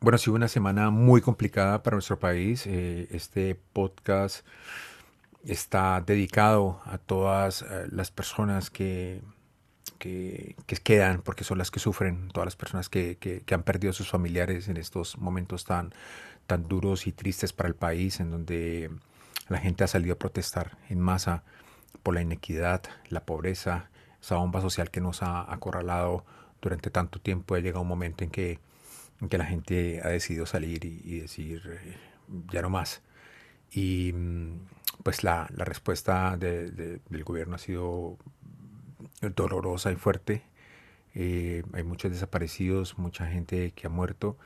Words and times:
bueno, 0.00 0.16
ha 0.16 0.18
sido 0.18 0.36
una 0.36 0.48
semana 0.48 0.90
muy 0.90 1.20
complicada 1.20 1.82
para 1.82 1.96
nuestro 1.96 2.18
país. 2.18 2.66
Eh, 2.66 3.08
este 3.10 3.54
podcast 3.54 4.46
está 5.44 6.00
dedicado 6.00 6.80
a 6.84 6.98
todas 6.98 7.62
eh, 7.62 7.86
las 7.90 8.10
personas 8.10 8.70
que, 8.70 9.22
que, 9.98 10.54
quedan, 10.82 11.22
porque 11.22 11.44
son 11.44 11.58
las 11.58 11.70
que 11.70 11.80
sufren, 11.80 12.28
todas 12.28 12.46
las 12.46 12.56
personas 12.56 12.88
que, 12.88 13.16
que, 13.18 13.54
han 13.54 13.62
perdido 13.62 13.90
a 13.90 13.94
sus 13.94 14.10
familiares 14.10 14.68
en 14.68 14.76
estos 14.76 15.18
momentos 15.18 15.64
tan, 15.64 15.92
tan 16.46 16.68
duros 16.68 17.06
y 17.06 17.12
tristes 17.12 17.52
para 17.52 17.68
el 17.68 17.74
país, 17.74 18.20
en 18.20 18.30
donde 18.30 18.90
la 19.48 19.58
gente 19.58 19.84
ha 19.84 19.88
salido 19.88 20.14
a 20.14 20.18
protestar 20.18 20.78
en 20.88 21.00
masa 21.00 21.42
por 22.02 22.14
la 22.14 22.22
inequidad, 22.22 22.82
la 23.08 23.24
pobreza, 23.24 23.90
esa 24.20 24.36
bomba 24.36 24.60
social 24.60 24.90
que 24.90 25.00
nos 25.00 25.22
ha 25.22 25.52
acorralado 25.52 26.24
durante 26.60 26.90
tanto 26.90 27.20
tiempo. 27.20 27.54
Ha 27.54 27.60
llegado 27.60 27.82
un 27.82 27.88
momento 27.88 28.24
en 28.24 28.30
que, 28.30 28.60
que 29.28 29.38
la 29.38 29.46
gente 29.46 30.00
ha 30.02 30.08
decidido 30.08 30.46
salir 30.46 30.84
y, 30.84 31.20
decir, 31.20 31.62
eh, 31.66 31.96
ya 32.52 32.62
no 32.62 32.70
más. 32.70 33.02
Y 33.72 34.12
mm, 34.12 34.60
pues 35.02 35.24
la, 35.24 35.48
la 35.54 35.64
respuesta 35.64 36.36
del 36.36 37.24
gobierno 37.24 37.56
ha 37.56 37.58
sido 37.58 38.16
dolorosa 39.20 39.90
y 39.92 39.96
fuerte. 39.96 40.42
Eh, 41.14 41.62
hay 41.72 41.82
muchos 41.82 42.12
desaparecidos, 42.12 42.98
mucha 42.98 43.26
gente 43.26 43.72
que 43.72 43.86
ha 43.86 43.90
muerto 43.90 44.36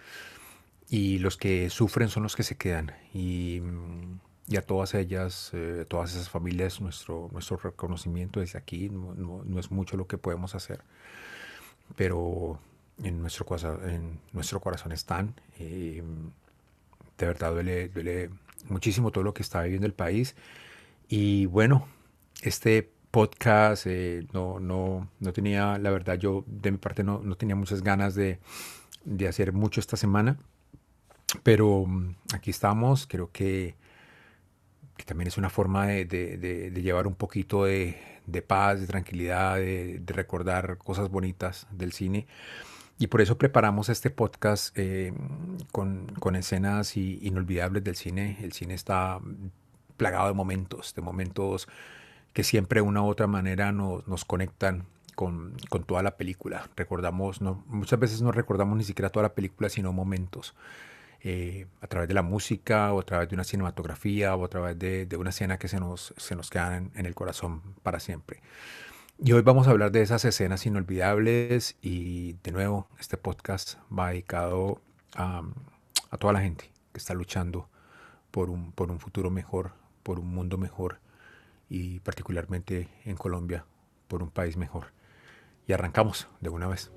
y 0.88 1.18
los 1.18 1.36
que 1.36 1.70
sufren 1.70 2.08
son 2.08 2.22
los 2.22 2.36
que 2.36 2.42
se 2.42 2.56
quedan. 2.56 2.92
Y, 3.14 3.60
mm, 3.62 4.20
y 4.48 4.56
a 4.56 4.62
todas 4.62 4.94
ellas, 4.94 5.50
eh, 5.54 5.86
todas 5.88 6.12
esas 6.14 6.28
familias, 6.28 6.80
nuestro, 6.80 7.30
nuestro 7.32 7.56
reconocimiento 7.56 8.40
desde 8.40 8.58
aquí. 8.58 8.90
No, 8.90 9.42
no, 9.44 9.58
es 9.58 9.70
mucho 9.70 9.96
lo 9.96 10.06
que 10.06 10.18
podemos 10.18 10.54
hacer, 10.54 10.82
pero 11.96 12.60
en 13.02 13.20
nuestro, 13.20 13.46
en 13.88 14.20
nuestro 14.32 14.60
corazón 14.60 14.92
están. 14.92 15.34
Eh, 15.58 16.02
de 17.18 17.26
verdad 17.26 17.52
duele, 17.52 17.88
duele 17.88 18.30
muchísimo 18.68 19.10
todo 19.10 19.24
lo 19.24 19.34
que 19.34 19.42
está 19.42 19.62
viviendo 19.62 19.86
el 19.86 19.94
país. 19.94 20.34
Y 21.08 21.46
bueno, 21.46 21.86
este 22.42 22.90
podcast 23.10 23.86
eh, 23.86 24.26
no, 24.32 24.58
no, 24.58 25.08
no 25.20 25.32
tenía, 25.32 25.78
la 25.78 25.90
verdad, 25.90 26.18
yo 26.18 26.44
de 26.46 26.72
mi 26.72 26.78
parte 26.78 27.04
no, 27.04 27.20
no 27.22 27.36
tenía 27.36 27.54
muchas 27.54 27.82
ganas 27.82 28.14
de, 28.14 28.38
de, 29.04 29.28
hacer 29.28 29.52
mucho 29.52 29.80
esta 29.80 29.96
semana. 29.96 30.38
Pero 31.42 31.84
mm, 31.86 32.14
aquí 32.34 32.50
estamos, 32.50 33.06
creo 33.06 33.30
que, 33.30 33.76
que 34.96 35.04
también 35.04 35.28
es 35.28 35.38
una 35.38 35.50
forma 35.50 35.86
de, 35.86 36.06
de, 36.06 36.38
de 36.70 36.82
llevar 36.82 37.06
un 37.06 37.14
poquito 37.14 37.64
de, 37.64 37.96
paz, 38.46 38.80
de 38.80 38.86
tranquilidad, 38.86 39.56
de, 39.56 40.02
recordar 40.06 40.78
cosas 40.78 41.10
bonitas 41.10 41.66
del 41.70 41.92
cine. 41.92 42.26
Y 43.02 43.08
por 43.08 43.20
eso 43.20 43.36
preparamos 43.36 43.88
este 43.88 44.10
podcast 44.10 44.78
eh, 44.78 45.12
con, 45.72 46.06
con, 46.20 46.36
escenas 46.36 46.96
inolvidables 46.96 47.82
del 47.82 47.96
cine. 47.96 48.38
El 48.42 48.52
cine 48.52 48.74
está 48.74 49.18
plagado 49.96 50.28
de 50.28 50.34
momentos, 50.34 50.94
de 50.94 51.02
momentos 51.02 51.66
que 52.32 52.44
siempre 52.44 52.78
de 52.78 52.86
una 52.86 53.02
u 53.02 53.06
otra 53.06 53.26
manera 53.26 53.72
nos, 53.72 54.06
nos 54.06 54.24
conectan 54.24 54.84
con, 55.16 55.56
con, 55.68 55.82
toda 55.82 56.04
la 56.04 56.16
película. 56.16 56.70
Recordamos, 56.76 57.40
no, 57.40 57.64
muchas 57.66 57.98
veces 57.98 58.22
no 58.22 58.30
recordamos 58.30 58.78
ni 58.78 58.84
siquiera 58.84 59.10
toda 59.10 59.24
la 59.24 59.34
película, 59.34 59.68
sino 59.68 59.92
momentos. 59.92 60.54
Eh, 61.24 61.66
a 61.80 61.88
través 61.88 62.06
de 62.06 62.14
la 62.14 62.22
música 62.22 62.92
o 62.92 63.00
a 63.00 63.02
través 63.02 63.28
de 63.28 63.34
una 63.34 63.42
cinematografía 63.42 64.36
o 64.36 64.44
a 64.44 64.48
través 64.48 64.78
de, 64.78 65.06
de 65.06 65.16
una 65.16 65.30
escena 65.30 65.58
que 65.58 65.66
se 65.66 65.80
nos, 65.80 66.14
se 66.18 66.36
nos 66.36 66.50
queda 66.50 66.76
en, 66.76 66.92
en, 66.94 67.06
el 67.06 67.16
corazón 67.16 67.62
para 67.82 67.98
siempre. 67.98 68.42
Y 69.18 69.32
hoy 69.32 69.42
vamos 69.42 69.68
a 69.68 69.70
hablar 69.70 69.92
de 69.92 70.02
esas 70.02 70.24
escenas 70.24 70.66
inolvidables 70.66 71.76
y 71.80 72.32
de 72.42 72.50
nuevo 72.50 72.88
este 72.98 73.16
podcast 73.16 73.74
va 73.96 74.08
dedicado 74.10 74.80
a, 75.14 75.42
a 76.10 76.18
toda 76.18 76.32
la 76.32 76.40
gente 76.40 76.72
que 76.92 76.98
está 76.98 77.14
luchando 77.14 77.68
por 78.32 78.50
un, 78.50 78.72
por 78.72 78.90
un 78.90 78.98
futuro 78.98 79.30
mejor, 79.30 79.72
por 80.02 80.18
un 80.18 80.34
mundo 80.34 80.58
mejor 80.58 80.98
y 81.68 82.00
particularmente 82.00 82.88
en 83.04 83.16
Colombia 83.16 83.64
por 84.08 84.22
un 84.22 84.30
país 84.30 84.56
mejor. 84.56 84.92
Y 85.66 85.72
arrancamos 85.72 86.26
de 86.40 86.48
una 86.48 86.66
vez. 86.66 86.90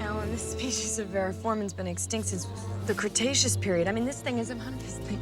Alan, 0.00 0.28
this 0.32 0.42
species 0.42 0.98
of 0.98 1.08
Variformin's 1.08 1.72
been 1.72 1.86
extinct 1.86 2.28
since 2.28 2.48
the 2.86 2.94
Cretaceous 2.94 3.56
period. 3.56 3.86
I 3.86 3.92
mean, 3.92 4.04
this 4.04 4.20
thing 4.20 4.38
is 4.38 4.50
a 4.50 4.56
thing. 4.56 5.20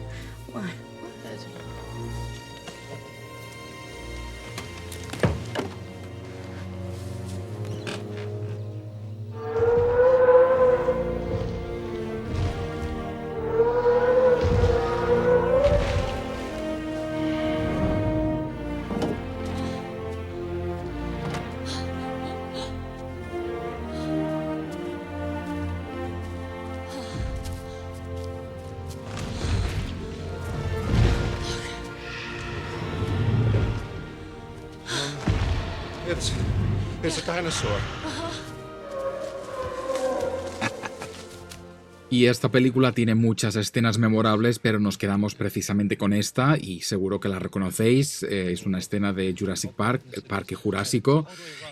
Y 42.10 42.24
esta 42.24 42.50
película 42.50 42.92
tiene 42.92 43.14
muchas 43.14 43.54
escenas 43.54 43.98
memorables, 43.98 44.58
pero 44.58 44.80
nos 44.80 44.96
quedamos 44.96 45.34
precisamente 45.34 45.98
con 45.98 46.14
esta 46.14 46.56
y 46.58 46.80
seguro 46.80 47.20
que 47.20 47.28
la 47.28 47.38
reconocéis. 47.38 48.22
Eh, 48.22 48.52
es 48.52 48.64
una 48.64 48.78
escena 48.78 49.12
de 49.12 49.34
Jurassic 49.38 49.72
Park, 49.72 50.02
el 50.12 50.22
Parque 50.22 50.54
Jurásico, 50.54 51.26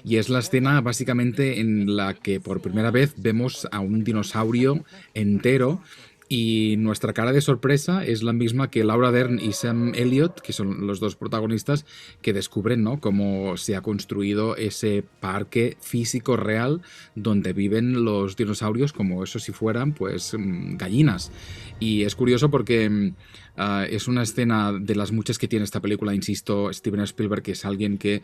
y 0.04 0.16
es 0.16 0.28
la 0.28 0.41
escena 0.41 0.82
básicamente 0.82 1.59
en 1.59 1.97
la 1.97 2.12
que 2.12 2.38
por 2.38 2.60
primera 2.60 2.91
vez 2.91 3.15
vemos 3.16 3.66
a 3.72 3.81
un 3.81 4.04
dinosaurio 4.04 4.84
entero 5.15 5.81
y 6.29 6.75
nuestra 6.79 7.13
cara 7.13 7.33
de 7.33 7.41
sorpresa 7.41 8.05
es 8.05 8.23
la 8.23 8.33
misma 8.33 8.69
que 8.69 8.83
Laura 8.83 9.13
Dern 9.13 9.39
y 9.39 9.53
Sam 9.53 9.93
Elliott, 9.95 10.41
que 10.41 10.53
son 10.53 10.87
los 10.87 10.99
dos 10.99 11.15
protagonistas, 11.15 11.87
que 12.21 12.33
descubren 12.33 12.83
¿no? 12.83 13.01
cómo 13.01 13.57
se 13.57 13.77
ha 13.77 13.81
construido 13.81 14.57
ese 14.57 15.05
parque 15.21 15.77
físico 15.81 16.37
real 16.37 16.83
donde 17.15 17.53
viven 17.53 18.05
los 18.05 18.37
dinosaurios 18.37 18.93
como 18.93 19.23
eso 19.23 19.39
si 19.39 19.53
fueran 19.53 19.93
pues 19.93 20.35
mm, 20.37 20.77
gallinas. 20.77 21.31
Y 21.79 22.03
es 22.03 22.17
curioso 22.17 22.51
porque 22.51 22.91
mm, 22.91 23.15
ah, 23.57 23.87
es 23.89 24.09
una 24.09 24.23
escena 24.23 24.73
de 24.73 24.97
las 24.97 25.13
muchas 25.13 25.39
que 25.39 25.47
tiene 25.49 25.65
esta 25.65 25.81
película, 25.81 26.15
insisto, 26.15 26.73
Steven 26.73 27.01
Spielberg, 27.03 27.43
que 27.43 27.53
es 27.53 27.65
alguien 27.65 27.99
que 27.99 28.23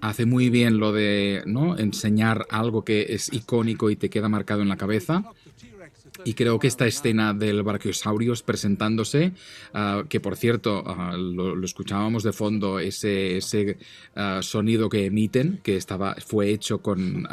hace 0.00 0.26
muy 0.26 0.50
bien 0.50 0.78
lo 0.78 0.92
de 0.92 1.42
¿no? 1.46 1.78
enseñar 1.78 2.46
algo 2.50 2.84
que 2.84 3.06
es 3.10 3.32
icónico 3.32 3.90
y 3.90 3.96
te 3.96 4.10
queda 4.10 4.28
marcado 4.28 4.62
en 4.62 4.68
la 4.68 4.76
cabeza 4.76 5.24
y 6.24 6.34
creo 6.34 6.58
que 6.58 6.68
esta 6.68 6.86
escena 6.86 7.34
del 7.34 7.62
Brachiosaurus 7.62 8.42
presentándose, 8.42 9.32
ah, 9.74 10.04
que 10.08 10.20
por 10.20 10.36
cierto 10.36 10.82
ah, 10.86 11.16
lo, 11.16 11.62
escuchábamos 11.64 12.22
de 12.22 12.32
fondo, 12.32 12.78
ese, 12.78 13.36
ese 13.36 13.78
ah, 14.14 14.40
sonido 14.42 14.88
que 14.88 15.06
emiten, 15.06 15.60
que 15.62 15.76
estaba, 15.76 16.14
fue 16.16 16.50
hecho 16.50 16.78
con 16.78 17.26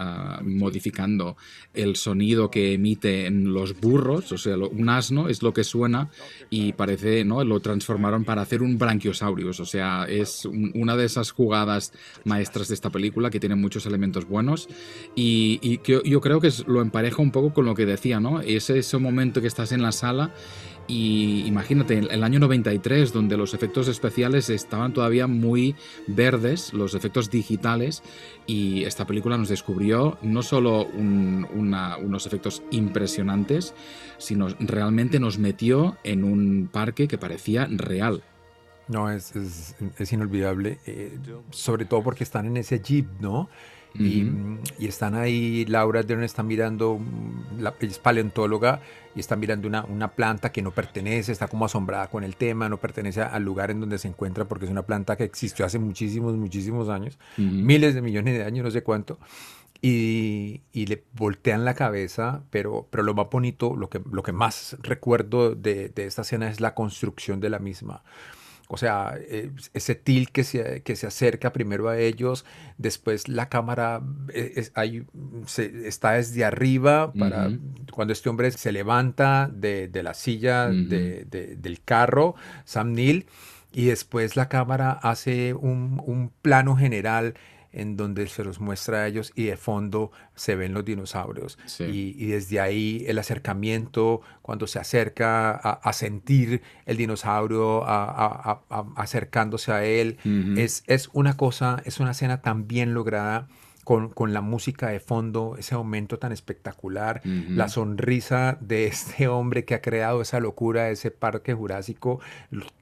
modificando 0.44 1.38
el 1.74 1.96
sonido 1.96 2.50
que 2.50 2.74
emiten 2.74 3.54
los 3.54 3.80
burros, 3.80 4.32
o 4.32 4.38
sea, 4.38 4.58
un 4.58 4.90
asno 4.90 5.30
es 5.30 5.42
lo 5.42 5.54
que 5.54 5.64
suena 5.64 6.10
y 6.50 6.74
parece, 6.74 7.24
¿no? 7.26 7.44
Lo 7.44 7.60
transformaron 7.60 8.24
para 8.24 8.42
hacer 8.42 8.62
un 8.62 8.78
Brachiosaurus, 8.78 9.60
o 9.60 9.66
sea, 9.66 10.06
es 10.06 10.46
una 10.46 10.96
de 10.96 11.06
esas 11.06 11.32
jugadas 11.32 11.94
maestras 12.26 12.68
de 12.68 12.76
esta 12.76 12.90
película 12.90 13.30
que 13.30 13.40
tiene 13.40 13.56
muchos 13.56 13.86
elementos 13.86 14.28
buenos 14.28 14.68
y, 15.16 15.78
que 15.84 16.02
yo 16.06 16.22
creo 16.22 16.40
que 16.40 16.52
lo 16.68 16.82
empareja 16.82 17.22
un 17.22 17.32
poco 17.32 17.54
con 17.54 17.66
lo 17.66 17.76
que 17.76 17.86
decía, 17.86 18.20
¿no? 18.20 18.42
Ese 18.42 18.73
ese 18.80 18.98
momento 18.98 19.42
que 19.42 19.48
estás 19.48 19.72
en 19.72 19.82
la 19.82 19.92
sala 19.92 20.32
y 20.88 21.46
imagínate, 21.46 21.98
el 21.98 22.24
año 22.24 22.40
93, 22.40 23.14
donde 23.14 23.38
los 23.38 23.54
efectos 23.54 23.88
especiales 23.88 24.50
estaban 24.50 24.94
todavía 24.94 25.28
muy 25.28 25.76
verdes, 26.08 26.74
los 26.74 26.94
efectos 26.94 27.30
digitales, 27.30 28.04
y 28.48 28.84
esta 28.84 29.08
película 29.08 29.38
nos 29.38 29.48
descubrió 29.50 30.18
no 30.22 30.44
solo 30.44 30.86
unos 30.86 32.26
efectos 32.26 32.64
impresionantes, 32.72 33.74
sino 34.18 34.50
realmente 34.60 35.20
nos 35.20 35.38
metió 35.38 35.98
en 36.04 36.26
un 36.26 36.70
parque 36.72 37.08
que 37.08 37.18
parecía 37.18 37.68
real. 37.70 38.24
No, 38.90 39.10
es, 39.10 39.34
es, 39.98 40.12
inolvidable, 40.12 40.80
eh, 40.86 41.18
sobre 41.52 41.86
todo 41.86 42.04
porque 42.04 42.26
están 42.26 42.48
en 42.48 42.58
ese 42.58 42.82
jeep, 42.82 43.08
¿no? 43.22 43.48
Y, 43.96 44.58
están 44.80 45.16
ahí, 45.16 45.66
Laura 45.66 46.04
Dern 46.04 46.24
está 46.24 46.44
mirando, 46.44 47.00
la, 47.60 47.74
es 47.80 48.00
paleontóloga 48.00 48.82
y 49.16 49.20
está 49.20 49.36
mirando 49.36 49.68
una, 49.68 49.84
una, 49.86 50.10
planta 50.14 50.52
que 50.52 50.62
no 50.62 50.72
pertenece, 50.72 51.32
está 51.32 51.48
como 51.48 51.66
asombrada 51.66 52.10
con 52.10 52.24
el 52.24 52.36
tema, 52.36 52.70
no 52.70 52.78
pertenece 52.78 53.22
al 53.22 53.44
lugar 53.44 53.72
en 53.72 53.80
donde 53.80 54.00
se 54.00 54.08
encuentra 54.08 54.46
porque 54.46 54.66
es 54.66 54.72
una 54.72 54.84
planta 54.84 55.16
que 55.16 55.24
existió 55.24 55.66
hace 55.66 55.80
muchísimos, 55.80 56.36
muchísimos 56.36 56.90
años, 56.90 57.20
miles 57.38 57.94
de 57.94 58.02
millones 58.02 58.38
de 58.38 58.44
años, 58.44 58.66
no 58.66 58.72
sé 58.72 58.84
cuánto. 58.84 59.20
y, 59.82 60.62
le 60.74 61.04
voltean 61.14 61.66
la 61.66 61.76
cabeza, 61.76 62.44
pero, 62.50 62.88
pero 62.90 63.04
lo 63.04 63.14
más 63.14 63.28
bonito, 63.30 63.76
lo 63.76 63.90
que, 63.90 64.02
lo 64.12 64.24
que 64.24 64.32
más 64.32 64.78
recuerdo 64.82 65.56
de, 65.56 65.90
de 65.90 66.06
esta 66.06 66.24
escena 66.24 66.50
es 66.50 66.62
la 66.62 66.74
construcción 66.74 67.40
de 67.40 67.50
la 67.50 67.60
misma. 67.60 68.04
O 68.74 68.78
sea, 68.78 69.14
eh, 69.20 69.52
ese 69.76 69.94
til 69.94 70.32
que 70.32 70.44
se, 70.44 70.82
que 70.82 70.96
se 70.96 71.06
acerca 71.06 71.54
primero 71.54 71.90
a 71.90 72.00
ellos, 72.00 72.44
después 72.80 73.28
la 73.28 73.48
cámara 73.48 74.02
eh, 74.34 74.68
está 75.86 76.14
desde 76.14 76.44
arriba 76.44 77.14
para 77.14 77.52
cuando 77.92 78.14
este 78.14 78.30
hombre 78.30 78.50
se 78.50 78.72
levanta 78.72 79.48
de, 79.54 79.92
la 80.02 80.16
silla 80.16 80.70
del 80.70 81.82
carro, 81.86 82.34
Sam 82.66 82.94
Neill, 82.94 83.28
y 83.72 83.86
después 83.86 84.36
la 84.36 84.50
cámara 84.50 84.92
hace 84.92 85.54
un, 85.54 86.02
un 86.04 86.32
plano 86.42 86.76
general 86.76 87.36
en 87.74 87.98
donde 87.98 88.28
se 88.28 88.44
los 88.44 88.60
muestra 88.60 89.00
a 89.00 89.08
ellos 89.08 89.34
y 89.36 89.46
de 89.46 89.58
fondo 89.58 90.12
se 90.36 90.56
ven 90.56 90.74
los 90.74 90.86
dinosaurios. 90.86 91.58
Y, 91.80 92.28
desde 92.28 92.60
ahí 92.60 93.04
el 93.08 93.20
acercamiento, 93.20 94.22
cuando 94.42 94.68
se 94.68 94.80
acerca 94.80 95.52
a, 95.52 95.94
sentir 95.94 96.62
el 96.86 96.98
dinosaurio 96.98 97.84
acercándose 98.96 99.72
a 99.72 99.84
él, 99.84 100.18
es, 100.58 100.84
es 100.88 101.10
una 101.14 101.36
cosa, 101.36 101.82
es 101.86 102.00
una 102.00 102.12
escena 102.12 102.42
tan 102.42 102.68
bien 102.68 102.94
lograda. 102.94 103.48
Con, 103.84 104.08
con, 104.08 104.32
la 104.32 104.40
música 104.40 104.88
de 104.88 105.02
fondo, 105.02 105.58
ese 105.60 105.76
momento 105.76 106.18
tan 106.18 106.32
espectacular, 106.32 107.22
la 107.26 107.68
sonrisa 107.68 108.58
de 108.62 108.86
este 108.88 109.28
hombre 109.28 109.66
que 109.66 109.76
ha 109.76 109.82
creado 109.82 110.22
esa 110.22 110.40
locura, 110.40 110.90
ese 110.90 111.12
parque 111.12 111.54
jurásico, 111.54 112.22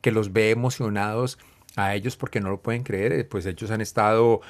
que 0.01 0.11
los 0.11 0.31
ve 0.31 0.51
emocionados 0.51 1.39
a 1.75 1.95
ellos 1.95 2.17
porque 2.17 2.39
no 2.39 2.49
lo 2.49 2.61
pueden 2.61 2.83
creer, 2.83 3.13
eh, 3.13 3.23
pues 3.23 3.45
ellos 3.45 3.71
han 3.71 3.81
estado, 3.81 4.41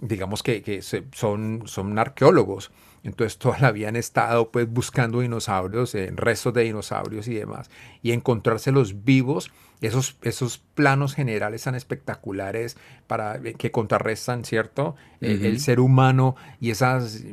digamos 0.00 0.42
que, 0.42 0.82
son, 1.12 1.62
son 1.66 1.98
arqueólogos, 1.98 2.70
entonces 3.02 3.38
toda 3.38 3.58
la 3.58 3.72
vida 3.72 3.88
han 3.88 3.96
estado 3.96 4.50
pues 4.50 4.68
buscando 4.68 5.20
dinosaurios, 5.20 5.94
en 5.94 6.16
restos 6.16 6.54
de 6.54 6.62
dinosaurios 6.62 7.28
y 7.28 7.34
demás, 7.34 7.70
y 8.02 8.12
encontrárselos 8.12 9.04
vivos, 9.04 9.50
esos, 9.80 10.16
esos 10.22 10.58
planos 10.58 11.14
generales 11.14 11.62
tan 11.62 11.74
espectaculares 11.74 12.76
para, 13.06 13.36
eh, 13.36 13.54
que 13.54 13.70
contrarrestan, 13.70 14.44
¿cierto? 14.44 14.94
Eh, 15.20 15.40
el 15.44 15.58
ser 15.60 15.80
humano 15.80 16.36
y 16.60 16.70
esas, 16.70 17.24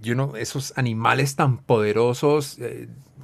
you 0.00 0.14
know, 0.14 0.36
esos 0.36 0.72
animales 0.76 1.34
tan 1.34 1.58
poderosos 1.58 2.58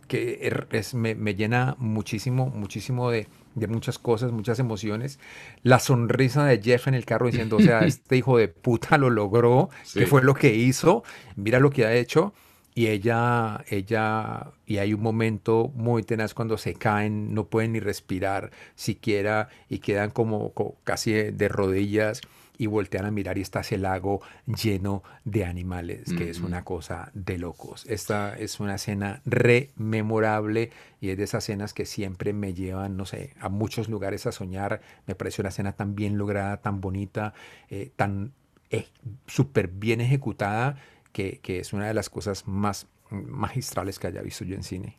que 0.08 0.38
er, 0.42 0.66
me, 0.94 1.14
me 1.14 1.34
llena 1.34 1.76
muchísimo, 1.78 2.46
muchísimo 2.46 3.10
de, 3.10 3.28
de 3.58 3.66
muchas 3.66 3.98
cosas, 3.98 4.32
muchas 4.32 4.58
emociones. 4.58 5.18
La 5.62 5.78
sonrisa 5.78 6.44
de 6.44 6.60
Jeff 6.62 6.88
en 6.88 6.94
el 6.94 7.04
carro 7.04 7.26
diciendo, 7.26 7.56
o 7.56 7.60
sea, 7.60 7.80
este 7.86 8.16
hijo 8.16 8.38
de 8.38 8.48
puta 8.48 8.98
lo 8.98 9.10
logró, 9.10 9.70
qué 9.94 10.06
fue 10.06 10.22
lo 10.22 10.34
que 10.34 10.54
hizo, 10.54 11.04
mira 11.36 11.60
lo 11.60 11.70
que 11.70 11.86
ha 11.86 11.94
hecho. 11.94 12.32
Y 12.74 12.86
ella, 12.86 13.64
ella, 13.68 14.52
y 14.64 14.78
hay 14.78 14.94
un 14.94 15.02
momento 15.02 15.72
muy 15.74 16.04
tenaz 16.04 16.32
cuando 16.32 16.56
se 16.56 16.74
caen, 16.74 17.34
no 17.34 17.46
pueden 17.46 17.72
ni 17.72 17.80
respirar 17.80 18.52
siquiera 18.76 19.48
y 19.68 19.80
quedan 19.80 20.10
como 20.10 20.52
casi 20.84 21.12
de 21.12 21.48
rodillas 21.48 22.20
y 22.58 22.66
voltean 22.66 23.06
a 23.06 23.10
mirar 23.10 23.38
y 23.38 23.40
está 23.40 23.60
ese 23.60 23.78
lago 23.78 24.20
lleno 24.46 25.02
de 25.24 25.44
animales, 25.44 26.12
que 26.12 26.28
es 26.28 26.40
una 26.40 26.64
cosa 26.64 27.10
de 27.14 27.38
locos. 27.38 27.86
Esta 27.86 28.36
es 28.36 28.58
una 28.60 28.74
escena 28.74 29.22
rememorable 29.24 30.70
y 31.00 31.10
es 31.10 31.16
de 31.16 31.24
esas 31.24 31.44
escenas 31.44 31.72
que 31.72 31.86
siempre 31.86 32.32
me 32.32 32.52
llevan, 32.52 32.96
no 32.96 33.06
sé, 33.06 33.34
a 33.40 33.48
muchos 33.48 33.88
lugares 33.88 34.26
a 34.26 34.32
soñar. 34.32 34.80
Me 35.06 35.14
parece 35.14 35.40
una 35.40 35.50
escena 35.50 35.72
tan 35.72 35.94
bien 35.94 36.18
lograda, 36.18 36.58
tan 36.58 36.80
bonita, 36.80 37.32
eh, 37.70 37.92
tan 37.94 38.32
eh, 38.70 38.88
súper 39.26 39.68
bien 39.68 40.00
ejecutada, 40.00 40.76
que, 41.12 41.38
que 41.40 41.60
es 41.60 41.72
una 41.72 41.86
de 41.86 41.94
las 41.94 42.10
cosas 42.10 42.46
más 42.48 42.88
magistrales 43.10 43.98
que 43.98 44.08
haya 44.08 44.20
visto 44.20 44.44
yo 44.44 44.56
en 44.56 44.64
cine. 44.64 44.98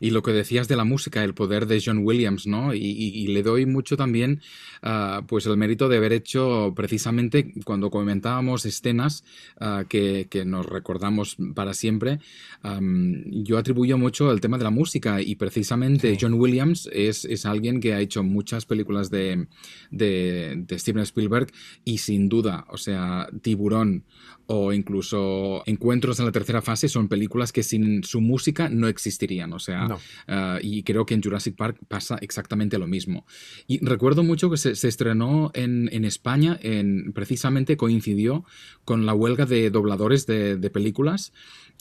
Y 0.00 0.10
lo 0.10 0.22
que 0.22 0.32
decías 0.32 0.68
de 0.68 0.76
la 0.76 0.84
música, 0.84 1.24
el 1.24 1.34
poder 1.34 1.66
de 1.66 1.82
John 1.84 2.00
Williams, 2.04 2.46
¿no? 2.46 2.74
Y, 2.74 3.26
le 3.26 3.42
doy 3.42 3.66
mucho 3.66 3.96
también, 3.96 4.40
ah, 4.82 5.22
pues 5.26 5.46
el 5.46 5.56
mérito 5.56 5.88
de 5.88 5.96
haber 5.96 6.12
hecho 6.12 6.72
precisamente 6.76 7.52
cuando 7.64 7.90
comentábamos 7.90 8.64
escenas 8.66 9.24
ah, 9.60 9.84
que, 9.88 10.26
nos 10.46 10.66
recordamos 10.66 11.36
para 11.54 11.74
siempre, 11.74 12.20
yo 12.62 13.58
atribuyo 13.58 13.96
mucho 13.98 14.30
el 14.30 14.40
tema 14.40 14.58
de 14.58 14.64
la 14.64 14.70
música 14.70 15.20
y 15.20 15.34
precisamente 15.36 16.16
John 16.20 16.34
Williams 16.34 16.88
es, 16.92 17.46
alguien 17.46 17.80
que 17.80 17.94
ha 17.94 18.00
hecho 18.00 18.22
muchas 18.22 18.66
películas 18.66 19.10
de, 19.10 19.46
de, 19.90 20.54
de 20.56 20.78
Steven 20.78 21.02
Spielberg 21.02 21.48
y 21.84 21.98
sin 21.98 22.28
duda, 22.28 22.66
o 22.68 22.76
sea, 22.76 23.28
Tiburón 23.42 24.04
o 24.46 24.72
incluso 24.72 25.62
Encuentros 25.66 26.18
en 26.18 26.26
la 26.26 26.32
tercera 26.32 26.62
fase 26.62 26.88
son 26.88 27.08
películas 27.08 27.52
que 27.52 27.62
sin 27.62 28.04
su 28.04 28.20
música 28.20 28.68
no 28.68 28.88
existirían. 28.88 29.52
O 29.52 29.58
sea, 29.58 29.88
ah, 30.28 30.58
y 30.62 30.82
creo 30.82 31.06
que 31.06 31.14
en 31.14 31.22
Jurassic 31.22 31.56
Park 31.56 31.78
pasa 31.88 32.18
exactamente 32.20 32.78
lo 32.78 32.86
mismo. 32.86 33.26
Y 33.66 33.84
recuerdo 33.84 34.22
mucho 34.22 34.50
que 34.50 34.56
se, 34.56 34.72
estrenó 34.72 35.50
en, 35.54 36.04
España, 36.04 36.58
en, 36.62 37.12
precisamente 37.12 37.76
coincidió 37.76 38.44
con 38.84 39.06
la 39.06 39.14
huelga 39.14 39.46
de 39.46 39.70
dobladores 39.70 40.26
de, 40.26 40.56
de 40.56 40.70
películas 40.70 41.32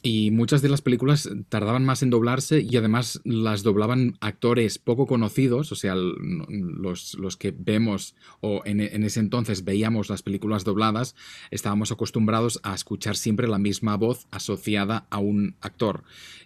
y 0.05 0.29
muchas 0.29 0.61
de 0.61 0.69
las 0.69 0.83
películas 0.83 1.27
tardaban 1.49 1.83
más 1.83 2.03
en 2.03 2.11
doblarse 2.11 2.61
y 2.61 2.77
además 2.77 3.21
las 3.23 3.63
doblaban 3.63 4.17
actores 4.21 4.77
poco 4.77 5.07
conocidos, 5.07 5.71
o 5.71 5.75
sea, 5.75 5.95
los, 5.95 7.15
los 7.15 7.37
que 7.37 7.51
vemos 7.57 8.15
o 8.39 8.61
en, 8.65 8.81
en, 8.81 9.03
ese 9.03 9.19
entonces 9.19 9.63
veíamos 9.63 10.11
las 10.11 10.21
películas 10.21 10.63
dobladas, 10.63 11.15
estábamos 11.49 11.91
acostumbrados 11.91 12.59
a 12.61 12.75
escuchar 12.75 13.17
siempre 13.17 13.47
la 13.47 13.57
misma 13.57 13.97
voz 13.97 14.27
asociada 14.29 15.07
a 15.09 15.17
un 15.17 15.55
actor 15.59 16.03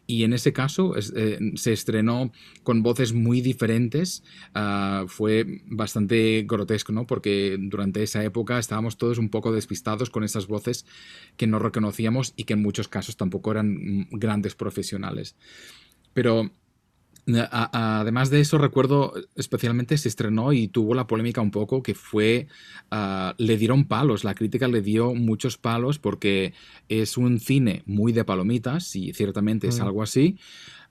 y 0.10 0.24
en 0.24 0.34
ese 0.34 0.54
caso 0.54 0.96
eh, 0.98 1.40
se 1.54 1.72
estrenó 1.72 2.32
con 2.64 2.82
voces 2.82 3.14
muy 3.14 3.42
diferentes. 3.42 4.24
Ah, 4.56 5.06
fue 5.08 5.62
bastante 5.68 6.46
grotesco, 6.48 6.92
¿no? 6.92 7.06
Porque 7.06 7.58
durante 7.60 8.02
esa 8.02 8.24
época 8.24 8.58
estábamos 8.58 8.98
todos 8.98 9.20
un 9.20 9.30
poco 9.30 9.52
despistados 9.52 10.10
con 10.10 10.24
esas 10.24 10.48
voces 10.48 10.88
que 11.38 11.46
no 11.46 11.60
reconocíamos 11.60 12.34
y 12.36 12.46
que 12.46 12.54
en 12.54 12.64
muchos 12.64 12.88
casos 12.88 13.18
tampoco 13.18 13.49
eran 13.52 14.08
grandes 14.12 14.56
profesionales. 14.56 15.36
Pero 16.14 16.52
además 17.52 18.30
de 18.30 18.42
eso, 18.42 18.58
recuerdo 18.58 19.14
especialmente 19.36 19.98
se 19.98 20.08
estrenó 20.10 20.54
y 20.54 20.68
tuvo 20.68 20.94
la 20.94 21.08
polémica 21.08 21.42
un 21.42 21.52
poco 21.52 21.84
que 21.84 21.96
fue, 21.96 22.48
ah, 22.92 23.36
le 23.38 23.58
dieron 23.58 23.86
palos, 23.86 24.24
la 24.24 24.36
crítica 24.36 24.68
le 24.68 24.82
dio 24.82 25.14
muchos 25.14 25.58
palos 25.58 26.00
porque 26.00 26.54
es 26.88 27.18
un 27.18 27.40
cine 27.40 27.84
muy 27.86 28.12
de 28.12 28.26
palomitas 28.26 28.96
y 28.96 29.14
ciertamente 29.14 29.68
es 29.68 29.80
mm. 29.80 29.84
algo 29.84 30.04
así, 30.04 30.38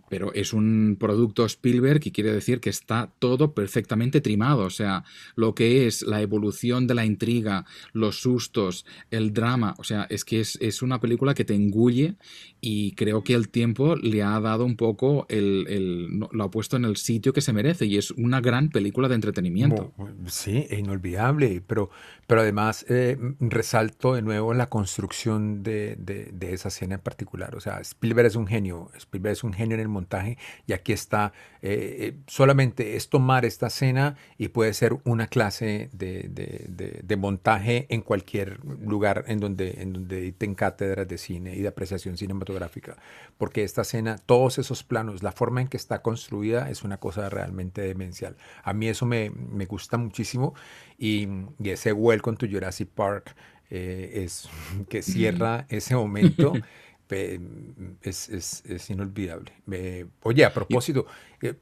pero 0.08 0.32
es 0.34 0.52
un 0.52 0.96
producto 0.98 1.44
Spielberg 1.44 2.00
y 2.04 2.10
quiere 2.10 2.32
decir 2.32 2.60
que 2.60 2.70
está 2.70 3.10
todo 3.18 3.52
perfectamente 3.52 4.20
trimado. 4.20 4.64
O 4.64 4.70
sea, 4.70 5.04
lo 5.36 5.54
que 5.54 5.86
es 5.86 6.02
la 6.02 6.20
evolución 6.20 6.86
de 6.86 6.94
la 6.94 7.04
intriga, 7.04 7.64
los 7.92 8.20
sustos, 8.20 8.86
el 9.10 9.32
drama. 9.32 9.74
O 9.78 9.84
sea, 9.84 10.06
es 10.10 10.24
que 10.24 10.40
es, 10.40 10.82
una 10.82 11.00
película 11.00 11.34
que 11.34 11.44
te 11.44 11.54
engulle 11.54 12.14
y 12.60 12.92
creo 12.92 13.24
que 13.24 13.34
el 13.34 13.48
tiempo 13.48 13.96
le 13.96 14.22
ha 14.22 14.38
dado 14.40 14.64
un 14.64 14.76
poco, 14.76 15.26
el, 15.28 16.20
lo 16.30 16.44
ha 16.44 16.50
puesto 16.50 16.76
en 16.76 16.84
el 16.84 16.96
sitio 16.96 17.32
que 17.32 17.40
se 17.40 17.52
merece 17.52 17.86
y 17.86 17.98
es 17.98 18.12
una 18.12 18.40
gran 18.40 18.68
película 18.68 19.08
de 19.08 19.16
entretenimiento. 19.16 19.92
Sí, 20.26 20.66
inolvidable, 20.70 21.62
pero, 21.66 21.90
pero 22.26 22.42
además 22.42 22.86
eh, 22.88 23.16
resalto 23.40 24.14
de 24.14 24.22
nuevo 24.22 24.54
la 24.54 24.68
construcción 24.68 25.62
de, 25.62 25.96
de, 25.96 26.52
esa 26.52 26.68
escena 26.68 26.96
en 26.96 27.00
particular. 27.00 27.54
O 27.54 27.60
sea, 27.60 27.80
Spielberg 27.80 28.26
es 28.26 28.36
un 28.36 28.46
genio, 28.46 28.90
Spielberg 28.96 29.32
es 29.32 29.44
un 29.44 29.52
genio 29.52 29.74
en 29.74 29.80
el 29.80 29.88
montaje 29.98 30.38
y 30.66 30.72
aquí 30.72 30.92
está, 30.92 31.32
eh, 31.62 31.96
eh, 32.00 32.16
solamente 32.26 32.96
es 32.96 33.08
tomar 33.08 33.44
esta 33.44 33.66
escena 33.66 34.16
y 34.38 34.48
puede 34.48 34.72
ser 34.74 34.96
una 35.04 35.26
clase 35.26 35.90
de, 35.92 36.28
de, 37.02 37.16
montaje 37.16 37.86
en 37.90 38.02
cualquier 38.02 38.60
lugar 38.64 39.24
en 39.26 39.40
donde, 39.40 39.82
en 39.82 39.92
donde 39.92 40.18
editen 40.18 40.54
cátedras 40.54 41.08
de 41.08 41.18
cine 41.18 41.56
y 41.56 41.62
de 41.62 41.68
apreciación 41.68 42.16
cinematográfica, 42.16 42.96
porque 43.38 43.64
esta 43.64 43.82
escena, 43.82 44.18
todos 44.18 44.58
esos 44.58 44.84
planos, 44.84 45.22
la 45.22 45.32
forma 45.32 45.60
en 45.60 45.68
que 45.68 45.76
está 45.76 46.00
construida 46.00 46.70
es 46.70 46.84
una 46.84 46.98
cosa 46.98 47.28
realmente 47.28 47.82
demencial. 47.82 48.36
A 48.62 48.72
mí 48.72 48.88
eso 48.88 49.04
me, 49.04 49.30
me 49.30 49.66
gusta 49.66 49.98
muchísimo 49.98 50.54
y, 50.96 51.28
y 51.58 51.70
ese 51.70 51.92
Welcome 51.92 52.36
to 52.36 52.46
Jurassic 52.48 52.88
Park 52.88 53.34
eh, 53.70 54.22
es 54.24 54.48
que 54.88 55.02
cierra 55.02 55.66
ese 55.68 55.94
momento. 55.94 56.52
Es, 57.10 58.28
es, 58.28 58.64
es 58.66 58.90
inolvidable. 58.90 59.52
oye, 60.22 60.44
a 60.44 60.52
propósito, 60.52 61.06
eh, 61.40 61.54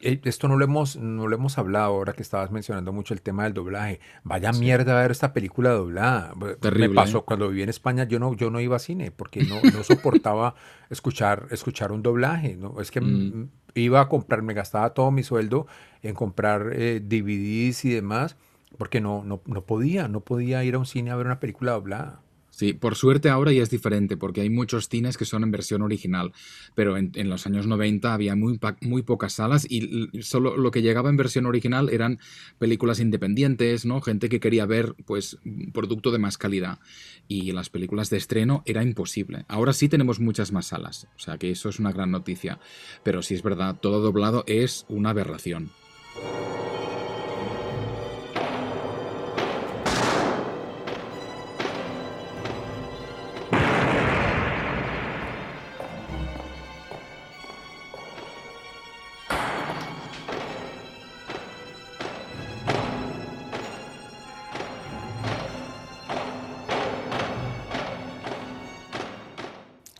eh, 0.00 0.20
esto 0.24 0.48
no 0.48 0.56
lo, 0.56 0.64
hemos, 0.64 0.96
no 0.96 1.26
lo 1.26 1.34
hemos 1.34 1.58
hablado 1.58 1.86
ahora 1.86 2.12
que 2.12 2.22
estabas 2.22 2.50
mencionando 2.50 2.92
mucho 2.92 3.14
el 3.14 3.22
tema 3.22 3.44
del 3.44 3.54
doblaje. 3.54 4.00
Vaya 4.22 4.52
mierda 4.52 5.00
ver 5.00 5.10
esta 5.10 5.32
película 5.32 5.70
doblada. 5.70 6.34
Me 6.76 6.90
pasó 6.90 7.18
¿eh? 7.18 7.22
cuando 7.26 7.48
viví 7.48 7.62
en 7.62 7.68
España, 7.68 8.04
yo 8.04 8.18
no, 8.18 8.34
yo 8.34 8.50
no 8.50 8.60
iba 8.60 8.76
a 8.76 8.80
cine 8.80 9.10
porque 9.10 9.44
no, 9.44 9.60
no 9.62 9.82
soportaba 9.82 10.54
escuchar, 10.90 11.46
escuchar 11.50 11.92
un 11.92 12.02
doblaje. 12.02 12.56
¿no? 12.56 12.80
Es 12.80 12.90
que 12.90 13.00
mm. 13.00 13.48
iba 13.74 14.00
a 14.00 14.08
comprar, 14.08 14.42
me 14.42 14.54
gastaba 14.54 14.94
todo 14.94 15.10
mi 15.10 15.22
sueldo 15.22 15.66
en 16.02 16.14
comprar 16.14 16.70
DVDs 16.70 17.84
y 17.84 17.90
demás 17.90 18.36
porque 18.76 19.00
no, 19.00 19.22
no, 19.24 19.40
no 19.46 19.62
podía, 19.62 20.08
no 20.08 20.20
podía 20.20 20.64
ir 20.64 20.74
a 20.74 20.78
un 20.78 20.86
cine 20.86 21.10
a 21.10 21.16
ver 21.16 21.26
una 21.26 21.40
película 21.40 21.72
doblada. 21.72 22.20
Sí, 22.54 22.72
por 22.72 22.94
suerte 22.94 23.30
ahora 23.30 23.50
ya 23.50 23.64
es 23.64 23.70
diferente, 23.70 24.16
porque 24.16 24.40
hay 24.40 24.48
muchos 24.48 24.88
cines 24.88 25.16
que 25.16 25.24
son 25.24 25.42
en 25.42 25.50
versión 25.50 25.82
original, 25.82 26.32
pero 26.76 26.96
en, 26.96 27.10
los 27.28 27.48
años 27.48 27.66
90 27.66 28.14
había 28.14 28.36
muy, 28.36 28.60
muy 28.80 29.02
pocas 29.02 29.32
salas 29.32 29.66
y 29.68 30.22
solo 30.22 30.56
lo 30.56 30.70
que 30.70 30.80
llegaba 30.80 31.10
en 31.10 31.16
versión 31.16 31.46
original 31.46 31.90
eran 31.90 32.20
películas 32.60 33.00
independientes, 33.00 33.86
¿no? 33.86 34.00
Gente 34.00 34.28
que 34.28 34.38
quería 34.38 34.66
ver, 34.66 34.94
pues, 35.04 35.38
producto 35.72 36.12
de 36.12 36.18
más 36.18 36.38
calidad. 36.38 36.78
Y 37.26 37.50
las 37.50 37.70
películas 37.70 38.08
de 38.10 38.18
estreno 38.18 38.62
era 38.66 38.84
imposible. 38.84 39.46
Ahora 39.48 39.72
sí 39.72 39.88
tenemos 39.88 40.20
muchas 40.20 40.52
más 40.52 40.66
salas, 40.66 41.08
o 41.16 41.18
sea 41.18 41.38
que 41.38 41.50
eso 41.50 41.68
es 41.70 41.80
una 41.80 41.90
gran 41.90 42.12
noticia. 42.12 42.60
Pero 43.02 43.22
sí 43.22 43.34
es 43.34 43.42
verdad, 43.42 43.78
todo 43.80 44.00
doblado 44.00 44.44
es 44.46 44.86
una 44.88 45.10
aberración. 45.10 45.70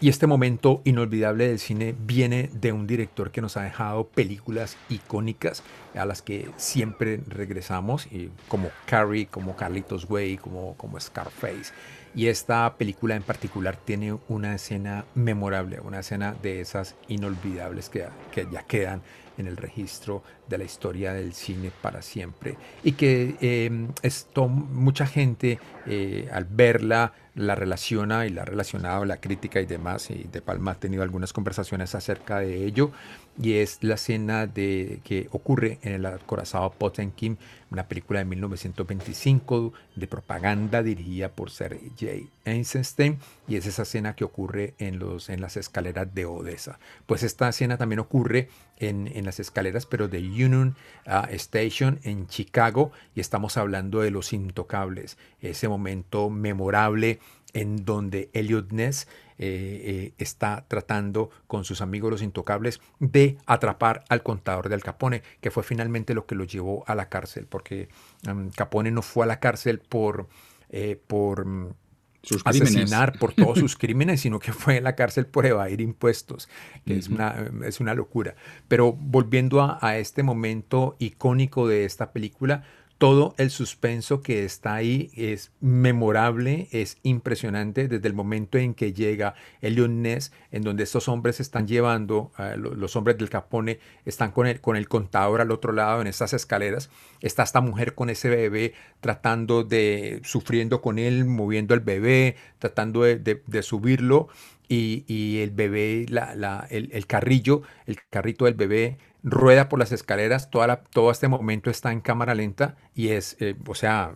Y 0.04 0.10
este 0.10 0.26
momento 0.26 0.82
inolvidable 0.84 1.48
del 1.48 1.58
cine 1.58 1.94
viene 1.98 2.50
de 2.52 2.72
un 2.72 2.86
director 2.86 3.30
que 3.30 3.40
nos 3.40 3.56
ha 3.56 3.62
dejado 3.62 4.06
películas 4.06 4.76
icónicas 4.90 5.62
a 5.94 6.04
las 6.04 6.20
que 6.20 6.50
siempre 6.58 7.22
regresamos, 7.26 8.06
y 8.12 8.28
como 8.48 8.68
Carrie, 8.84 9.28
como 9.28 9.56
Carlitos 9.56 10.04
Way, 10.10 10.36
como, 10.36 10.76
como 10.76 11.00
Scarface. 11.00 11.72
Y 12.14 12.26
esta 12.26 12.74
película 12.76 13.16
en 13.16 13.22
particular 13.22 13.78
tiene 13.82 14.18
una 14.28 14.54
escena 14.54 15.06
memorable, 15.14 15.80
una 15.80 16.00
escena 16.00 16.34
de 16.42 16.60
esas 16.60 16.96
inolvidables 17.08 17.88
que, 17.88 18.04
que 18.30 18.46
ya 18.52 18.62
quedan 18.62 19.00
en 19.38 19.46
el 19.46 19.56
registro 19.56 20.22
de 20.50 20.58
la 20.58 20.64
historia 20.64 21.14
del 21.14 21.32
cine 21.32 21.72
para 21.80 22.02
siempre. 22.02 22.56
Y 22.82 22.92
que 22.92 23.36
eh, 23.40 23.88
esto, 24.02 24.48
mucha 24.48 25.06
gente 25.06 25.58
eh, 25.86 26.28
al 26.30 26.44
verla 26.44 27.14
la 27.34 27.54
relaciona 27.54 28.26
y 28.26 28.30
la 28.30 28.42
ha 28.42 28.44
relacionado 28.44 29.04
la 29.04 29.18
crítica 29.18 29.60
y 29.60 29.66
demás. 29.66 30.10
Y 30.10 30.24
De 30.30 30.40
Palma 30.40 30.72
ha 30.72 30.74
tenido 30.74 31.02
algunas 31.02 31.32
conversaciones 31.32 31.94
acerca 31.94 32.38
de 32.38 32.64
ello. 32.64 32.90
Y 33.36 33.54
es 33.54 33.78
la 33.82 33.94
escena 33.94 34.46
de, 34.46 35.00
que 35.02 35.28
ocurre 35.32 35.78
en 35.82 35.92
el 35.92 36.06
acorazado 36.06 36.70
Potemkin, 36.70 37.36
una 37.70 37.88
película 37.88 38.20
de 38.20 38.26
1925 38.26 39.72
de 39.96 40.06
propaganda 40.06 40.84
dirigida 40.84 41.30
por 41.30 41.50
Sergei 41.50 42.28
Eisenstein. 42.44 43.18
Y 43.48 43.56
es 43.56 43.66
esa 43.66 43.82
escena 43.82 44.14
que 44.14 44.24
ocurre 44.24 44.74
en, 44.78 45.00
los, 45.00 45.28
en 45.30 45.40
las 45.40 45.56
escaleras 45.56 46.14
de 46.14 46.26
Odessa. 46.26 46.78
Pues 47.06 47.24
esta 47.24 47.48
escena 47.48 47.76
también 47.76 47.98
ocurre 47.98 48.48
en, 48.78 49.08
en 49.08 49.24
las 49.24 49.40
escaleras, 49.40 49.86
pero 49.86 50.06
de 50.06 50.18
Union 50.18 50.76
uh, 51.06 51.26
Station 51.34 51.98
en 52.04 52.28
Chicago. 52.28 52.92
Y 53.16 53.20
estamos 53.20 53.56
hablando 53.56 54.00
de 54.00 54.12
Los 54.12 54.32
Intocables, 54.32 55.18
ese 55.40 55.68
momento 55.68 56.30
memorable 56.30 57.18
en 57.54 57.84
donde 57.84 58.28
Elliot 58.34 58.70
Ness 58.72 59.08
eh, 59.38 59.80
eh, 59.84 60.12
está 60.18 60.64
tratando 60.68 61.30
con 61.46 61.64
sus 61.64 61.80
amigos 61.80 62.10
los 62.10 62.22
intocables 62.22 62.80
de 63.00 63.38
atrapar 63.46 64.04
al 64.08 64.22
contador 64.22 64.68
de 64.68 64.74
Al 64.74 64.82
Capone, 64.82 65.22
que 65.40 65.50
fue 65.50 65.62
finalmente 65.62 66.14
lo 66.14 66.26
que 66.26 66.34
lo 66.34 66.44
llevó 66.44 66.84
a 66.86 66.94
la 66.94 67.08
cárcel, 67.08 67.46
porque 67.48 67.88
um, 68.28 68.50
Capone 68.50 68.90
no 68.90 69.02
fue 69.02 69.24
a 69.24 69.28
la 69.28 69.40
cárcel 69.40 69.80
por, 69.80 70.28
eh, 70.70 71.00
por 71.06 71.46
mm, 71.46 71.74
sus 72.22 72.42
asesinar 72.44 73.18
por 73.18 73.32
todos 73.32 73.58
sus 73.58 73.76
crímenes, 73.78 74.20
sino 74.20 74.38
que 74.38 74.52
fue 74.52 74.78
a 74.78 74.80
la 74.80 74.94
cárcel 74.94 75.26
por 75.26 75.46
evadir 75.46 75.80
impuestos, 75.80 76.48
que 76.84 76.96
es, 76.96 77.08
una, 77.08 77.50
es 77.64 77.80
una 77.80 77.94
locura. 77.94 78.36
Pero 78.68 78.92
volviendo 78.92 79.62
a, 79.62 79.78
a 79.80 79.98
este 79.98 80.22
momento 80.22 80.96
icónico 80.98 81.66
de 81.66 81.84
esta 81.84 82.12
película, 82.12 82.64
todo 82.98 83.34
el 83.38 83.50
suspenso 83.50 84.22
que 84.22 84.44
está 84.44 84.74
ahí 84.74 85.10
es 85.14 85.50
memorable, 85.60 86.68
es 86.70 86.98
impresionante 87.02 87.88
desde 87.88 88.06
el 88.06 88.14
momento 88.14 88.56
en 88.56 88.72
que 88.72 88.92
llega 88.92 89.34
el 89.60 90.02
Ness, 90.02 90.32
en 90.52 90.62
donde 90.62 90.84
estos 90.84 91.08
hombres 91.08 91.40
están 91.40 91.66
llevando, 91.66 92.30
uh, 92.38 92.56
los 92.56 92.94
hombres 92.96 93.18
del 93.18 93.30
Capone 93.30 93.80
están 94.04 94.30
con 94.30 94.46
el, 94.46 94.60
con 94.60 94.76
el 94.76 94.88
contador 94.88 95.40
al 95.40 95.50
otro 95.50 95.72
lado 95.72 96.00
en 96.00 96.06
estas 96.06 96.32
escaleras, 96.32 96.88
está 97.20 97.42
esta 97.42 97.60
mujer 97.60 97.94
con 97.94 98.10
ese 98.10 98.28
bebé 98.28 98.74
tratando 99.00 99.64
de, 99.64 100.20
sufriendo 100.22 100.80
con 100.80 100.98
él, 100.98 101.24
moviendo 101.24 101.74
al 101.74 101.80
bebé, 101.80 102.36
tratando 102.58 103.02
de, 103.02 103.16
de 103.16 103.62
subirlo. 103.62 104.28
Y, 104.68 105.04
y, 105.06 105.40
el 105.40 105.50
bebé, 105.50 106.06
la, 106.08 106.34
la, 106.34 106.66
el, 106.70 106.90
el 106.92 107.06
carrillo, 107.06 107.62
el 107.86 107.98
carrito 108.10 108.46
del 108.46 108.54
bebé 108.54 108.98
rueda 109.24 109.70
por 109.70 109.78
las 109.78 109.90
escaleras, 109.90 110.50
toda 110.50 110.66
la, 110.66 110.76
todo 110.76 111.10
este 111.10 111.28
momento 111.28 111.70
está 111.70 111.90
en 111.92 112.02
cámara 112.02 112.34
lenta 112.34 112.76
y 112.94 113.08
es, 113.08 113.38
eh, 113.40 113.56
o 113.66 113.74
sea, 113.74 114.14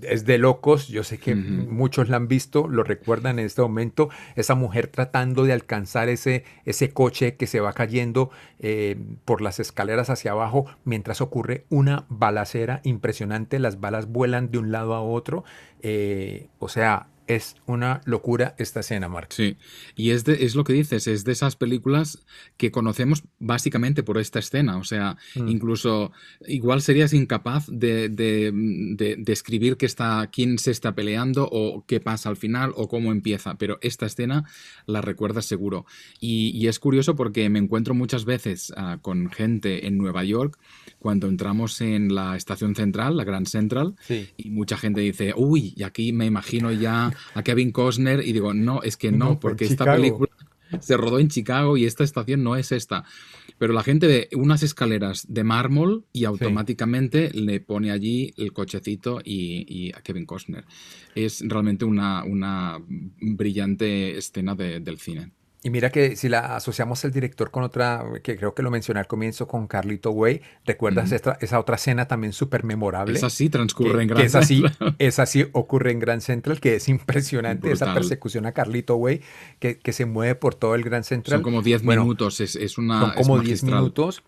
es 0.00 0.24
de 0.24 0.38
locos, 0.38 0.88
yo 0.88 1.04
sé 1.04 1.18
que 1.18 1.34
uh 1.34 1.36
-huh. 1.36 1.68
muchos 1.68 2.08
la 2.08 2.16
han 2.16 2.26
visto, 2.26 2.66
lo 2.66 2.82
recuerdan 2.82 3.38
en 3.38 3.44
este 3.44 3.60
momento, 3.60 4.08
esa 4.34 4.54
mujer 4.54 4.86
tratando 4.86 5.44
de 5.44 5.52
alcanzar 5.52 6.08
ese, 6.08 6.44
ese 6.64 6.88
coche 6.90 7.36
que 7.36 7.46
se 7.46 7.60
va 7.60 7.74
cayendo 7.74 8.30
eh, 8.58 8.96
por 9.26 9.42
las 9.42 9.60
escaleras 9.60 10.08
hacia 10.08 10.30
abajo 10.32 10.64
mientras 10.84 11.20
ocurre 11.20 11.66
una 11.68 12.06
balacera 12.08 12.80
impresionante, 12.82 13.58
las 13.58 13.78
balas 13.78 14.06
vuelan 14.06 14.50
de 14.50 14.56
un 14.58 14.72
lado 14.72 14.94
a 14.94 15.02
otro, 15.02 15.44
eh, 15.82 16.48
o 16.60 16.70
sea, 16.70 17.08
es 17.26 17.56
una 17.66 18.00
locura 18.04 18.54
esta 18.58 18.80
escena, 18.80 19.08
Mark. 19.08 19.28
Sí, 19.30 19.56
y 19.94 20.10
es, 20.10 20.24
de, 20.24 20.44
es 20.44 20.54
lo 20.54 20.64
que 20.64 20.72
dices, 20.72 21.06
es 21.06 21.24
de 21.24 21.32
esas 21.32 21.56
películas 21.56 22.24
que 22.56 22.70
conocemos 22.70 23.24
básicamente 23.38 24.02
por 24.02 24.18
esta 24.18 24.38
escena. 24.38 24.78
O 24.78 24.84
sea, 24.84 25.16
mm. 25.34 25.48
incluso 25.48 26.12
igual 26.46 26.82
serías 26.82 27.12
incapaz 27.12 27.66
de, 27.68 28.08
de, 28.08 28.52
de, 28.52 29.16
describir 29.18 29.76
qué 29.76 29.86
está, 29.86 30.28
quién 30.32 30.58
se 30.58 30.70
está 30.70 30.94
peleando 30.94 31.48
o 31.50 31.84
qué 31.86 32.00
pasa 32.00 32.28
al 32.28 32.36
final 32.36 32.72
o 32.76 32.88
cómo 32.88 33.12
empieza, 33.12 33.56
pero 33.56 33.78
esta 33.80 34.06
escena 34.06 34.44
la 34.86 35.00
recuerdas 35.00 35.46
seguro. 35.46 35.86
Y, 36.20 36.50
y 36.56 36.68
es 36.68 36.78
curioso 36.78 37.16
porque 37.16 37.48
me 37.48 37.58
encuentro 37.58 37.94
muchas 37.94 38.24
veces 38.24 38.72
uh, 38.76 39.00
con 39.00 39.30
gente 39.30 39.86
en 39.86 39.98
Nueva 39.98 40.24
York 40.24 40.58
cuando 41.06 41.28
entramos 41.28 41.80
en 41.82 42.12
la 42.12 42.36
estación 42.36 42.74
central, 42.74 43.16
la 43.16 43.22
Grand 43.22 43.46
Central, 43.46 43.94
sí. 44.00 44.28
y 44.36 44.50
mucha 44.50 44.76
gente 44.76 45.02
dice, 45.02 45.34
uy, 45.36 45.72
y 45.76 45.84
aquí 45.84 46.12
me 46.12 46.26
imagino 46.26 46.72
ya 46.72 47.12
a 47.32 47.42
Kevin 47.44 47.70
Costner 47.70 48.26
y 48.26 48.32
digo, 48.32 48.52
no, 48.54 48.82
es 48.82 48.96
que 48.96 49.12
no, 49.12 49.26
no 49.26 49.38
porque 49.38 49.66
esta 49.66 49.84
Chicago. 49.84 49.96
película 50.02 50.30
se 50.80 50.96
rodó 50.96 51.20
en 51.20 51.28
Chicago 51.28 51.76
y 51.76 51.84
esta 51.84 52.02
estación 52.02 52.42
no 52.42 52.56
es 52.56 52.72
esta. 52.72 53.04
Pero 53.56 53.72
la 53.72 53.84
gente 53.84 54.08
ve 54.08 54.28
unas 54.34 54.64
escaleras 54.64 55.26
de 55.28 55.44
mármol 55.44 56.06
y 56.12 56.24
automáticamente 56.24 57.30
sí. 57.30 57.40
le 57.40 57.60
pone 57.60 57.92
allí 57.92 58.34
el 58.36 58.52
cochecito 58.52 59.20
y, 59.22 59.64
y, 59.68 59.92
a 59.92 60.00
Kevin 60.02 60.26
Costner. 60.26 60.64
Es 61.14 61.40
realmente 61.46 61.84
una, 61.84 62.24
una 62.24 62.80
brillante 62.88 64.18
escena 64.18 64.56
de, 64.56 64.80
del 64.80 64.98
cine. 64.98 65.35
Y 65.66 65.70
mira 65.70 65.90
que 65.90 66.14
si 66.14 66.28
la 66.28 66.54
asociamos 66.54 67.04
el 67.04 67.10
director 67.10 67.50
con 67.50 67.64
otra, 67.64 68.04
que 68.22 68.36
creo 68.36 68.54
que 68.54 68.62
lo 68.62 68.70
mencioné 68.70 69.00
al 69.00 69.08
comienzo, 69.08 69.48
con 69.48 69.66
Carlito 69.66 70.12
Way, 70.12 70.40
¿recuerdas 70.64 71.08
uh 71.08 71.12
-huh. 71.12 71.16
esta, 71.16 71.38
esa 71.40 71.58
otra 71.58 71.74
escena 71.74 72.06
también 72.06 72.32
súper 72.32 72.62
memorable? 72.62 73.18
Es 73.18 73.24
así, 73.24 73.50
transcurre 73.50 73.96
que, 73.96 74.02
en 74.02 74.08
Gran 74.08 74.24
es 74.24 74.36
así, 74.36 74.62
es 75.00 75.18
así, 75.18 75.44
ocurre 75.50 75.90
en 75.90 75.98
Grand 75.98 76.20
Central, 76.20 76.60
que 76.60 76.76
es 76.76 76.88
impresionante 76.88 77.68
Brutal. 77.68 77.88
esa 77.88 77.94
persecución 77.94 78.46
a 78.46 78.52
Carlito 78.52 78.94
Way, 78.94 79.22
que, 79.58 79.76
que, 79.80 79.92
se 79.92 80.06
mueve 80.06 80.36
por 80.36 80.54
todo 80.54 80.76
el 80.76 80.84
Grand 80.84 81.02
Central. 81.02 81.38
Son 81.38 81.42
como 81.42 81.62
10 81.62 81.82
bueno, 81.82 82.02
minutos, 82.02 82.40
es, 82.40 82.54
es, 82.54 82.78
una. 82.78 83.00
Son 83.00 83.10
como 83.14 83.40
10 83.40 83.64
minutos. 83.64 84.22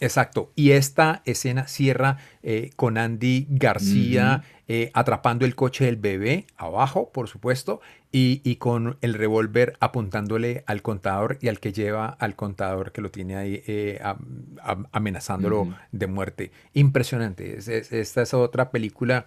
Exacto. 0.00 0.52
Y 0.56 0.70
esta 0.70 1.22
escena 1.24 1.68
cierra 1.68 2.18
eh, 2.42 2.70
con 2.76 2.98
Andy 2.98 3.46
García 3.50 4.42
uh 4.42 4.46
-huh. 4.46 4.62
eh, 4.68 4.90
atrapando 4.94 5.44
el 5.44 5.54
coche 5.54 5.84
del 5.84 5.96
bebé 5.96 6.46
abajo, 6.56 7.10
por 7.12 7.28
supuesto, 7.28 7.80
y, 8.16 8.40
y 8.44 8.56
con 8.56 8.96
el 9.02 9.12
revólver 9.12 9.76
apuntándole 9.78 10.64
al 10.66 10.80
contador 10.80 11.36
y 11.42 11.48
al 11.48 11.60
que 11.60 11.74
lleva 11.74 12.06
al 12.08 12.34
contador 12.34 12.90
que 12.90 13.02
lo 13.02 13.10
tiene 13.10 13.36
ahí 13.36 13.62
eh, 13.66 14.00
a, 14.02 14.16
a, 14.62 14.78
amenazándolo 14.92 15.60
uh 15.60 15.66
-huh. 15.66 15.76
de 15.92 16.06
muerte. 16.06 16.50
Impresionante. 16.72 17.58
Es, 17.58 17.68
es, 17.68 17.92
esta 17.92 18.22
es 18.22 18.32
otra 18.32 18.70
película. 18.70 19.26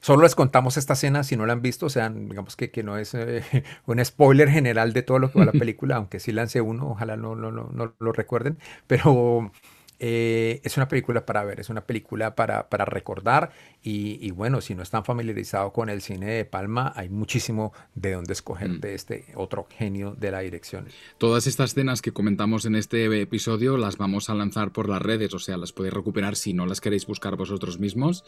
Solo 0.00 0.24
les 0.24 0.34
contamos 0.34 0.76
esta 0.76 0.94
escena 0.94 1.22
si 1.22 1.36
no 1.36 1.46
la 1.46 1.52
han 1.52 1.62
visto, 1.62 1.86
o 1.86 1.88
sea, 1.88 2.10
digamos 2.10 2.56
que, 2.56 2.72
que 2.72 2.82
no 2.82 2.98
es 2.98 3.14
eh, 3.14 3.44
un 3.86 4.04
spoiler 4.04 4.48
general 4.50 4.92
de 4.92 5.02
todo 5.02 5.20
lo 5.20 5.30
que 5.30 5.38
va 5.38 5.44
a 5.44 5.46
la 5.46 5.52
película, 5.64 5.94
aunque 5.94 6.18
sí 6.18 6.32
lance 6.32 6.60
uno, 6.60 6.90
ojalá 6.90 7.16
no, 7.16 7.36
no, 7.36 7.52
no, 7.52 7.70
no 7.72 7.94
lo 7.96 8.12
recuerden, 8.12 8.58
pero 8.88 9.52
eh, 9.98 10.60
es 10.64 10.76
una 10.76 10.88
película 10.88 11.24
para 11.24 11.44
ver, 11.44 11.60
es 11.60 11.70
una 11.70 11.86
película 11.86 12.34
para, 12.34 12.68
para 12.68 12.84
recordar 12.84 13.50
y, 13.82 14.30
bueno, 14.32 14.60
si 14.60 14.74
no 14.74 14.82
están 14.82 15.04
familiarizados 15.04 15.72
con 15.72 15.88
el 15.88 16.02
cine 16.02 16.26
de 16.26 16.44
Palma, 16.44 16.92
hay 16.96 17.08
muchísimo 17.08 17.72
de 17.94 18.12
dónde 18.12 18.32
escoger 18.32 18.68
mm. 18.68 18.80
de 18.80 18.94
este 18.94 19.26
otro 19.36 19.68
genio 19.70 20.16
de 20.18 20.32
la 20.32 20.40
dirección. 20.40 20.86
Todas 21.18 21.46
estas 21.46 21.70
escenas 21.70 22.02
que 22.02 22.12
comentamos 22.12 22.64
en 22.64 22.74
este 22.74 23.04
episodio 23.20 23.76
las 23.76 23.96
vamos 23.96 24.28
a 24.28 24.34
lanzar 24.34 24.72
por 24.72 24.88
las 24.88 25.00
redes, 25.00 25.32
o 25.34 25.38
sea, 25.38 25.56
las 25.56 25.72
podéis 25.72 25.94
recuperar 25.94 26.34
si 26.34 26.52
no 26.52 26.66
las 26.66 26.80
queréis 26.80 27.06
buscar 27.06 27.36
vosotros 27.36 27.78
mismos. 27.78 28.24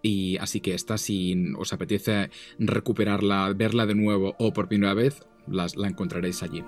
Y 0.00 0.38
así 0.38 0.60
que 0.60 0.74
esta, 0.74 0.96
si 0.96 1.52
os 1.58 1.72
apetece 1.72 2.30
recuperarla, 2.58 3.52
verla 3.54 3.86
de 3.86 3.94
nuevo 3.94 4.34
o 4.38 4.52
por 4.52 4.68
primera 4.68 4.94
vez, 4.94 5.20
las, 5.46 5.76
la 5.76 5.88
encontraréis 5.88 6.42
allí. 6.42 6.64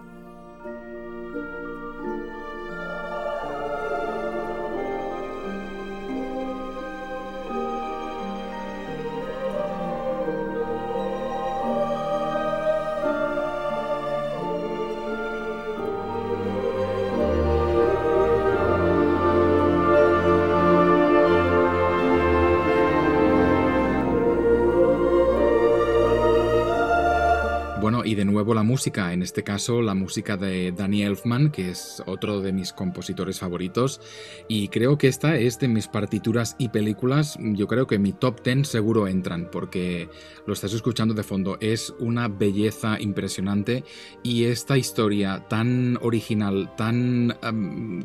En 28.87 29.23
este 29.23 29.43
caso 29.43 29.81
la 29.81 29.95
música 29.95 30.37
de 30.37 30.71
Danny 30.73 31.05
Elfman, 31.05 31.51
que 31.51 31.71
es 31.71 32.03
otro 32.07 32.41
de 32.41 32.53
mis 32.53 32.73
compositores 32.73 33.39
favoritos, 33.39 34.01
y 34.47 34.69
creo 34.69 34.99
que 34.99 35.09
esta 35.09 35.37
es 35.39 35.59
de 35.59 35.69
mis 35.69 35.89
partituras 35.89 36.55
y 36.59 36.69
películas, 36.69 37.39
yo 37.41 37.67
creo 37.67 37.87
que 37.87 37.99
mi 37.99 38.13
top 38.13 38.43
10 38.43 38.69
seguro 38.69 39.09
entran, 39.09 39.49
porque 39.51 40.11
lo 40.47 40.53
estás 40.53 40.75
escuchando 40.75 41.15
de 41.15 41.23
fondo, 41.23 41.57
es 41.61 41.95
una 41.99 42.29
belleza 42.29 43.01
impresionante 43.01 43.85
y 44.23 44.45
esta 44.45 44.77
historia 44.77 45.47
tan 45.49 45.99
original, 46.03 46.75
tan 46.77 47.37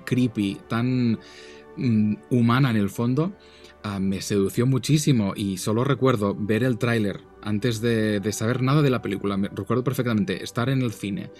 creepy, 0.05 0.59
tan 0.69 1.19
mm, 1.75 2.13
humana 2.29 2.69
en 2.69 2.77
el 2.77 2.89
fondo, 2.89 3.33
ah, 3.83 3.99
me 3.99 4.21
sedució 4.21 4.65
muchísimo. 4.65 5.33
Y 5.35 5.57
solo 5.57 5.83
recuerdo 5.83 6.35
ver 6.37 6.63
el 6.63 6.77
tráiler 6.77 7.28
antes 7.41 7.81
de, 7.81 8.21
saber 8.31 8.61
nada 8.61 8.81
de 8.81 8.89
la 8.89 9.01
película, 9.01 9.37
me 9.37 9.49
recuerdo 9.49 9.83
perfectamente 9.83 10.43
estar 10.43 10.69
en 10.69 10.81
el 10.81 10.93
cine 10.93 11.31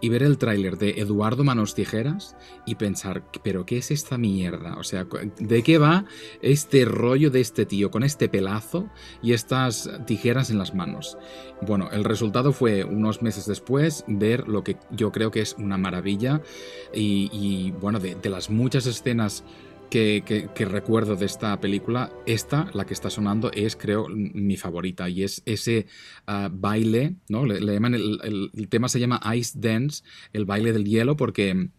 y 0.00 0.08
ver 0.08 0.22
el 0.22 0.38
tráiler 0.38 0.76
de 0.76 1.00
Eduardo 1.00 1.44
Manos 1.44 1.74
Tijeras 1.74 2.36
y 2.66 2.74
pensar, 2.74 3.24
pero 3.42 3.64
¿qué 3.64 3.78
es 3.78 3.90
esta 3.90 4.18
mierda? 4.18 4.76
O 4.76 4.84
sea, 4.84 5.06
¿de 5.38 5.62
qué 5.62 5.78
va 5.78 6.04
este 6.42 6.84
rollo 6.84 7.30
de 7.30 7.40
este 7.40 7.64
tío 7.66 7.90
con 7.90 8.02
este 8.02 8.28
pelazo 8.28 8.88
y 9.22 9.32
estas 9.32 9.90
tijeras 10.06 10.50
en 10.50 10.58
las 10.58 10.74
manos? 10.74 11.16
Bueno, 11.62 11.90
el 11.90 12.04
resultado 12.04 12.52
fue 12.52 12.84
unos 12.84 13.22
meses 13.22 13.46
después 13.46 14.04
ver 14.06 14.48
lo 14.48 14.62
que 14.62 14.76
yo 14.90 15.12
creo 15.12 15.30
que 15.30 15.40
es 15.40 15.54
una 15.58 15.78
maravilla 15.78 16.42
y, 16.92 17.70
bueno, 17.80 17.98
de, 17.98 18.14
de 18.14 18.30
las 18.30 18.50
muchas 18.50 18.86
escenas 18.86 19.44
que, 19.90 20.48
recuerdo 20.58 21.16
de 21.16 21.26
esta 21.26 21.58
película, 21.60 22.12
esta, 22.26 22.70
la 22.74 22.86
que 22.86 22.94
está 22.94 23.10
sonando, 23.10 23.50
es 23.52 23.76
creo 23.76 24.08
mi 24.08 24.56
favorita 24.56 25.08
y 25.08 25.22
es 25.22 25.42
ese 25.46 25.86
ah, 26.26 26.48
baile, 26.52 27.16
¿no? 27.28 27.44
Le, 27.44 27.60
llaman 27.60 27.94
el, 27.94 28.68
tema 28.68 28.88
se 28.88 29.00
llama 29.00 29.20
Ice 29.34 29.58
Dance, 29.58 30.02
el 30.32 30.44
baile 30.44 30.72
del 30.72 30.84
hielo, 30.84 31.16
porque 31.16 31.70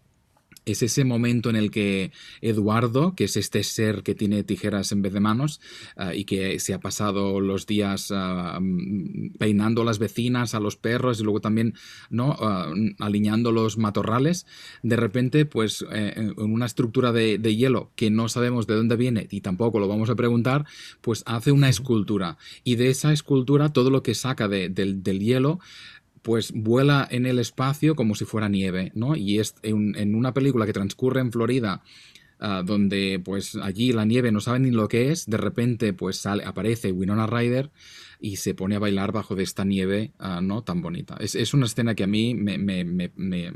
es 0.71 0.83
ese 0.83 1.05
momento 1.05 1.49
en 1.49 1.55
el 1.55 1.71
que 1.71 2.11
Eduardo, 2.41 3.15
que 3.15 3.23
es 3.23 3.37
este 3.37 3.63
ser 3.63 4.03
que 4.03 4.15
tiene 4.15 4.43
tijeras 4.43 4.91
en 4.91 5.01
vez 5.01 5.13
de 5.13 5.19
manos 5.19 5.61
ah, 5.95 6.13
y 6.13 6.25
que 6.25 6.59
se 6.59 6.73
ha 6.73 6.79
pasado 6.79 7.39
los 7.39 7.65
días 7.65 8.11
ah, 8.13 8.59
mm, 8.61 9.37
peinando 9.39 9.81
a 9.81 9.85
las 9.85 9.97
vecinas, 9.97 10.55
a 10.55 10.59
los 10.59 10.75
perros 10.75 11.19
y 11.19 11.23
luego 11.23 11.39
también 11.39 11.73
¿no? 12.09 12.35
Ah, 12.39 12.73
alineando 12.99 13.51
los 13.51 13.77
matorrales, 13.77 14.45
de 14.83 14.95
repente, 14.95 15.45
pues 15.45 15.85
eh, 15.91 16.13
en 16.15 16.51
una 16.51 16.65
estructura 16.65 17.11
de, 17.11 17.37
hielo 17.57 17.91
que 17.95 18.09
no 18.09 18.27
sabemos 18.27 18.67
de 18.67 18.75
dónde 18.75 18.97
viene 18.97 19.27
y 19.31 19.41
tampoco 19.41 19.79
lo 19.79 19.87
vamos 19.87 20.09
a 20.09 20.15
preguntar, 20.15 20.65
pues 21.01 21.23
hace 21.25 21.51
una 21.51 21.69
escultura 21.69 22.37
y 22.63 22.75
de 22.75 22.89
esa 22.89 23.13
escultura 23.13 23.71
todo 23.71 23.89
lo 23.89 24.03
que 24.03 24.13
saca 24.13 24.47
del 24.47 25.19
hielo 25.19 25.59
pues 26.21 26.51
vuela 26.53 27.07
en 27.09 27.25
el 27.25 27.39
espacio 27.39 27.95
como 27.95 28.15
si 28.15 28.25
fuera 28.25 28.49
nieve, 28.49 28.91
¿no? 28.95 29.15
Y 29.15 29.39
es 29.39 29.55
en, 29.63 30.15
una 30.15 30.33
película 30.33 30.65
que 30.65 30.73
transcurre 30.73 31.21
en 31.21 31.31
Florida, 31.31 31.83
ah, 32.39 32.63
donde 32.65 33.21
pues 33.23 33.55
allí 33.55 33.93
la 33.93 34.05
nieve 34.05 34.31
no 34.31 34.41
sabe 34.41 34.59
ni 34.59 34.71
lo 34.71 34.87
que 34.87 35.11
es, 35.11 35.29
de 35.29 35.37
repente 35.37 35.93
pues 35.93 36.17
sale, 36.17 36.45
aparece 36.45 36.91
Winona 36.91 37.27
Ryder 37.27 37.71
y 38.19 38.37
se 38.37 38.53
pone 38.53 38.75
a 38.75 38.79
bailar 38.79 39.11
bajo 39.11 39.35
de 39.35 39.43
esta 39.43 39.63
nieve 39.63 40.11
ah, 40.19 40.41
no 40.41 40.63
tan 40.63 40.81
bonita. 40.81 41.17
Es, 41.19 41.53
una 41.53 41.65
escena 41.65 41.95
que 41.95 42.03
a 42.03 42.07
mí 42.07 42.35
me, 42.35 43.11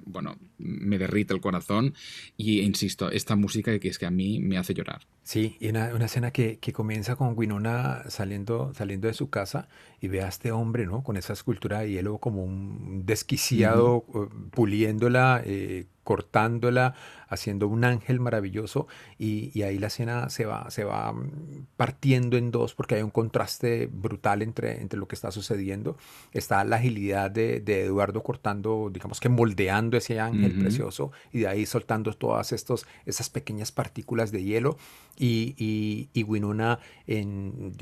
bueno, 0.05 0.37
me 0.57 0.97
derrite 0.97 1.33
el 1.33 1.41
corazón 1.41 1.93
y 2.37 2.61
insisto, 2.61 3.11
esta 3.11 3.35
música 3.35 3.77
que 3.79 3.87
es 3.87 3.97
que 3.97 4.05
a 4.05 4.11
mí 4.11 4.39
me 4.39 4.57
hace 4.57 4.73
llorar. 4.73 5.01
Sí, 5.23 5.55
y 5.59 5.69
una, 5.69 5.87
escena 6.03 6.31
que, 6.31 6.59
comienza 6.73 7.15
con 7.15 7.37
Winona 7.37 8.03
saliendo, 8.09 8.73
saliendo 8.73 9.07
de 9.07 9.13
su 9.13 9.29
casa 9.29 9.67
y 9.99 10.07
ve 10.07 10.21
a 10.23 10.27
este 10.27 10.51
hombre, 10.51 10.85
¿no? 10.85 11.03
Con 11.03 11.15
esa 11.15 11.33
escultura 11.33 11.81
de 11.81 11.91
hielo 11.91 12.17
como 12.17 12.43
un 12.43 13.05
desquiciado, 13.05 14.05
eh, 14.13 14.27
puliéndola, 14.51 15.41
eh, 15.45 15.85
cortándola, 16.11 16.93
haciendo 17.29 17.69
un 17.69 17.85
ángel 17.85 18.19
maravilloso 18.19 18.87
y, 19.17 19.61
ahí 19.61 19.79
la 19.79 19.87
escena 19.87 20.29
se 20.29 20.45
va, 20.45 20.69
se 20.69 20.83
va 20.83 21.13
mm, 21.13 21.67
partiendo 21.77 22.35
en 22.35 22.51
dos 22.51 22.75
porque 22.75 22.95
hay 22.95 23.01
un 23.01 23.11
contraste 23.11 23.87
brutal 23.89 24.41
entre, 24.41 24.81
entre 24.81 24.99
lo 24.99 25.07
que 25.07 25.15
está 25.15 25.31
sucediendo. 25.31 25.95
Está 26.33 26.65
la 26.65 26.75
agilidad 26.75 27.31
de, 27.31 27.63
Eduardo 27.65 28.21
cortando, 28.23 28.89
digamos 28.91 29.21
que 29.21 29.29
moldeando 29.29 29.95
ese 29.95 30.19
ángel 30.19 30.59
precioso 30.59 31.13
y 31.31 31.39
de 31.39 31.47
ahí 31.47 31.65
soltando 31.65 32.11
todas 32.11 32.51
estos, 32.51 32.85
esas 33.05 33.29
pequeñas 33.29 33.71
partículas 33.71 34.33
de 34.33 34.43
hielo 34.43 34.77
y, 35.17 35.55
y, 35.57 36.09
y 36.13 36.23
Winona 36.23 36.79
en, 37.07 37.73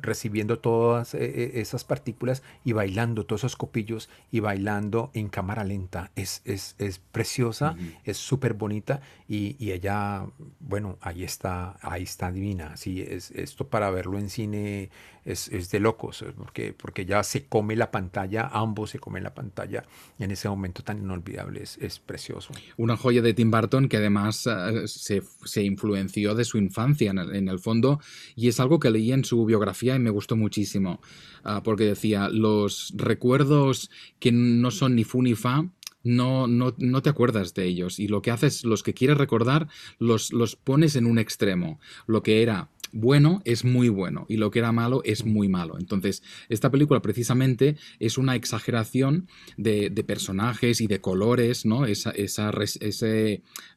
recibiendo 0.00 0.58
todas 0.60 1.14
eh, 1.14 1.18
eh, 1.22 1.50
esas 1.54 1.84
partículas 1.84 2.42
y 2.64 2.72
bailando 2.72 3.26
todos 3.26 3.40
esos 3.40 3.56
copillos 3.56 4.08
y 4.30 4.40
bailando 4.40 5.10
en 5.14 5.28
cámara 5.28 5.64
lenta. 5.64 6.10
Es, 6.14 6.42
es, 6.44 6.76
es 6.78 6.98
preciosa, 6.98 7.71
es 8.04 8.16
súper 8.16 8.54
bonita 8.54 9.00
y, 9.28 9.56
y, 9.58 9.72
ella, 9.72 10.26
bueno, 10.60 10.98
ahí 11.00 11.24
está, 11.24 11.78
ahí 11.82 12.02
está 12.02 12.30
divina. 12.30 12.76
Sí, 12.76 13.00
es, 13.00 13.30
esto 13.32 13.68
para 13.68 13.90
verlo 13.90 14.18
en 14.18 14.30
cine 14.30 14.90
es, 15.24 15.48
es, 15.48 15.70
de 15.70 15.80
locos, 15.80 16.24
porque, 16.36 16.74
porque 16.76 17.06
ya 17.06 17.22
se 17.22 17.44
come 17.44 17.76
la 17.76 17.90
pantalla, 17.90 18.50
ambos 18.52 18.90
se 18.90 18.98
comen 18.98 19.22
la 19.22 19.34
pantalla 19.34 19.84
en 20.18 20.30
ese 20.30 20.48
momento 20.48 20.82
tan 20.82 20.98
inolvidable, 20.98 21.62
es, 21.62 21.78
es 21.78 21.98
precioso. 22.00 22.52
Una 22.76 22.96
joya 22.96 23.22
de 23.22 23.32
Tim 23.32 23.50
Burton 23.50 23.88
que 23.88 23.98
además 23.98 24.46
eh, 24.46 24.86
se, 24.86 25.22
se, 25.44 25.62
influenció 25.62 26.34
de 26.34 26.44
su 26.44 26.58
infancia 26.58 27.10
en 27.10 27.18
el, 27.18 27.36
en 27.36 27.48
el, 27.48 27.60
fondo 27.60 28.00
y 28.34 28.48
es 28.48 28.58
algo 28.58 28.80
que 28.80 28.90
leí 28.90 29.12
en 29.12 29.24
su 29.24 29.44
biografía 29.44 29.94
y 29.94 29.98
me 30.00 30.10
gustó 30.10 30.36
muchísimo, 30.36 31.00
uh, 31.44 31.62
porque 31.62 31.84
decía, 31.84 32.28
los 32.28 32.92
recuerdos 32.96 33.90
que 34.18 34.32
no 34.32 34.70
son 34.70 34.96
ni 34.96 35.04
fu 35.04 35.22
ni 35.22 35.34
fa, 35.34 35.64
no, 36.02 36.46
no, 36.46 36.74
no, 36.78 37.02
te 37.02 37.10
acuerdas 37.10 37.54
de 37.54 37.64
ellos 37.64 37.98
y 37.98 38.08
lo 38.08 38.22
que 38.22 38.30
haces, 38.30 38.64
los 38.64 38.82
que 38.82 38.94
quieres 38.94 39.18
recordar, 39.18 39.68
los, 39.98 40.32
los 40.32 40.56
pones 40.56 40.96
en 40.96 41.06
un 41.06 41.18
extremo. 41.18 41.80
Lo 42.06 42.22
que 42.22 42.42
era 42.42 42.68
bueno 42.92 43.40
es 43.44 43.64
muy 43.64 43.88
bueno 43.88 44.26
y 44.28 44.36
lo 44.36 44.50
que 44.50 44.60
era 44.60 44.72
malo 44.72 45.02
es 45.04 45.24
muy 45.24 45.48
malo. 45.48 45.78
Entonces, 45.78 46.22
esta 46.48 46.70
película 46.70 47.00
precisamente 47.00 47.76
es 47.98 48.18
una 48.18 48.36
exageración 48.36 49.28
de, 49.56 49.90
personajes 50.06 50.80
y 50.80 50.86
de 50.86 51.00
colores, 51.00 51.64
¿no? 51.64 51.86
Esa, 51.86 52.12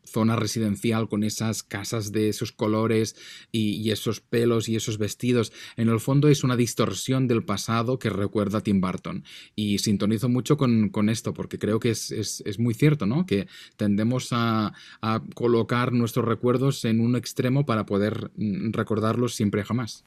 zona 0.03 0.35
residencial 0.35 1.09
con 1.09 1.23
esas 1.23 1.63
casas 1.63 2.11
de 2.11 2.29
esos 2.29 2.51
colores 2.51 3.15
y, 3.51 3.89
esos 3.89 4.21
pelos 4.21 4.69
y 4.69 4.75
esos 4.75 4.97
vestidos. 4.97 5.51
En 5.77 5.89
el 5.89 5.99
fondo 5.99 6.27
es 6.27 6.43
una 6.43 6.55
distorsión 6.55 7.27
del 7.27 7.43
pasado 7.43 7.97
que 7.97 8.09
recuerda 8.09 8.59
a 8.59 8.61
Tim 8.61 8.81
Burton. 8.81 9.23
Y 9.55 9.79
sintonizo 9.79 10.29
mucho 10.29 10.57
con, 10.57 11.09
esto 11.09 11.33
porque 11.33 11.57
creo 11.57 11.79
que 11.79 11.89
es, 11.89 12.59
muy 12.59 12.73
cierto, 12.73 13.05
¿no? 13.05 13.25
Que 13.25 13.47
tendemos 13.77 14.29
a, 14.31 14.73
a 15.01 15.23
colocar 15.33 15.91
nuestros 15.91 16.25
recuerdos 16.25 16.85
en 16.85 16.99
un 16.99 17.15
extremo 17.15 17.65
para 17.65 17.85
poder 17.85 18.31
mm, 18.35 18.71
recordar 18.71 19.04
darlos 19.05 19.35
siempre 19.35 19.63
jamás. 19.63 20.03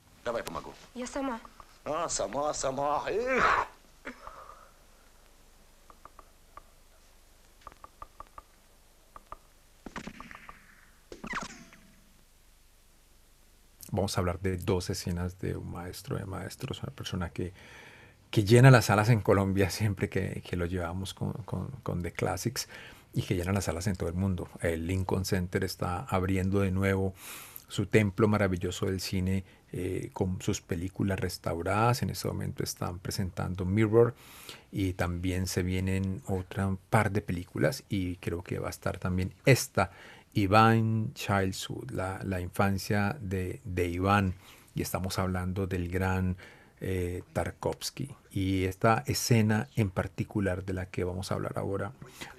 Vamos 13.90 14.16
a 14.16 14.20
hablar 14.20 14.38
de 14.40 14.58
dos 14.58 14.90
escenas 14.90 15.38
de 15.38 15.56
un 15.56 15.72
maestro 15.72 16.18
de 16.18 16.26
maestros, 16.26 16.82
una 16.82 16.92
persona 16.92 17.30
que, 17.30 17.54
que 18.30 18.44
llena 18.44 18.70
las 18.70 18.86
salas 18.86 19.08
en 19.08 19.20
Colombia 19.20 19.70
siempre 19.70 20.08
que, 20.08 20.42
que 20.46 20.56
lo 20.56 20.66
llevamos 20.66 21.14
con, 21.14 21.32
con, 21.44 21.68
con, 21.82 22.02
The 22.02 22.12
Classics 22.12 22.68
y 23.14 23.22
que 23.22 23.34
llena 23.34 23.52
las 23.52 23.64
salas 23.64 23.86
en 23.86 23.96
todo 23.96 24.08
el 24.08 24.14
mundo. 24.14 24.48
El 24.60 24.86
Lincoln 24.86 25.24
Center 25.24 25.64
está 25.64 26.00
abriendo 26.00 26.60
de 26.60 26.70
nuevo 26.70 27.14
su 27.68 27.86
templo 27.86 28.26
maravilloso 28.28 28.86
del 28.86 29.00
cine 29.00 29.44
eh, 29.72 30.10
con 30.12 30.40
sus 30.40 30.60
películas 30.60 31.20
restauradas. 31.20 32.02
En 32.02 32.10
este 32.10 32.26
momento 32.26 32.64
están 32.64 32.98
presentando 32.98 33.64
Mirror 33.64 34.14
y 34.72 34.94
también 34.94 35.46
se 35.46 35.62
vienen 35.62 36.22
otra 36.26 36.74
par 36.90 37.12
de 37.12 37.20
películas 37.20 37.84
y 37.88 38.16
creo 38.16 38.42
que 38.42 38.58
va 38.58 38.68
a 38.68 38.70
estar 38.70 38.98
también 38.98 39.34
esta, 39.44 39.90
Iván 40.34 41.12
Childhood, 41.14 41.90
la, 41.90 42.20
la 42.24 42.40
infancia 42.40 43.16
de, 43.20 43.60
de 43.64 43.88
Iván. 43.88 44.34
Y 44.74 44.82
estamos 44.82 45.18
hablando 45.18 45.66
del 45.66 45.88
gran 45.88 46.36
eh, 46.80 47.22
Tarkovsky. 47.32 48.14
Y 48.30 48.64
esta 48.64 49.02
escena 49.06 49.68
en 49.74 49.90
particular 49.90 50.64
de 50.64 50.74
la 50.74 50.86
que 50.86 51.04
vamos 51.04 51.32
a 51.32 51.34
hablar 51.34 51.54
ahora, 51.56 51.92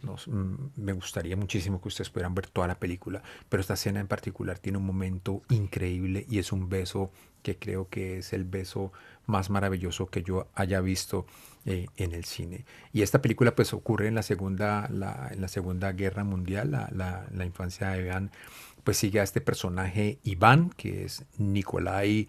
mm, 0.04 0.54
me 0.78 0.94
gustaría 0.94 1.36
muchísimo 1.36 1.82
que 1.82 1.90
ustedes 1.90 2.10
pudieran 2.10 2.36
ver 2.36 2.48
toda 2.48 2.68
la 2.68 2.80
película, 2.80 3.22
pero 3.50 3.62
esta 3.62 3.74
escena 3.74 4.00
en 4.00 4.08
particular 4.08 4.60
tiene 4.60 4.78
un 4.78 4.86
momento 4.86 5.42
increíble 5.50 6.26
y 6.30 6.40
es 6.40 6.52
un 6.52 6.70
beso 6.70 7.12
que 7.44 7.58
creo 7.58 7.90
que 7.90 8.20
es 8.20 8.34
el 8.34 8.44
beso 8.44 8.92
más 9.26 9.50
maravilloso 9.50 10.08
que 10.08 10.24
yo 10.24 10.48
haya 10.56 10.82
visto 10.82 11.26
eh, 11.66 11.88
en 11.98 12.14
el 12.14 12.26
cine. 12.26 12.66
Y 12.94 13.02
esta 13.02 13.22
película 13.22 13.56
pues 13.56 13.74
ocurre 13.74 14.08
en 14.08 14.16
la 14.16 14.24
Segunda, 14.24 14.88
en 14.88 15.42
la 15.42 15.48
segunda 15.48 15.92
Guerra 15.92 16.24
Mundial, 16.24 16.72
la, 16.72 17.46
infancia 17.46 17.90
de 17.90 18.06
Iván, 18.06 18.32
pues 18.84 18.98
sigue 18.98 19.20
a 19.20 19.24
este 19.24 19.42
personaje 19.42 20.20
Iván, 20.24 20.70
que 20.72 21.06
es 21.06 21.26
Nikolai 21.38 22.28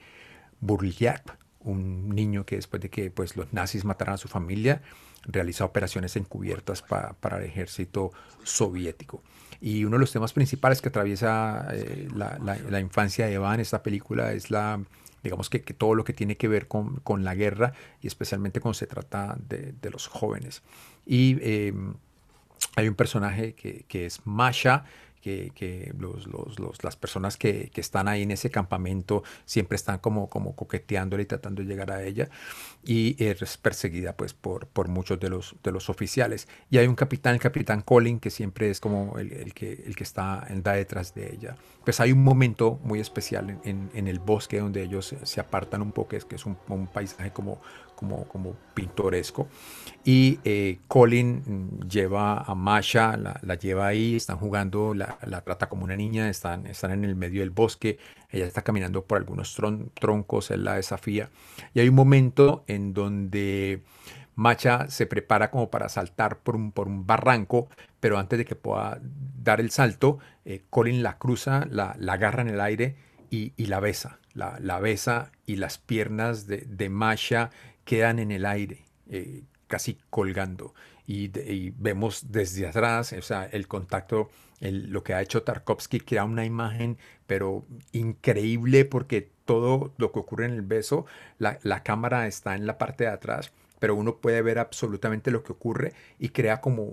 Burliak, 0.61 1.39
un 1.61 2.09
niño 2.11 2.45
que 2.47 2.57
después 2.57 2.83
de 2.83 2.91
que 2.91 3.11
pues, 3.11 3.37
los 3.37 3.53
nazis 3.53 3.85
mataran 3.85 4.15
a 4.15 4.19
su 4.19 4.29
familia, 4.29 4.83
realiza 5.25 5.65
operaciones 5.65 6.17
encubiertas 6.17 6.83
para 6.83 7.39
el 7.39 7.45
ejército 7.45 8.13
soviético. 8.43 9.23
Y 9.61 9.85
uno 9.85 9.97
de 9.97 10.01
los 10.01 10.13
temas 10.13 10.33
principales 10.33 10.81
que 10.81 10.89
atraviesa 10.89 11.69
eh, 11.73 12.09
la, 12.15 12.39
la, 12.39 12.81
infancia 12.81 13.27
de 13.27 13.35
Eva 13.35 13.55
en 13.55 13.61
esta 13.61 13.83
película 13.83 14.33
es 14.33 14.51
la, 14.51 14.81
digamos 15.23 15.51
que, 15.51 15.59
todo 15.61 15.95
lo 15.95 16.05
que 16.05 16.15
tiene 16.15 16.37
que 16.37 16.49
ver 16.49 16.67
con, 16.67 16.97
con, 17.01 17.25
la 17.25 17.35
guerra 17.35 17.75
y 18.01 18.07
especialmente 18.07 18.61
cuando 18.61 18.75
se 18.75 18.87
trata 18.87 19.37
de, 19.49 19.91
los 19.91 20.07
jóvenes. 20.07 20.63
Y 21.05 21.37
em, 21.43 21.95
hay 22.77 22.89
un 22.89 22.95
personaje 22.95 23.55
que, 23.55 23.85
que 23.87 24.07
es 24.07 24.25
Masha, 24.25 24.85
que, 25.21 25.93
los, 25.99 26.27
los, 26.27 26.83
las 26.83 26.97
personas 26.97 27.37
que, 27.37 27.71
que, 27.71 27.81
están 27.81 28.09
ahí 28.09 28.23
en 28.23 28.31
ese 28.31 28.51
campamento 28.51 29.23
siempre 29.45 29.77
están 29.77 29.99
como, 29.99 30.29
como 30.29 30.57
coqueteándole 30.57 31.25
y 31.25 31.27
tratando 31.27 31.63
de 31.63 31.69
llegar 31.69 31.91
a 31.93 32.03
ella 32.03 32.29
y 32.83 33.23
es 33.23 33.59
perseguida 33.59 34.17
pues 34.17 34.33
por, 34.33 34.67
por 34.67 34.89
muchos 34.89 35.21
de 35.21 35.29
los, 35.29 35.57
de 35.63 35.73
los 35.73 35.91
oficiales. 35.91 36.49
Y 36.71 36.79
hay 36.79 36.87
un 36.87 36.95
capitán, 36.95 37.35
el 37.35 37.41
capitán 37.41 37.83
Colin, 37.83 38.21
que 38.21 38.31
siempre 38.31 38.71
es 38.71 38.81
como 38.81 39.19
el, 39.19 39.33
el 39.33 39.55
que, 39.55 39.85
el 39.87 39.95
que 39.95 40.05
está, 40.05 40.47
da 40.63 40.73
detrás 40.73 41.15
de 41.15 41.33
ella. 41.33 41.57
Pues 41.85 42.01
hay 42.01 42.13
un 42.13 42.23
momento 42.23 42.81
muy 42.83 43.01
especial 43.01 43.61
en, 43.65 43.91
en, 43.95 44.09
el 44.09 44.19
bosque 44.19 44.61
donde 44.61 44.83
ellos 44.83 45.15
se 45.23 45.41
apartan 45.41 45.83
un 45.83 45.93
poco, 45.93 46.17
es 46.17 46.25
que 46.25 46.37
es 46.37 46.47
un, 46.47 46.57
un 46.69 46.87
paisaje 46.87 47.33
como, 47.33 47.61
como, 48.01 48.25
como 48.25 48.57
pintoresco. 48.75 49.47
Y 50.03 50.41
eh, 50.45 50.79
Colin 50.89 51.79
lleva 51.89 52.39
a 52.39 52.55
Masha, 52.55 53.19
la, 53.19 53.55
lleva 53.57 53.87
ahí, 53.87 54.17
están 54.17 54.39
jugando, 54.39 54.95
la, 54.95 55.19
trata 55.43 55.69
como 55.69 55.85
una 55.85 55.95
niña, 55.95 56.31
están, 56.31 56.67
están 56.67 56.93
en 56.93 57.05
el 57.05 57.15
medio 57.15 57.41
del 57.41 57.51
bosque, 57.51 57.99
ella 58.31 58.47
está 58.47 58.63
caminando 58.63 59.05
por 59.05 59.19
algunos 59.19 59.55
troncos, 59.95 60.51
él 60.51 60.65
la 60.65 60.77
desafía. 60.77 61.29
Y 61.75 61.81
hay 61.81 61.89
un 61.91 61.95
momento 61.95 62.65
en 62.67 62.95
donde 62.95 63.83
Macha 64.35 64.89
se 64.89 65.07
prepara 65.07 65.51
como 65.51 65.71
para 65.71 65.91
saltar 65.91 66.39
por 66.39 66.57
un, 66.57 66.73
por 66.73 66.89
un 66.89 67.07
barranco, 67.07 67.69
pero 68.01 68.19
antes 68.19 68.39
de 68.39 68.47
que 68.47 68.57
pueda 68.57 68.99
dar 69.43 69.61
el 69.61 69.71
salto, 69.71 70.19
eh, 70.47 70.63
Colin 70.71 71.03
la 71.03 71.19
cruza, 71.19 71.67
la, 71.71 71.95
la 71.99 72.15
agarra 72.15 72.41
en 72.41 72.49
el 72.49 72.61
aire 72.63 72.97
y, 73.29 73.53
y 73.59 73.67
la 73.67 73.81
besa. 73.81 74.19
La, 74.33 74.59
la, 74.61 74.79
besa 74.79 75.33
y 75.45 75.57
las 75.57 75.79
piernas 75.79 76.47
de, 76.47 76.59
de 76.59 76.89
Masha 76.89 77.51
quedan 77.91 78.21
en 78.21 78.31
el 78.31 78.47
aire, 78.47 78.85
eh, 79.09 79.43
casi 79.67 79.99
colgando. 80.11 80.75
Y, 81.09 81.71
vemos 81.77 82.31
desde 82.31 82.69
atrás, 82.69 83.13
o 83.13 83.21
sea, 83.21 83.47
el 83.47 83.67
contacto, 83.67 84.31
lo 84.61 85.03
que 85.03 85.13
ha 85.13 85.21
hecho 85.21 85.43
Tarkovsky, 85.43 85.99
crea 85.99 86.23
una 86.23 86.45
imagen, 86.45 86.99
pero 87.27 87.67
increíble 87.91 88.85
porque 88.85 89.33
todo 89.45 89.93
lo 89.97 90.13
que 90.13 90.21
ocurre 90.21 90.45
en 90.45 90.53
el 90.53 90.63
beso, 90.63 91.05
la, 91.39 91.83
cámara 91.83 92.29
está 92.29 92.55
en 92.55 92.65
la 92.65 92.79
parte 92.79 93.05
de 93.05 93.11
atrás 93.11 93.53
pero 93.81 93.95
uno 93.95 94.17
puede 94.17 94.43
ver 94.43 94.59
absolutamente 94.59 95.31
lo 95.31 95.43
que 95.43 95.53
ocurre 95.53 95.95
y 96.19 96.29
crea 96.29 96.61
como 96.61 96.93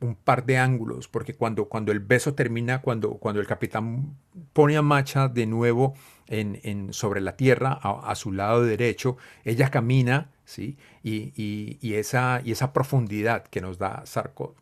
un 0.00 0.14
par 0.14 0.46
de 0.46 0.56
ángulos, 0.56 1.08
porque 1.08 1.34
cuando, 1.34 1.64
cuando 1.64 1.90
el 1.90 1.98
beso 1.98 2.34
termina, 2.34 2.80
cuando, 2.80 3.14
cuando 3.14 3.40
el 3.40 3.48
capitán 3.48 4.14
pone 4.52 4.76
a 4.76 4.82
Macha 4.82 5.26
de 5.26 5.46
nuevo 5.46 5.94
en, 6.28 6.92
sobre 6.92 7.20
la 7.20 7.36
tierra, 7.36 7.72
a, 7.82 8.14
su 8.14 8.32
lado 8.32 8.62
derecho, 8.64 9.16
ella 9.44 9.70
camina, 9.70 10.30
¿sí? 10.44 10.76
Y, 11.02 11.32
y, 11.80 11.94
esa, 11.94 12.40
y 12.44 12.52
esa 12.52 12.72
profundidad 12.72 13.44
que 13.44 13.60
nos 13.60 13.78
da 13.78 14.04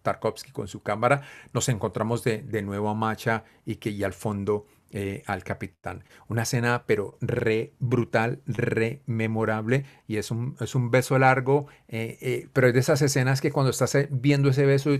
Tarkovsky 0.03 0.53
con 0.53 0.69
su 0.69 0.83
cámara, 0.83 1.23
nos 1.53 1.69
encontramos 1.69 2.25
de, 2.25 2.43
de 2.43 2.63
nuevo 2.63 2.89
a 2.89 2.95
Macha 2.95 3.45
y 3.65 3.77
que 3.77 3.91
y 3.91 4.05
al 4.05 4.13
fondo 4.13 4.67
eh, 4.93 5.25
al 5.27 5.43
capitán. 5.43 6.05
Una 6.29 6.45
escena 6.45 6.85
pero 6.87 7.19
re 7.21 7.73
brutal, 7.81 8.41
re 8.47 9.03
memorable 9.07 9.85
y 10.07 10.17
es 10.17 10.31
un, 10.31 10.57
es 10.61 10.77
un 10.77 10.93
beso 10.93 11.19
largo, 11.19 11.67
eh, 11.89 12.17
eh, 12.21 12.49
pero 12.53 12.69
es 12.69 12.73
de 12.73 12.81
esas 12.81 13.03
escenas 13.03 13.41
que 13.41 13.51
cuando 13.51 13.71
estás 13.71 13.99
viendo 14.11 14.49
ese 14.49 14.65
beso 14.65 14.91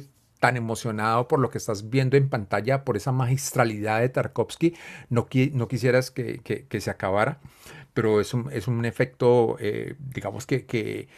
tan 0.41 0.57
emocionado 0.57 1.29
por 1.29 1.41
lo 1.41 1.51
que 1.51 1.59
estás 1.59 1.91
viendo 1.91 2.17
en 2.17 2.29
pantalla, 2.29 2.85
por 2.85 2.97
esa 2.97 3.13
magistralidad 3.13 4.01
de 4.01 4.09
Tarkovsky, 4.09 4.75
no, 5.09 5.27
quisieras 5.27 6.11
que, 6.11 6.67
se 6.81 6.91
acabara, 6.91 7.41
pero 7.95 8.21
es 8.21 8.35
un, 8.35 8.85
efecto, 8.85 9.57
digamos 10.13 10.47
que, 10.47 10.67
que, 10.67 11.09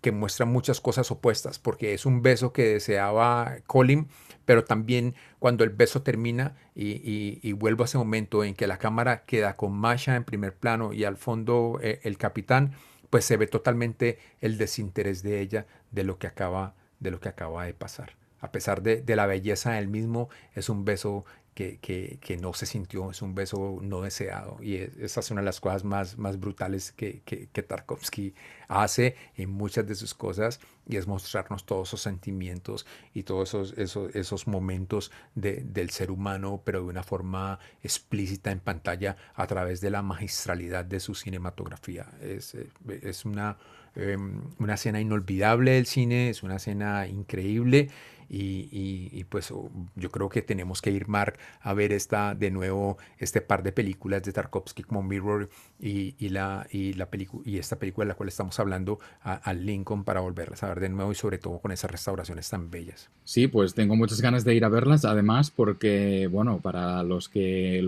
que, 0.00 0.12
muestra 0.12 0.46
muchas 0.46 0.80
cosas 0.80 1.10
opuestas, 1.10 1.58
porque 1.58 1.94
es 1.94 2.06
un 2.06 2.22
beso 2.22 2.52
que 2.52 2.64
deseaba 2.64 3.56
Colin, 3.66 4.08
pero 4.44 4.64
también 4.64 5.14
cuando 5.38 5.64
el 5.64 5.70
beso 5.70 6.02
termina 6.02 6.56
y, 6.74 7.40
y, 7.42 7.52
vuelvo 7.52 7.84
a 7.84 7.86
ese 7.86 7.98
momento 7.98 8.44
en 8.44 8.54
que 8.54 8.66
la 8.66 8.78
cámara 8.78 9.24
queda 9.24 9.56
con 9.56 9.72
Masha 9.72 10.16
en 10.16 10.24
primer 10.24 10.54
plano 10.54 10.92
y 10.92 11.04
al 11.04 11.16
fondo 11.16 11.78
eh, 11.82 12.00
el 12.02 12.18
capitán, 12.18 12.74
pues 13.10 13.24
se 13.24 13.36
ve 13.36 13.46
totalmente 13.46 14.18
el 14.40 14.58
desinterés 14.58 15.22
de 15.22 15.40
ella 15.40 15.66
de 15.92 16.04
lo 16.04 16.18
que 16.18 16.26
acaba 16.26 16.74
de, 17.00 17.10
lo 17.10 17.20
que 17.20 17.28
acaba 17.28 17.64
de 17.64 17.74
pasar. 17.74 18.12
A 18.44 18.52
pesar 18.52 18.82
de, 18.82 19.00
de 19.02 19.16
la 19.16 19.26
belleza 19.26 19.72
del 19.72 19.88
mismo, 19.88 20.28
es 20.54 20.68
un 20.68 20.84
beso 20.84 21.24
que, 21.54 22.38
no 22.40 22.52
se 22.52 22.66
sintió, 22.66 23.10
es 23.10 23.22
un 23.22 23.34
beso 23.34 23.78
no 23.80 24.00
deseado. 24.00 24.58
Y 24.60 24.76
esa 24.76 25.20
es 25.20 25.30
una 25.30 25.40
de 25.40 25.44
las 25.46 25.60
cosas 25.60 25.84
más, 25.84 26.18
más 26.18 26.38
brutales 26.38 26.92
que, 26.92 27.22
Tarkovsky 27.52 28.34
hace 28.68 29.14
en 29.36 29.50
muchas 29.50 29.86
de 29.86 29.94
sus 29.94 30.14
cosas 30.14 30.58
y 30.86 30.96
es 30.96 31.06
mostrarnos 31.06 31.64
todos 31.64 31.88
esos 31.88 32.02
sentimientos 32.02 32.86
y 33.14 33.22
todos 33.22 33.50
esos, 33.50 33.78
esos, 33.78 34.14
esos 34.14 34.46
momentos 34.46 35.12
del 35.34 35.90
ser 35.90 36.10
humano, 36.10 36.60
pero 36.64 36.80
de 36.80 36.86
una 36.86 37.02
forma 37.02 37.58
explícita 37.82 38.50
en 38.50 38.60
pantalla 38.60 39.16
a 39.34 39.46
través 39.46 39.80
de 39.80 39.90
la 39.90 40.02
magistralidad 40.02 40.84
de 40.84 40.98
su 40.98 41.14
cinematografía. 41.14 42.10
Es, 42.20 42.56
es 42.88 43.24
una, 43.24 43.58
em, 43.94 44.42
una 44.58 44.74
escena 44.74 45.00
inolvidable 45.00 45.72
del 45.72 45.86
cine, 45.86 46.30
es 46.30 46.42
una 46.42 46.56
escena 46.56 47.06
increíble 47.06 47.90
y, 48.28 49.24
pues 49.28 49.50
oh, 49.50 49.70
yo 49.96 50.10
creo 50.10 50.28
que 50.28 50.42
tenemos 50.42 50.82
que 50.82 50.90
ir, 50.90 51.08
Mark, 51.08 51.38
a 51.60 51.74
ver 51.74 51.92
esta, 51.92 52.34
de 52.34 52.50
nuevo 52.50 52.98
este 53.18 53.40
par 53.40 53.62
de 53.62 53.72
películas 53.72 54.22
de 54.22 54.32
Tarkovsky 54.32 54.82
como 54.82 55.02
Mirror 55.02 55.48
y, 55.80 56.28
la, 56.28 56.66
y, 56.70 56.94
la 56.94 57.08
y 57.44 57.58
esta 57.58 57.76
película 57.76 58.04
de 58.04 58.08
la 58.08 58.14
cual 58.14 58.28
estamos 58.28 58.58
hablando 58.58 58.98
al 59.22 59.64
Lincoln 59.64 60.04
para 60.04 60.20
volverlas 60.20 60.62
a 60.62 60.68
ver 60.68 60.80
de 60.80 60.88
nuevo 60.88 61.12
y 61.12 61.14
sobre 61.14 61.38
todo 61.38 61.58
con 61.58 61.72
esas 61.72 61.90
restauraciones 61.90 62.48
tan 62.48 62.70
bellas. 62.70 63.10
Sí, 63.24 63.48
pues 63.48 63.74
tengo 63.74 63.96
muchas 63.96 64.20
ganas 64.20 64.44
de 64.44 64.54
ir 64.54 64.64
a 64.64 64.68
verlas, 64.68 65.04
además 65.04 65.50
porque, 65.50 66.28
bueno, 66.30 66.58
para 66.60 67.02
los 67.02 67.28
que 67.28 67.84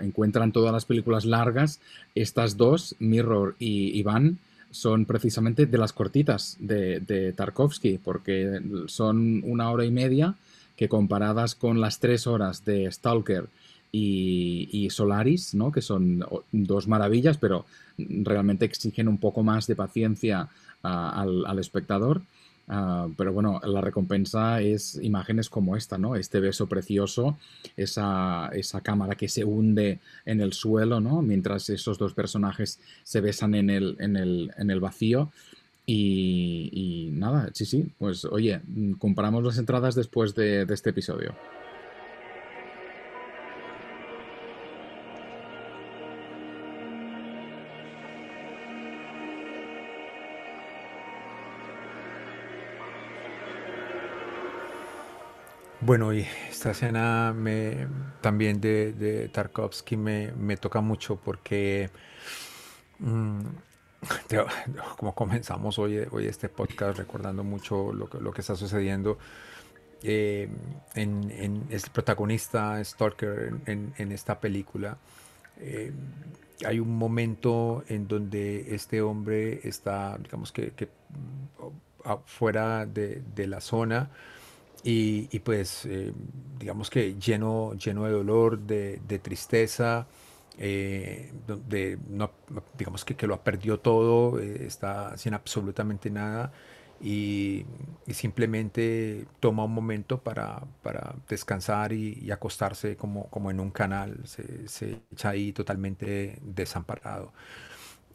encuentran 0.00 0.52
todas 0.52 0.72
las 0.72 0.84
películas 0.84 1.24
largas, 1.24 1.80
estas 2.14 2.56
dos, 2.56 2.96
Mirror 2.98 3.56
y 3.58 3.98
Iván, 3.98 4.38
son 4.70 5.06
precisamente 5.06 5.66
de 5.66 5.78
las 5.78 5.92
cortitas 5.92 6.56
de, 6.60 7.32
Tarkovsky, 7.36 7.98
porque 7.98 8.60
son 8.86 9.42
una 9.44 9.70
hora 9.70 9.84
y 9.84 9.90
media 9.90 10.34
que 10.76 10.88
comparadas 10.88 11.54
con 11.54 11.80
las 11.80 11.98
tres 11.98 12.26
horas 12.26 12.64
de 12.64 12.90
Stalker 12.90 13.46
y, 13.90 14.88
Solaris, 14.90 15.54
¿no? 15.54 15.72
que 15.72 15.82
son 15.82 16.24
dos 16.52 16.86
maravillas, 16.86 17.38
pero 17.38 17.64
realmente 17.96 18.64
exigen 18.64 19.08
un 19.08 19.18
poco 19.18 19.42
más 19.42 19.66
de 19.66 19.76
paciencia 19.76 20.48
al 20.82 21.58
espectador, 21.58 22.22
Ah, 22.68 23.08
pero 23.16 23.32
bueno, 23.32 23.60
la 23.64 23.80
recompensa 23.80 24.60
es 24.60 24.98
imágenes 25.02 25.48
como 25.48 25.74
esta, 25.74 25.96
¿no? 25.96 26.16
Este 26.16 26.38
beso 26.38 26.66
precioso, 26.66 27.38
esa, 27.76 28.50
esa 28.52 28.82
cámara 28.82 29.14
que 29.14 29.28
se 29.28 29.44
hunde 29.44 30.00
en 30.26 30.42
el 30.42 30.52
suelo, 30.52 31.00
¿no? 31.00 31.22
Mientras 31.22 31.70
esos 31.70 31.98
dos 31.98 32.12
personajes 32.12 32.78
se 33.04 33.22
besan 33.22 33.54
en 33.54 33.70
el, 33.70 33.96
en 34.00 34.16
el, 34.16 34.52
en 34.58 34.70
el 34.70 34.80
vacío. 34.80 35.30
Y, 35.90 37.08
nada, 37.12 37.48
sí, 37.54 37.64
sí, 37.64 37.90
pues 37.98 38.26
oye, 38.26 38.60
comparamos 38.98 39.42
las 39.42 39.56
entradas 39.56 39.94
después 39.94 40.34
de 40.34 40.66
este 40.68 40.90
episodio. 40.90 41.34
Bueno, 55.80 56.12
y 56.12 56.26
esta 56.50 56.72
escena 56.72 57.32
me, 57.32 57.86
también 58.20 58.60
de, 58.60 59.30
Tarkovsky 59.32 59.96
me, 59.96 60.56
toca 60.56 60.80
mucho 60.80 61.16
porque, 61.16 61.90
mm, 62.98 63.40
como 64.96 65.14
comenzamos 65.14 65.78
hoy, 65.78 66.04
hoy 66.10 66.26
este 66.26 66.48
podcast 66.48 66.98
recordando 66.98 67.44
mucho 67.44 67.92
lo, 67.92 68.08
lo 68.20 68.32
que 68.32 68.40
está 68.40 68.56
sucediendo, 68.56 69.18
eh, 70.02 70.48
en, 70.94 71.30
en, 71.30 71.68
protagonista 71.92 72.82
Stalker 72.84 73.54
en, 73.66 74.12
esta 74.12 74.40
película, 74.40 74.98
eh, 75.58 75.92
hay 76.66 76.80
un 76.80 76.96
momento 76.98 77.84
en 77.88 78.08
donde 78.08 78.74
este 78.74 79.00
hombre 79.00 79.60
está, 79.62 80.18
digamos 80.18 80.50
que, 80.50 80.72
que 80.72 80.88
de, 82.86 83.22
de 83.34 83.46
la 83.46 83.60
zona, 83.60 84.10
y, 84.84 85.38
pues 85.40 85.84
eh, 85.86 86.12
digamos 86.58 86.90
que 86.90 87.14
lleno, 87.18 87.74
lleno 87.74 88.04
de 88.04 88.12
dolor, 88.12 88.58
de, 88.58 89.20
tristeza, 89.22 90.06
eh, 90.58 91.32
no, 92.08 92.30
digamos 92.76 93.04
que, 93.04 93.16
que, 93.16 93.26
lo 93.26 93.34
ha 93.34 93.44
perdido 93.44 93.80
todo, 93.80 94.40
eh, 94.40 94.66
está 94.66 95.16
sin 95.16 95.34
absolutamente 95.34 96.10
nada 96.10 96.52
y, 97.00 97.64
simplemente 98.10 99.26
toma 99.40 99.64
un 99.64 99.74
momento 99.74 100.18
para, 100.18 100.62
para 100.82 101.14
descansar 101.28 101.92
y, 101.92 102.30
acostarse 102.30 102.96
como, 102.96 103.28
como 103.30 103.50
en 103.50 103.60
un 103.60 103.70
canal, 103.70 104.20
se, 104.24 104.68
se, 104.68 105.00
echa 105.12 105.30
ahí 105.30 105.52
totalmente 105.52 106.38
desamparado. 106.42 107.32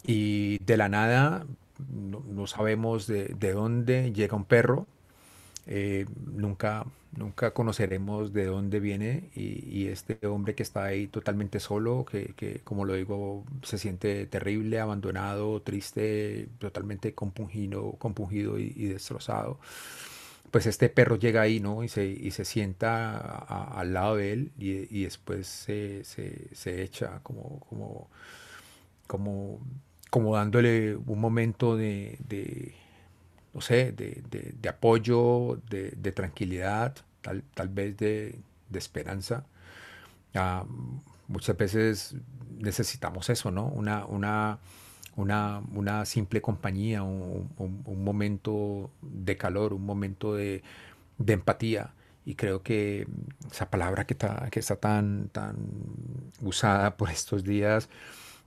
Y 0.06 0.58
de 0.64 0.78
la 0.78 0.90
nada, 0.90 1.46
no, 1.90 2.48
sabemos 2.48 3.08
de, 3.08 3.26
de 3.28 3.54
dónde 3.54 4.12
llega 4.14 4.36
un 4.36 4.46
perro, 4.46 4.88
eh, 5.66 6.06
nunca, 6.26 6.86
nunca 7.16 7.52
conoceremos 7.52 8.34
de 8.34 8.46
dónde 8.46 8.80
viene 8.80 9.30
y, 9.36 9.88
este 9.88 10.26
hombre 10.28 10.56
que 10.56 10.64
está 10.64 10.84
ahí 10.86 11.08
totalmente 11.08 11.60
solo, 11.60 12.06
que, 12.06 12.62
como 12.64 12.86
lo 12.86 12.96
digo, 12.96 13.46
se 13.64 13.78
siente 13.78 14.26
terrible, 14.26 14.80
abandonado, 14.80 15.62
triste, 15.62 16.48
totalmente 16.60 17.14
compungido, 17.14 17.94
compungido 17.94 18.60
y, 18.60 18.88
destrozado. 18.88 19.60
Pues 20.52 20.68
este 20.68 20.90
perro 20.90 21.16
llega 21.18 21.42
ahí, 21.42 21.60
¿no? 21.60 21.84
Y 21.84 21.90
se, 21.90 22.06
y 22.06 22.32
se 22.32 22.46
sienta 22.46 23.18
al 23.18 23.94
lado 23.94 24.18
de 24.18 24.34
él 24.34 24.52
y, 24.58 25.04
después 25.04 25.48
se, 25.48 26.04
se, 26.04 26.84
echa 26.84 27.20
como, 27.24 27.60
como, 27.62 28.10
como, 29.08 29.60
como 30.10 30.36
dándole 30.36 30.96
un 30.96 31.20
momento 31.20 31.76
de 31.78 32.18
no 33.54 33.62
sé, 33.62 33.92
de, 33.92 34.24
de, 34.30 34.70
apoyo, 34.70 35.60
de, 35.70 35.92
de, 35.92 36.12
tranquilidad, 36.12 36.96
tal, 37.22 37.44
tal 37.54 37.70
vez 37.70 37.98
de, 37.98 38.40
esperanza. 38.74 39.46
Ah, 40.34 40.66
muchas 41.28 41.56
veces 41.56 42.16
necesitamos 42.58 43.30
eso, 43.30 43.52
¿no? 43.52 43.68
Una, 43.68 44.06
una, 44.06 44.60
una, 45.16 45.62
una 45.74 46.06
simple 46.06 46.42
compañía, 46.42 47.04
un, 47.04 47.52
un, 47.58 48.04
momento 48.04 48.90
de 49.02 49.38
calor, 49.38 49.74
un 49.74 49.86
momento 49.86 50.34
de, 50.34 50.64
empatía. 51.28 51.94
Y 52.26 52.36
creo 52.36 52.64
que 52.64 53.06
esa 53.52 53.70
palabra 53.70 54.06
que 54.06 54.14
está, 54.14 54.50
que 54.50 54.60
está 54.60 54.78
tan, 54.78 55.30
tan 55.30 55.58
usada 56.42 56.98
por 56.98 57.10
estos 57.10 57.44
días, 57.44 57.90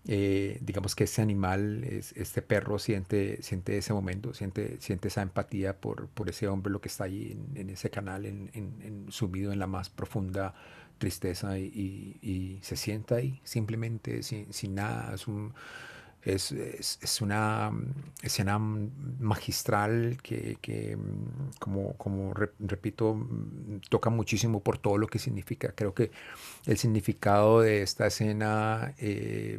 eh, 0.09 0.59
digamos 0.61 0.95
que 0.95 1.05
ese 1.05 1.21
animal, 1.21 1.83
este 1.83 2.41
perro 2.41 2.79
siente, 2.79 3.43
siente 3.43 3.77
ese 3.77 3.93
momento, 3.93 4.35
siente, 4.35 4.77
siente 4.81 5.09
esa 5.09 5.23
empatía 5.23 5.81
por, 5.81 6.07
por 6.09 6.29
ese 6.29 6.47
hombre, 6.47 6.73
lo 6.73 6.81
que 6.81 6.89
está 6.89 7.05
ahí 7.05 7.37
en, 7.57 7.71
ese 7.71 7.91
canal, 7.91 8.25
en, 8.25 8.51
en, 8.55 9.07
sumido 9.09 9.53
en 9.53 9.59
la 9.59 9.67
más 9.67 9.91
profunda 9.91 10.55
tristeza 10.99 11.59
y, 11.59 12.59
se 12.63 12.77
sienta 12.77 13.17
ahí 13.17 13.41
simplemente 13.43 14.23
sin, 14.23 14.53
sin 14.53 14.77
nada. 14.77 15.13
Es, 15.15 15.27
un, 15.27 15.53
es, 16.23 16.53
es, 16.53 17.21
una 17.21 17.73
escena 18.23 18.59
magistral 18.61 20.19
que, 20.23 20.57
que 20.61 20.97
como, 21.59 21.95
como 21.95 22.33
repito, 22.61 23.29
toca 23.89 24.11
muchísimo 24.11 24.61
por 24.61 24.79
todo 24.79 24.99
lo 24.99 25.09
que 25.09 25.19
significa. 25.19 25.73
Creo 25.73 25.95
que 25.95 26.13
el 26.67 26.79
significado 26.79 27.61
de 27.61 27.83
esta 27.83 28.07
escena... 28.07 28.95
Eh, 28.99 29.59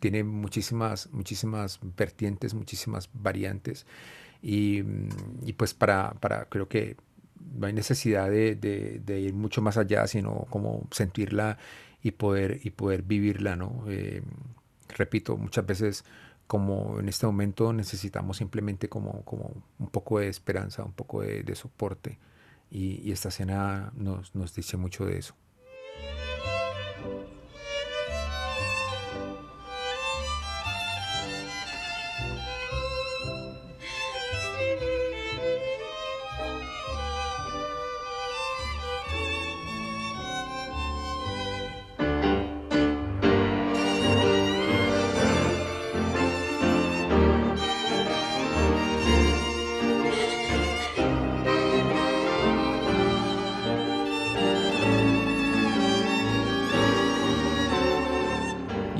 tiene 0.00 0.24
muchísimas, 0.24 1.10
muchísimas 1.12 1.78
vertientes, 1.96 2.54
muchísimas 2.54 3.08
variantes. 3.12 3.86
Y, 4.42 4.82
mm, 4.82 5.52
pues 5.56 5.74
para, 5.74 6.14
para, 6.14 6.46
creo 6.46 6.68
que 6.68 6.96
no 7.54 7.66
hay 7.66 7.72
necesidad 7.72 8.30
de, 8.30 9.20
ir 9.20 9.34
mucho 9.34 9.62
más 9.62 9.76
allá, 9.76 10.06
sino 10.06 10.46
como 10.50 10.86
sentirla 10.90 11.58
y 12.02 12.12
poder, 12.12 12.60
y 12.64 12.70
poder 12.70 13.02
vivirla, 13.02 13.56
¿no? 13.56 13.84
Eh, 13.88 14.22
repito, 14.88 15.36
muchas 15.36 15.66
veces 15.66 16.04
como 16.46 16.98
en 16.98 17.08
este 17.08 17.26
momento 17.26 17.72
necesitamos 17.72 18.38
simplemente 18.38 18.88
como, 18.88 19.22
como 19.24 19.52
un 19.78 19.88
poco 19.88 20.18
de 20.18 20.28
esperanza, 20.28 20.82
un 20.82 20.92
poco 20.92 21.22
de, 21.22 21.54
soporte. 21.54 22.18
Y, 22.70 23.00
y, 23.04 23.12
esta 23.12 23.28
escena 23.28 23.92
nos, 23.94 24.34
nos 24.34 24.54
dice 24.54 24.76
mucho 24.76 25.06
de 25.06 25.18
eso. 25.18 25.34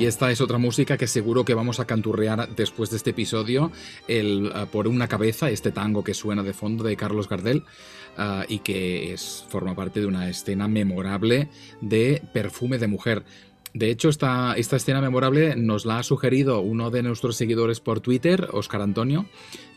Y 0.01 0.07
esta 0.07 0.31
es 0.31 0.41
otra 0.41 0.57
música 0.57 0.97
que 0.97 1.05
seguro 1.05 1.45
que 1.45 1.53
vamos 1.53 1.79
a 1.79 1.85
canturrear 1.85 2.55
después 2.55 2.89
de 2.89 2.97
este 2.97 3.11
episodio, 3.11 3.71
el 4.07 4.47
uh, 4.47 4.65
Por 4.65 4.87
una 4.87 5.07
cabeza, 5.07 5.51
este 5.51 5.71
tango 5.71 6.03
que 6.03 6.15
suena 6.15 6.41
de 6.41 6.53
fondo 6.53 6.83
de 6.83 6.97
Carlos 6.97 7.29
Gardel 7.29 7.65
uh, 8.17 8.43
y 8.47 8.57
que 8.59 9.13
es, 9.13 9.45
forma 9.49 9.75
parte 9.75 9.99
de 9.99 10.07
una 10.07 10.27
escena 10.27 10.67
memorable 10.67 11.49
de 11.81 12.19
Perfume 12.33 12.79
de 12.79 12.87
Mujer. 12.87 13.23
De 13.75 13.91
hecho, 13.91 14.09
esta 14.09 14.55
escena 14.57 15.01
memorable 15.01 15.55
nos 15.55 15.85
la 15.85 15.99
ha 15.99 16.03
sugerido 16.03 16.61
uno 16.61 16.89
de 16.89 17.03
nuestros 17.03 17.37
seguidores 17.37 17.79
por 17.79 17.99
Twitter, 17.99 18.49
Oscar 18.53 18.81
Antonio, 18.81 19.27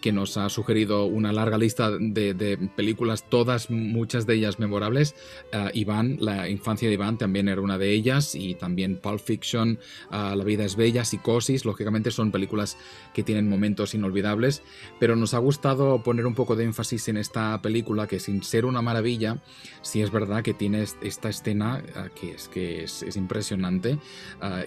que 0.05 0.13
nos 0.13 0.37
ha 0.37 0.51
sugerido 0.51 1.07
una 1.07 1.33
larga 1.33 1.57
lista 1.57 1.91
de, 1.99 2.69
películas, 2.77 3.25
todas, 3.27 3.71
muchas 3.71 4.27
de 4.27 4.35
ellas 4.35 4.59
memorables. 4.59 5.15
Uh, 5.51 5.71
Iván, 5.73 6.19
la 6.21 6.51
infancia 6.51 6.89
de 6.89 6.93
Iván 6.93 7.17
también 7.17 7.49
era 7.49 7.63
una 7.63 7.79
de 7.79 7.91
ellas, 7.93 8.35
y 8.35 8.55
también 8.55 8.99
Pulp 8.99 9.19
Fiction, 9.19 9.79
uh, 10.11 10.37
La 10.37 10.45
vida 10.45 10.67
es 10.67 10.77
bella, 10.77 11.07
Psicosis, 11.07 11.65
lógicamente 11.65 12.11
son 12.11 12.33
películas 12.33 12.77
que 13.15 13.23
tienen 13.23 13.49
momentos 13.49 13.95
inolvidables, 13.95 14.63
pero 15.01 15.17
nos 15.17 15.33
ha 15.33 15.39
gustado 15.39 16.03
poner 16.03 16.27
un 16.27 16.35
poco 16.35 16.55
de 16.55 16.65
énfasis 16.65 17.09
en 17.09 17.17
esta 17.17 17.63
película 17.63 18.07
que 18.07 18.21
sin 18.21 18.43
ser 18.43 18.67
una 18.67 18.83
maravilla, 18.83 19.39
sí 19.81 20.03
es 20.03 20.11
verdad 20.11 20.43
que 20.43 20.53
tiene 20.53 20.85
esta 21.01 21.31
escena 21.31 21.83
uh, 21.97 22.15
que, 22.15 22.33
es, 22.33 22.49
que 22.49 22.85
es, 22.85 23.17
impresionante, 23.17 23.99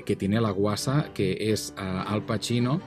que 0.04 0.16
tiene 0.16 0.42
la 0.42 0.50
guasa, 0.50 1.12
que 1.14 1.52
es 1.52 1.76
Al 1.78 2.26
Pacino 2.26 2.82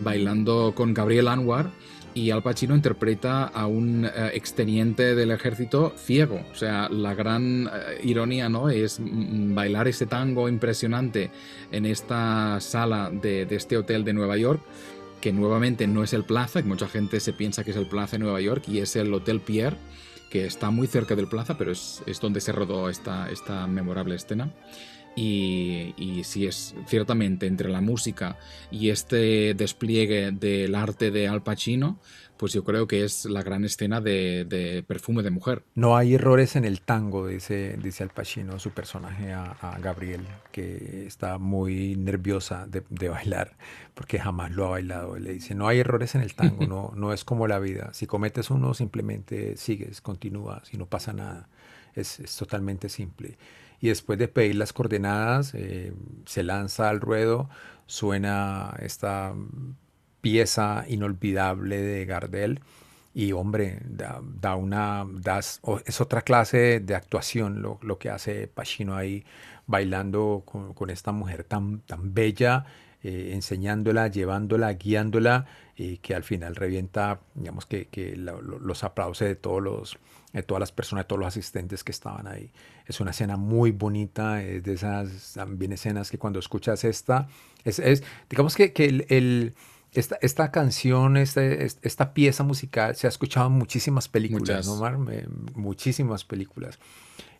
bailando 0.00 0.72
con 0.74 0.92
Gabriel 0.92 1.28
Anwar 1.28 1.70
y 2.14 2.30
Al 2.30 2.42
Pacino 2.42 2.76
interpreta 2.76 3.44
a 3.44 3.66
un 3.66 4.04
eh, 4.04 4.30
exteniente 4.34 5.16
del 5.16 5.32
ejército 5.32 5.92
ciego. 5.96 6.40
O 6.52 6.54
sea, 6.54 6.88
la 6.88 7.14
gran 7.14 7.66
eh, 7.66 8.00
ironía 8.04 8.48
¿no? 8.48 8.70
es 8.70 9.00
bailar 9.00 9.88
ese 9.88 10.06
tango 10.06 10.48
impresionante 10.48 11.30
en 11.72 11.86
esta 11.86 12.60
sala 12.60 13.10
de, 13.10 13.46
este 13.50 13.76
hotel 13.76 14.04
de 14.04 14.12
Nueva 14.12 14.36
York, 14.36 14.62
que 15.20 15.32
nuevamente 15.32 15.88
no 15.88 16.04
es 16.04 16.12
el 16.12 16.24
Plaza, 16.24 16.62
que 16.62 16.68
mucha 16.68 16.88
gente 16.88 17.18
se 17.18 17.32
piensa 17.32 17.64
que 17.64 17.72
es 17.72 17.76
el 17.76 17.88
Plaza 17.88 18.12
de 18.12 18.22
Nueva 18.22 18.40
York, 18.40 18.64
y 18.68 18.78
es 18.78 18.94
el 18.94 19.12
Hotel 19.12 19.40
Pierre, 19.40 19.76
que 20.30 20.46
está 20.46 20.70
muy 20.70 20.86
cerca 20.86 21.16
del 21.16 21.26
Plaza, 21.26 21.58
pero 21.58 21.72
es, 21.72 22.02
donde 22.20 22.40
se 22.40 22.52
rodó 22.52 22.88
esta, 22.88 23.28
esta 23.30 23.66
memorable 23.66 24.14
escena. 24.14 24.50
Y, 25.16 25.94
y 25.96 26.24
si 26.24 26.46
es 26.46 26.74
ciertamente 26.86 27.46
entre 27.46 27.68
la 27.68 27.80
música 27.80 28.36
y 28.70 28.90
este 28.90 29.54
despliegue 29.54 30.32
del 30.32 30.74
arte 30.74 31.10
de 31.10 31.28
Al 31.28 31.42
Pacino, 31.42 32.00
pues 32.36 32.52
yo 32.52 32.64
creo 32.64 32.86
que 32.86 33.04
es 33.04 33.24
la 33.26 33.42
gran 33.42 33.64
escena 33.64 34.00
de, 34.00 34.84
perfume 34.86 35.22
de 35.22 35.30
mujer. 35.30 35.62
No 35.74 35.96
hay 35.96 36.14
errores 36.14 36.56
en 36.56 36.64
el 36.64 36.80
tango, 36.80 37.26
dice, 37.26 37.78
dice 37.82 38.02
Al 38.02 38.10
Pacino, 38.10 38.58
su 38.58 38.70
personaje 38.70 39.32
a, 39.32 39.78
Gabriel, 39.80 40.26
que 40.50 41.06
está 41.06 41.38
muy 41.38 41.96
nerviosa 41.96 42.66
de, 42.66 43.08
bailar, 43.08 43.56
porque 43.94 44.18
jamás 44.18 44.50
lo 44.50 44.66
ha 44.66 44.70
bailado. 44.70 45.16
Le 45.16 45.32
dice, 45.34 45.54
no 45.54 45.68
hay 45.68 45.78
errores 45.78 46.14
en 46.14 46.22
el 46.22 46.34
tango, 46.34 46.66
no, 46.66 46.92
no 46.96 47.12
es 47.12 47.24
como 47.24 47.46
la 47.46 47.58
vida. 47.58 47.94
Si 47.94 48.06
cometes 48.06 48.50
uno, 48.50 48.74
simplemente 48.74 49.56
sigues, 49.56 50.00
continúas 50.00 50.72
y 50.74 50.76
no 50.76 50.86
pasa 50.86 51.12
nada. 51.12 51.48
Es, 51.94 52.18
totalmente 52.36 52.88
simple. 52.88 53.38
Y 53.84 53.88
después 53.88 54.18
de 54.18 54.28
pedir 54.28 54.54
las 54.54 54.72
coordenadas, 54.72 55.52
eh, 55.54 55.92
se 56.24 56.42
lanza 56.42 56.88
al 56.88 57.02
ruedo, 57.02 57.50
suena 57.84 58.74
esta 58.80 59.34
pieza 60.22 60.86
inolvidable 60.88 61.82
de 61.82 62.06
Gardel. 62.06 62.60
Y 63.12 63.32
hombre, 63.32 63.82
da, 63.84 64.56
una, 64.56 65.04
das, 65.12 65.60
es 65.84 66.00
otra 66.00 66.22
clase 66.22 66.80
de 66.80 66.94
actuación 66.94 67.60
lo, 67.60 67.78
lo, 67.82 67.98
que 67.98 68.08
hace 68.08 68.48
Pacino 68.48 68.96
ahí 68.96 69.22
bailando 69.66 70.44
con, 70.46 70.88
esta 70.88 71.12
mujer 71.12 71.44
tan, 71.44 71.80
tan 71.80 72.14
bella, 72.14 72.64
eh, 73.02 73.32
enseñándola, 73.34 74.08
llevándola, 74.08 74.72
guiándola, 74.72 75.44
y 75.76 75.98
que 75.98 76.14
al 76.14 76.22
final 76.22 76.56
revienta, 76.56 77.20
digamos 77.34 77.66
que, 77.66 77.88
que 77.88 78.16
los 78.16 78.82
aplausos 78.82 79.28
de 79.28 79.36
todos 79.36 79.62
los, 79.62 79.98
de 80.34 80.42
todas 80.42 80.60
las 80.60 80.72
personas, 80.72 81.04
de 81.04 81.08
todos 81.08 81.20
los 81.20 81.28
asistentes 81.28 81.82
que 81.82 81.92
estaban 81.92 82.26
ahí. 82.26 82.52
Es 82.86 83.00
una 83.00 83.12
escena 83.12 83.38
muy 83.38 83.70
bonita, 83.70 84.42
es 84.42 84.62
de 84.62 84.74
esas 84.74 85.32
también 85.32 85.72
escenas 85.72 86.10
que 86.10 86.18
cuando 86.18 86.38
escuchas 86.38 86.84
esta, 86.84 87.28
es, 87.64 87.78
es 87.78 88.02
digamos 88.28 88.54
que, 88.54 88.74
que 88.74 89.04
el 89.08 89.54
esta, 89.94 90.18
esta 90.20 90.50
canción, 90.50 91.16
este, 91.16 91.64
esta 91.64 92.12
pieza 92.14 92.42
musical 92.42 92.96
se 92.96 93.06
ha 93.06 93.10
escuchado 93.10 93.46
en 93.46 93.52
muchísimas 93.52 94.08
películas, 94.08 94.66
¿no, 94.66 94.76
Mar? 94.76 94.98
muchísimas 95.54 96.24
películas. 96.24 96.78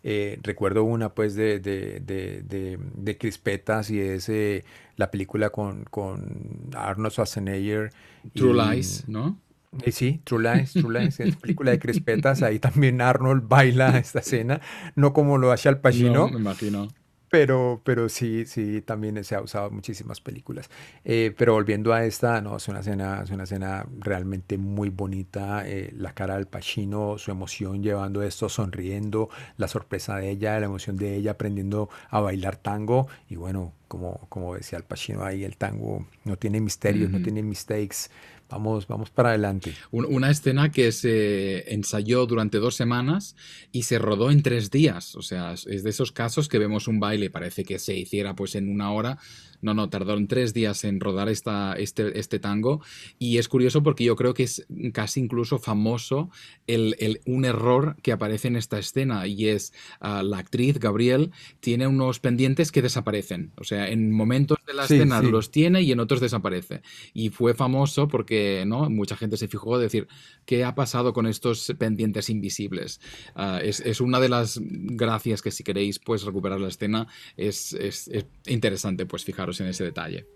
Eh, 0.04 0.38
recuerdo 0.42 0.84
una 0.84 1.14
pues 1.14 1.34
de, 1.34 1.58
de, 1.58 1.98
de, 2.00 2.78
de, 2.94 3.18
Crispetas 3.18 3.90
y 3.90 3.98
es 3.98 4.28
eh, 4.28 4.62
la 4.96 5.10
película 5.10 5.50
con, 5.50 5.84
con 5.84 6.70
Arnold 6.76 7.12
Schwarzenegger. 7.12 7.90
True 8.34 8.54
Lies, 8.54 9.08
¿no? 9.08 9.38
Eh, 9.82 9.92
sí, 9.92 10.20
True 10.24 10.42
Lies, 10.42 10.72
True 10.72 11.00
Lies, 11.00 11.20
es 11.20 11.36
película 11.36 11.70
de 11.70 11.78
Crispetas, 11.78 12.42
ahí 12.42 12.58
también 12.58 13.00
Arnold 13.00 13.48
baila 13.48 13.98
esta 13.98 14.20
escena, 14.20 14.60
no 14.94 15.12
como 15.12 15.38
lo 15.38 15.52
hace 15.52 15.68
Al 15.68 15.80
Pacino. 15.80 16.26
No, 16.26 16.28
me 16.28 16.38
imagino 16.38 16.88
pero, 17.34 17.80
pero 17.82 18.08
sí, 18.08 18.46
sí, 18.46 18.80
también 18.80 19.24
se 19.24 19.34
ha 19.34 19.40
usado 19.40 19.66
en 19.66 19.74
muchísimas 19.74 20.20
películas. 20.20 20.70
Eh, 21.04 21.34
pero 21.36 21.54
volviendo 21.54 21.92
a 21.92 22.04
esta, 22.04 22.40
no, 22.40 22.58
es 22.58 22.68
una 22.68 22.78
escena, 22.78 23.22
es 23.24 23.30
una 23.30 23.42
escena 23.42 23.84
realmente 23.98 24.56
muy 24.56 24.88
bonita. 24.88 25.68
Eh, 25.68 25.92
la 25.96 26.14
cara 26.14 26.36
del 26.36 26.46
Pacino, 26.46 27.18
su 27.18 27.32
emoción 27.32 27.82
llevando 27.82 28.22
esto, 28.22 28.48
sonriendo, 28.48 29.30
la 29.56 29.66
sorpresa 29.66 30.14
de 30.14 30.30
ella, 30.30 30.60
la 30.60 30.66
emoción 30.66 30.96
de 30.96 31.16
ella 31.16 31.32
aprendiendo 31.32 31.88
a 32.08 32.20
bailar 32.20 32.56
tango. 32.56 33.08
Y 33.28 33.34
bueno, 33.34 33.72
como, 33.88 34.28
como 34.28 34.54
decía 34.54 34.78
el 34.78 34.84
Pacino 34.84 35.24
ahí, 35.24 35.42
el 35.42 35.56
tango 35.56 36.06
no 36.22 36.36
tiene 36.36 36.60
misterios, 36.60 37.10
no 37.10 37.20
tiene 37.20 37.42
mistakes. 37.42 38.10
Vamos, 38.48 38.86
vamos 38.86 39.10
para 39.10 39.30
adelante. 39.30 39.74
Una 39.90 40.30
escena 40.30 40.70
que 40.70 40.92
se 40.92 41.72
ensayó 41.72 42.26
durante 42.26 42.58
dos 42.58 42.74
semanas 42.74 43.36
y 43.72 43.84
se 43.84 43.98
rodó 43.98 44.30
en 44.30 44.42
tres 44.42 44.70
días. 44.70 45.16
O 45.16 45.22
sea, 45.22 45.54
es 45.54 45.82
de 45.82 45.90
esos 45.90 46.12
casos 46.12 46.48
que 46.48 46.58
vemos 46.58 46.86
un 46.86 47.00
baile, 47.00 47.30
parece 47.30 47.64
que 47.64 47.78
se 47.78 47.96
hiciera 47.96 48.34
pues 48.36 48.54
en 48.54 48.68
una 48.68 48.92
hora. 48.92 49.18
No, 49.64 49.72
no, 49.72 49.88
tardaron 49.88 50.28
tres 50.28 50.52
días 50.52 50.84
en 50.84 51.00
rodar 51.00 51.30
esta, 51.30 51.72
este, 51.72 52.18
este 52.18 52.38
tango. 52.38 52.82
Y 53.18 53.38
es 53.38 53.48
curioso 53.48 53.82
porque 53.82 54.04
yo 54.04 54.14
creo 54.14 54.34
que 54.34 54.42
es 54.42 54.66
casi 54.92 55.20
incluso 55.20 55.58
famoso 55.58 56.30
el, 56.66 57.20
un 57.24 57.46
error 57.46 57.96
que 58.02 58.12
aparece 58.12 58.48
en 58.48 58.56
esta 58.56 58.78
escena. 58.78 59.26
Y 59.26 59.48
es 59.48 59.72
uh, 60.02 60.22
la 60.22 60.36
actriz, 60.36 60.78
Gabriel, 60.78 61.30
tiene 61.60 61.86
unos 61.86 62.20
pendientes 62.20 62.70
que 62.72 62.82
desaparecen. 62.82 63.52
O 63.56 63.64
sea, 63.64 63.88
en 63.88 64.12
momentos 64.12 64.58
de 64.66 64.74
la 64.74 64.84
escena 64.84 65.22
los 65.22 65.50
tiene 65.50 65.80
y 65.80 65.92
en 65.92 66.00
otros 66.00 66.20
desaparece. 66.20 66.82
Y 67.14 67.30
fue 67.30 67.54
famoso 67.54 68.06
porque 68.06 68.64
¿no? 68.66 68.90
mucha 68.90 69.16
gente 69.16 69.38
se 69.38 69.48
fijó 69.48 69.78
de 69.78 69.84
decir, 69.84 70.08
¿qué 70.44 70.64
ha 70.64 70.74
pasado 70.74 71.14
con 71.14 71.26
estos 71.26 71.72
pendientes 71.78 72.28
invisibles? 72.28 73.00
Uh, 73.34 73.60
es, 73.62 73.80
es, 73.80 74.02
una 74.02 74.20
de 74.20 74.28
las 74.28 74.60
gracias 74.62 75.40
que 75.40 75.50
si 75.50 75.64
queréis 75.64 75.98
pues 75.98 76.24
recuperar 76.24 76.60
la 76.60 76.68
escena 76.68 77.06
es, 77.36 77.72
es, 77.72 78.08
es 78.08 78.26
interesante 78.46 79.06
pues 79.06 79.24
fijaros 79.24 79.53
en 79.60 79.68
ese 79.68 79.84
detalle. 79.84 80.26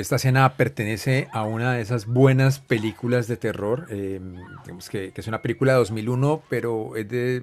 Esta 0.00 0.16
escena 0.16 0.54
pertenece 0.54 1.28
a 1.32 1.44
una 1.44 1.74
de 1.74 1.82
esas 1.82 2.06
buenas 2.06 2.58
películas 2.58 3.26
de 3.28 3.36
terror. 3.36 3.86
Eh, 3.90 4.20
digamos 4.64 4.88
que, 4.88 5.12
es 5.14 5.26
una 5.26 5.42
película 5.42 5.72
de 5.72 5.78
2001, 5.78 6.42
pero 6.48 6.96
es 6.96 7.08
de 7.08 7.42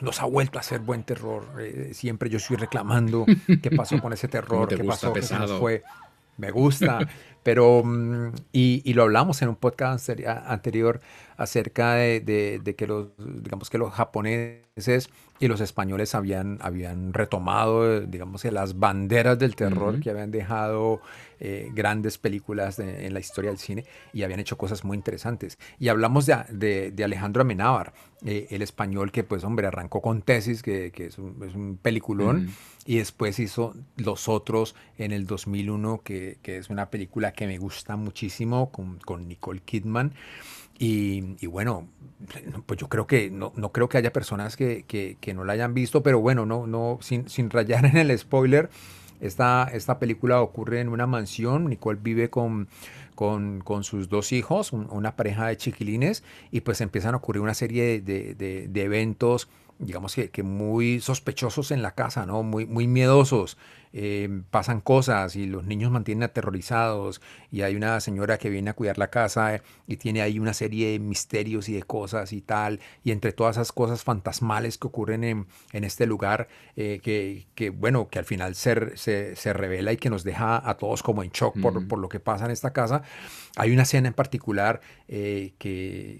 nos 0.00 0.20
ha 0.20 0.26
vuelto 0.26 0.58
a 0.58 0.60
hacer 0.60 0.80
buen 0.80 1.02
terror. 1.02 1.44
Eh, 1.58 1.90
siempre 1.94 2.28
yo 2.28 2.36
estoy 2.36 2.56
reclamando 2.56 3.24
qué 3.62 3.70
pasó 3.70 4.00
con 4.00 4.12
ese 4.12 4.28
terror, 4.28 4.68
qué 4.68 4.84
pasó, 4.84 5.12
pesado? 5.12 5.58
fue. 5.58 5.82
Me 6.36 6.50
gusta, 6.50 6.98
pero 7.42 7.82
mm, 7.84 8.32
y, 8.52 8.92
lo 8.94 9.02
hablamos 9.02 9.42
en 9.42 9.48
un 9.48 9.56
podcast 9.56 10.10
anterior 10.26 11.00
acerca 11.36 11.94
de, 11.94 12.74
que 12.76 12.86
los 12.86 13.08
digamos 13.18 13.70
que 13.70 13.78
los 13.78 13.92
japoneses 13.92 15.10
y 15.40 15.48
los 15.48 15.60
españoles 15.60 16.14
habían, 16.14 16.58
habían 16.60 17.12
retomado 17.12 18.00
digamos 18.00 18.44
las 18.44 18.78
banderas 18.78 19.38
del 19.38 19.56
terror 19.56 20.00
que 20.00 20.10
habían 20.10 20.30
dejado 20.30 21.00
eh, 21.44 21.72
grandes 21.74 22.18
películas 22.18 22.78
en 22.78 23.12
la 23.12 23.18
historia 23.18 23.50
del 23.50 23.58
cine 23.58 23.84
y 24.12 24.22
habían 24.22 24.38
hecho 24.38 24.56
cosas 24.56 24.84
muy 24.84 24.96
interesantes. 24.96 25.58
Y 25.80 25.88
hablamos 25.88 26.24
de, 26.24 26.92
de, 26.92 27.02
Alejandro 27.04 27.42
Amenábar, 27.42 27.92
eh, 28.24 28.46
el 28.50 28.62
español 28.62 29.10
que, 29.10 29.24
pues, 29.24 29.42
hombre, 29.42 29.66
arrancó 29.66 30.00
con 30.00 30.22
Tesis, 30.22 30.62
que, 30.62 30.92
que 30.92 31.06
es, 31.06 31.18
un, 31.18 31.42
es, 31.44 31.56
un, 31.56 31.78
peliculón, 31.82 32.50
y 32.84 32.98
después 32.98 33.38
hizo 33.38 33.74
Los 33.96 34.28
Otros 34.28 34.74
en 34.98 35.12
el 35.12 35.26
2001, 35.26 36.02
que, 36.02 36.38
que, 36.42 36.56
es 36.56 36.70
una 36.70 36.90
película 36.90 37.32
que 37.32 37.46
me 37.46 37.58
gusta 37.58 37.96
muchísimo 37.96 38.70
con, 38.70 38.98
con 38.98 39.28
Nicole 39.28 39.60
Kidman. 39.60 40.12
Y, 40.78 41.46
bueno, 41.46 41.86
pues 42.66 42.80
yo 42.80 42.88
creo 42.88 43.06
que 43.06 43.30
no, 43.30 43.52
no 43.54 43.70
creo 43.70 43.88
que 43.88 43.98
haya 43.98 44.12
personas 44.12 44.56
que, 44.56 44.84
que, 44.84 45.34
no 45.34 45.44
la 45.44 45.52
hayan 45.52 45.74
visto, 45.74 46.02
pero 46.02 46.18
bueno, 46.18 46.44
no, 46.44 46.66
no, 46.66 46.98
sin, 47.00 47.28
sin 47.28 47.50
rayar 47.50 47.84
en 47.86 47.96
el 47.98 48.18
spoiler, 48.18 48.68
esta, 49.20 49.70
esta 49.72 50.00
película 50.00 50.40
ocurre 50.40 50.80
en 50.80 50.88
una 50.88 51.06
mansión, 51.06 51.68
Nicole 51.68 52.00
vive 52.02 52.30
con, 52.30 52.66
con, 53.14 53.60
con 53.60 53.84
sus 53.84 54.08
dos 54.08 54.32
hijos, 54.32 54.72
una 54.72 55.14
pareja 55.14 55.46
de 55.46 55.56
chiquilines, 55.56 56.24
y 56.50 56.62
pues 56.62 56.80
empiezan 56.80 57.14
a 57.14 57.18
ocurrir 57.18 57.42
una 57.42 57.54
serie 57.54 58.00
de, 58.00 58.34
de 58.34 58.82
eventos 58.82 59.48
digamos 59.78 60.14
que, 60.14 60.30
que, 60.30 60.42
muy 60.42 61.00
sospechosos 61.00 61.70
en 61.70 61.82
la 61.82 61.94
casa, 61.94 62.26
¿no? 62.26 62.42
Muy, 62.42 62.66
muy 62.66 62.86
miedosos. 62.86 63.56
Eh, 63.94 64.42
pasan 64.50 64.80
cosas 64.80 65.36
y 65.36 65.44
los 65.46 65.64
niños 65.64 65.90
mantienen 65.90 66.22
aterrorizados 66.22 67.20
y 67.50 67.60
hay 67.60 67.76
una 67.76 68.00
señora 68.00 68.38
que 68.38 68.48
viene 68.48 68.70
a 68.70 68.72
cuidar 68.72 68.96
la 68.96 69.10
casa 69.10 69.54
eh, 69.54 69.62
y 69.86 69.98
tiene 69.98 70.22
ahí 70.22 70.38
una 70.38 70.54
serie 70.54 70.92
de 70.92 70.98
misterios 70.98 71.68
y 71.68 71.74
de 71.74 71.82
cosas 71.82 72.32
y 72.32 72.40
tal. 72.40 72.80
Y 73.04 73.10
entre 73.10 73.32
todas 73.32 73.56
esas 73.56 73.70
cosas 73.70 74.02
fantasmales 74.02 74.78
que 74.78 74.86
ocurren 74.86 75.24
en, 75.24 75.46
en 75.72 75.84
este 75.84 76.06
lugar, 76.06 76.48
eh, 76.76 77.00
que, 77.02 77.46
que, 77.54 77.68
bueno, 77.68 78.08
que 78.08 78.18
al 78.18 78.24
final 78.24 78.54
se, 78.54 78.96
se, 78.96 79.36
se, 79.36 79.52
revela 79.52 79.92
y 79.92 79.98
que 79.98 80.08
nos 80.08 80.24
deja 80.24 80.66
a 80.66 80.78
todos 80.78 81.02
como 81.02 81.22
en 81.22 81.30
shock 81.30 81.60
por, 81.60 81.86
por, 81.86 81.98
lo 81.98 82.08
que 82.08 82.18
pasa 82.18 82.46
en 82.46 82.50
esta 82.50 82.72
casa. 82.72 83.02
Hay 83.56 83.72
una 83.72 83.82
escena 83.82 84.08
en 84.08 84.14
particular 84.14 84.80
que, 85.06 85.52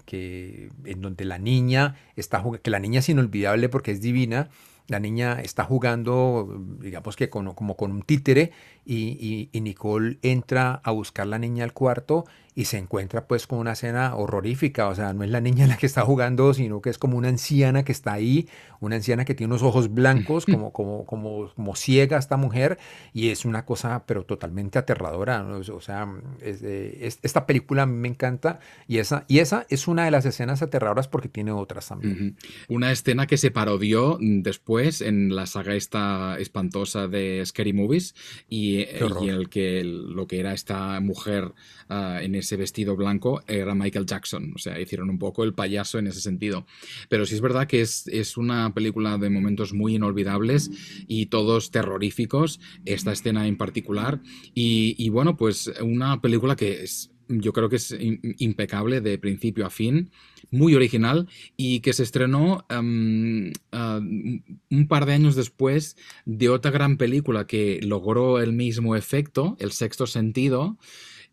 que, 0.05 0.69
en 0.85 1.01
donde 1.01 1.25
la 1.25 1.39
niña 1.39 1.95
está 2.15 2.43
que 2.61 2.69
la 2.69 2.79
niña 2.79 2.99
es 2.99 3.09
inolvidable 3.09 3.69
porque 3.69 3.91
es 3.91 4.01
divina 4.01 4.49
la 4.87 4.99
niña 4.99 5.39
está 5.41 5.63
jugando, 5.63 6.61
digamos 6.79 7.15
que 7.15 7.29
como 7.29 7.55
con 7.55 7.91
un 7.91 8.01
títere, 8.01 8.51
y, 8.85 9.49
Nicole 9.53 10.19
entra 10.21 10.81
a 10.83 10.91
buscar 10.91 11.27
la 11.27 11.39
niña 11.39 11.63
al 11.63 11.73
cuarto 11.73 12.25
y 12.55 12.65
se 12.65 12.77
encuentra 12.77 13.27
pues 13.27 13.47
con 13.47 13.59
una 13.59 13.73
escena 13.73 14.15
horrorífica, 14.15 14.87
o 14.87 14.95
sea, 14.95 15.13
no 15.13 15.23
es 15.23 15.29
la 15.29 15.41
niña 15.41 15.67
la 15.67 15.77
que 15.77 15.85
está 15.85 16.01
jugando, 16.01 16.53
sino 16.53 16.81
que 16.81 16.89
es 16.89 16.97
como 16.97 17.17
una 17.17 17.29
anciana 17.29 17.83
que 17.83 17.91
está 17.91 18.13
ahí, 18.13 18.47
una 18.79 18.97
anciana 18.97 19.25
que 19.25 19.33
tiene 19.33 19.53
unos 19.53 19.63
ojos 19.63 19.93
blancos, 19.93 20.45
como, 20.45 20.71
como, 20.71 21.05
como, 21.05 21.51
como 21.53 21.75
ciega 21.75 22.17
esta 22.17 22.37
mujer, 22.37 22.77
y 23.13 23.29
es 23.29 23.45
una 23.45 23.65
cosa 23.65 24.05
pero 24.05 24.25
totalmente 24.25 24.77
aterradora, 24.77 25.43
o 25.43 25.81
sea, 25.81 26.07
esta 26.41 27.45
película 27.45 27.85
me 27.85 28.07
encanta 28.07 28.59
y 28.87 28.97
esa, 28.97 29.25
y 29.27 29.39
esa 29.39 29.65
es 29.69 29.87
una 29.87 30.05
de 30.05 30.11
las 30.11 30.25
escenas 30.25 30.61
aterradoras 30.61 31.07
porque 31.07 31.29
tiene 31.29 31.51
otras 31.51 31.87
también. 31.87 32.37
Una 32.67 32.91
escena 32.91 33.27
que 33.27 33.37
se 33.37 33.51
parodió 33.51 34.17
después 34.19 35.01
en 35.01 35.35
la 35.35 35.45
saga 35.45 35.75
esta 35.75 36.37
espantosa 36.39 37.07
de 37.07 37.43
Scary 37.45 37.73
Movies 37.73 38.15
y, 38.49 38.79
eh, 38.79 38.99
y 39.21 39.29
el 39.29 39.49
que 39.49 39.83
lo 39.83 40.27
que 40.27 40.39
era 40.39 40.53
esta 40.53 40.99
mujer 40.99 41.53
ah, 41.89 42.19
en 42.21 42.35
ese 42.43 42.57
vestido 42.57 42.95
blanco 42.95 43.41
era 43.47 43.73
Michael 43.73 44.05
Jackson. 44.05 44.53
O 44.55 44.59
sea, 44.59 44.79
hicieron 44.79 45.09
un 45.09 45.17
poco 45.17 45.43
el 45.43 45.53
payaso 45.53 45.97
en 45.97 46.07
ese 46.07 46.21
sentido. 46.21 46.65
Pero 47.09 47.25
sí 47.25 47.35
es 47.35 47.41
verdad 47.41 47.67
que 47.67 47.81
es, 47.81 48.07
es 48.07 48.37
una 48.37 48.73
película 48.73 49.17
de 49.17 49.29
momentos 49.29 49.73
muy 49.73 49.95
inolvidables 49.95 50.69
y 51.07 51.27
todos 51.27 51.71
terroríficos, 51.71 52.59
esta 52.85 53.11
escena 53.11 53.47
en 53.47 53.57
particular. 53.57 54.21
Y, 54.53 54.95
y 54.97 55.09
bueno, 55.09 55.35
pues 55.37 55.71
una 55.81 56.21
película 56.21 56.55
que 56.55 56.83
es, 56.83 57.11
yo 57.27 57.53
creo 57.53 57.69
que 57.69 57.77
es 57.77 57.95
impecable 58.37 59.01
de 59.01 59.17
principio 59.17 59.65
a 59.65 59.69
fin, 59.69 60.11
muy 60.51 60.75
original 60.75 61.27
y 61.57 61.79
que 61.79 61.93
se 61.93 62.03
estrenó 62.03 62.65
em, 62.69 63.51
ah, 63.71 63.99
un 63.99 64.87
par 64.87 65.05
de 65.05 65.13
años 65.13 65.35
después 65.35 65.97
de 66.25 66.49
otra 66.49 66.71
gran 66.71 66.97
película 66.97 67.47
que 67.47 67.79
logró 67.83 68.39
el 68.39 68.53
mismo 68.53 68.95
efecto, 68.95 69.57
El 69.59 69.71
sexto 69.71 70.05
sentido, 70.05 70.77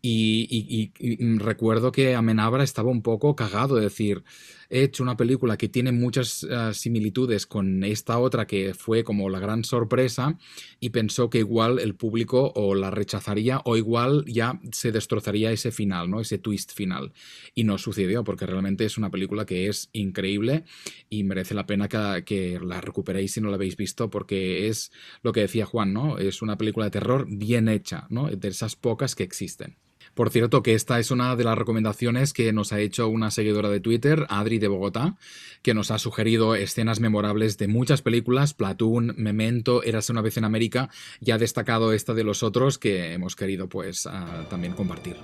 y, 0.03 0.91
recuerdo 1.37 1.91
que 1.91 2.15
Amenabra 2.15 2.63
estaba 2.63 2.89
un 2.89 3.03
poco 3.03 3.35
cagado 3.35 3.75
de 3.75 3.83
decir, 3.83 4.23
he 4.71 4.83
hecho 4.83 5.03
una 5.03 5.17
película 5.17 5.57
que 5.57 5.69
tiene 5.69 5.91
muchas 5.91 6.43
ah, 6.45 6.73
similitudes 6.73 7.45
con 7.45 7.83
esta 7.83 8.17
otra 8.17 8.47
que 8.47 8.73
fue 8.73 9.03
como 9.03 9.29
la 9.29 9.39
gran 9.39 9.63
sorpresa 9.63 10.39
y 10.79 10.89
pensó 10.89 11.29
que 11.29 11.39
igual 11.39 11.77
el 11.77 11.93
público 11.93 12.51
o 12.55 12.73
la 12.73 12.89
rechazaría 12.89 13.61
o 13.65 13.77
igual 13.77 14.25
ya 14.25 14.59
se 14.71 14.91
destrozaría 14.91 15.51
ese 15.51 15.71
final, 15.71 16.09
¿no? 16.09 16.19
Ese 16.19 16.39
twist 16.39 16.73
final. 16.73 17.13
Y 17.53 17.63
no 17.63 17.77
sucedió 17.77 18.23
porque 18.23 18.47
realmente 18.47 18.85
es 18.85 18.97
una 18.97 19.11
película 19.11 19.45
que 19.45 19.67
es 19.67 19.89
increíble 19.93 20.63
y 21.09 21.23
merece 21.23 21.53
la 21.53 21.67
pena 21.67 21.87
que, 21.89 22.23
que 22.25 22.59
la 22.59 22.81
recuperéis 22.81 23.33
si 23.33 23.41
no 23.41 23.49
la 23.49 23.55
habéis 23.55 23.77
visto 23.77 24.09
porque 24.09 24.67
es 24.67 24.91
lo 25.21 25.31
que 25.31 25.41
decía 25.41 25.65
Juan, 25.65 25.93
¿no? 25.93 26.17
Es 26.17 26.41
una 26.41 26.57
película 26.57 26.85
de 26.85 26.91
terror 26.91 27.27
bien 27.29 27.67
hecha, 27.67 28.07
¿no? 28.09 28.29
De 28.29 28.47
esas 28.47 28.75
pocas 28.75 29.15
que 29.15 29.23
existen. 29.23 29.77
Por 30.13 30.29
cierto, 30.29 30.61
que 30.61 30.73
esta 30.73 30.99
es 30.99 31.11
una 31.11 31.35
de 31.35 31.43
las 31.43 31.57
recomendaciones 31.57 32.33
que 32.33 32.51
nos 32.51 32.73
ha 32.73 32.79
hecho 32.79 33.07
una 33.07 33.31
seguidora 33.31 33.69
de 33.69 33.79
Twitter, 33.79 34.25
Adri 34.29 34.59
de 34.59 34.67
Bogotá, 34.67 35.15
que 35.61 35.73
nos 35.73 35.91
ha 35.91 35.99
sugerido 35.99 36.55
escenas 36.55 36.99
memorables 36.99 37.57
de 37.57 37.67
muchas 37.67 38.01
películas, 38.01 38.53
Platoon, 38.53 39.13
Memento, 39.17 39.83
Érase 39.83 40.11
una 40.11 40.21
vez 40.21 40.37
en 40.37 40.43
América, 40.43 40.89
y 41.21 41.31
ha 41.31 41.37
destacado 41.37 41.93
esta 41.93 42.13
de 42.13 42.23
los 42.23 42.43
otros 42.43 42.77
que 42.77 43.13
hemos 43.13 43.35
querido 43.35 43.69
pues 43.69 44.05
ah, 44.05 44.45
también 44.49 44.73
compartir. 44.73 45.15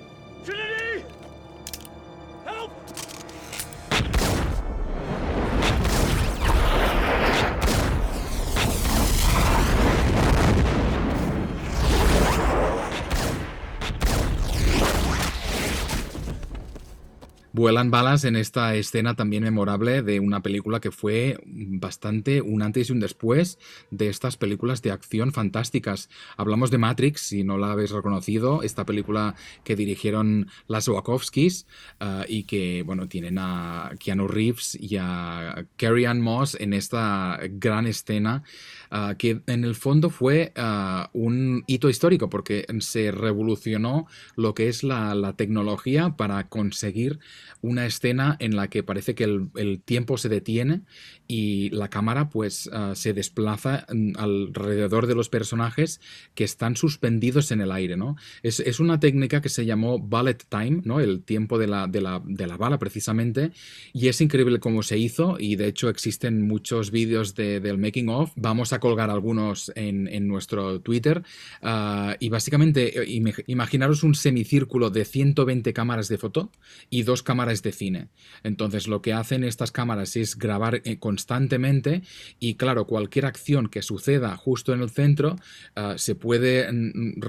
Vuelan 17.57 17.89
balas 17.89 18.23
en 18.23 18.35
esta 18.35 18.75
escena 18.75 19.15
también 19.15 19.41
memorable 19.41 20.03
de 20.03 20.19
una 20.19 20.43
película 20.43 20.79
que 20.79 20.91
fue 20.91 21.39
bastante 21.43 22.39
un 22.39 22.61
antes 22.61 22.87
y 22.87 22.93
un 22.93 22.99
después 22.99 23.57
de 23.89 24.09
estas 24.09 24.37
películas 24.37 24.83
de 24.83 24.91
acción 24.91 25.31
fantásticas. 25.31 26.07
Hablamos 26.37 26.69
de 26.69 26.77
Matrix, 26.77 27.21
si 27.21 27.43
no 27.43 27.57
la 27.57 27.71
habéis 27.71 27.89
reconocido, 27.89 28.61
esta 28.61 28.85
película 28.85 29.33
que 29.63 29.75
dirigieron 29.75 30.51
las 30.67 30.87
Wachowskis 30.87 31.65
uh, 31.99 32.25
y 32.27 32.43
que, 32.43 32.83
bueno, 32.83 33.07
tienen 33.07 33.39
a 33.39 33.89
Keanu 33.97 34.27
Reeves 34.27 34.77
y 34.79 34.97
a 34.97 35.65
Carrie 35.77 36.05
Ann 36.05 36.21
Moss 36.21 36.55
en 36.59 36.73
esta 36.73 37.39
gran 37.49 37.87
escena 37.87 38.43
uh, 38.91 39.15
que 39.17 39.41
en 39.47 39.63
el 39.63 39.75
fondo 39.75 40.09
fue 40.09 40.53
uh, 40.57 41.07
un 41.13 41.63
hito 41.67 41.89
histórico 41.89 42.29
porque 42.29 42.65
se 42.79 43.11
revolucionó 43.11 44.07
lo 44.35 44.53
que 44.53 44.67
es 44.67 44.83
la, 44.83 45.15
la 45.15 45.33
tecnología 45.33 46.15
para 46.15 46.47
conseguir 46.47 47.19
una 47.61 47.85
escena 47.85 48.37
en 48.39 48.55
la 48.55 48.69
que 48.69 48.83
parece 48.83 49.15
que 49.15 49.23
el, 49.23 49.81
tiempo 49.83 50.17
se 50.17 50.29
detiene 50.29 50.81
y 51.27 51.69
la 51.69 51.89
cámara 51.89 52.29
pues 52.29 52.69
ah, 52.73 52.93
se 52.95 53.13
desplaza 53.13 53.85
mm, 53.91 54.13
alrededor 54.17 55.07
de 55.07 55.15
los 55.15 55.29
personajes 55.29 56.01
que 56.35 56.43
están 56.43 56.75
suspendidos 56.75 57.51
en 57.51 57.61
el 57.61 57.71
aire, 57.71 57.97
¿no? 57.97 58.15
Es, 58.43 58.79
una 58.79 58.99
técnica 58.99 59.41
que 59.41 59.49
se 59.49 59.65
llamó 59.65 59.99
ballet 59.99 60.43
time, 60.49 60.81
¿no? 60.83 60.99
El 60.99 61.23
tiempo 61.23 61.57
de 61.57 61.67
la, 61.67 61.87
de 61.87 62.01
la, 62.01 62.57
bala 62.57 62.79
precisamente 62.79 63.51
y 63.93 64.07
es 64.07 64.21
increíble 64.21 64.59
cómo 64.59 64.83
se 64.83 64.97
hizo 64.97 65.37
y 65.39 65.55
de 65.55 65.67
hecho 65.67 65.89
existen 65.89 66.47
muchos 66.47 66.91
vídeos 66.91 67.35
del 67.35 67.77
making 67.77 68.09
of, 68.09 68.31
vamos 68.35 68.73
colgar 68.79 69.09
algunos 69.09 69.71
en, 69.75 70.27
nuestro 70.27 70.81
Twitter 70.81 71.23
ah, 71.61 72.15
y 72.19 72.29
básicamente 72.29 73.01
eh, 73.01 73.21
imaginaros 73.47 74.03
un 74.03 74.15
semicírculo 74.15 74.89
de 74.89 75.05
120 75.05 75.73
cámaras 75.73 76.07
de 76.07 76.17
foto 76.17 76.51
y 76.89 77.03
dos 77.03 77.23
cámaras 77.23 77.63
de 77.63 77.71
cine. 77.71 78.07
Entonces 78.43 78.87
lo 78.87 79.01
que 79.01 79.13
hacen 79.13 79.43
estas 79.43 79.71
cámaras 79.71 80.15
es 80.15 80.37
grabar 80.37 80.81
eh, 80.83 80.97
constantemente 80.99 82.01
y 82.39 82.55
claro, 82.55 82.85
cualquier 82.87 83.25
acción 83.25 83.67
que 83.69 83.81
suceda 83.81 84.35
justo 84.37 84.73
en 84.73 84.81
el 84.81 84.89
centro 84.89 85.35
ah, 85.75 85.95
se 85.97 86.15
puede 86.15 86.71
mm, 86.71 87.19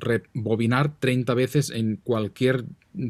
rebobinar 0.00 0.98
30 0.98 1.34
veces 1.34 1.70
en 1.70 1.96
cualquier 1.96 2.64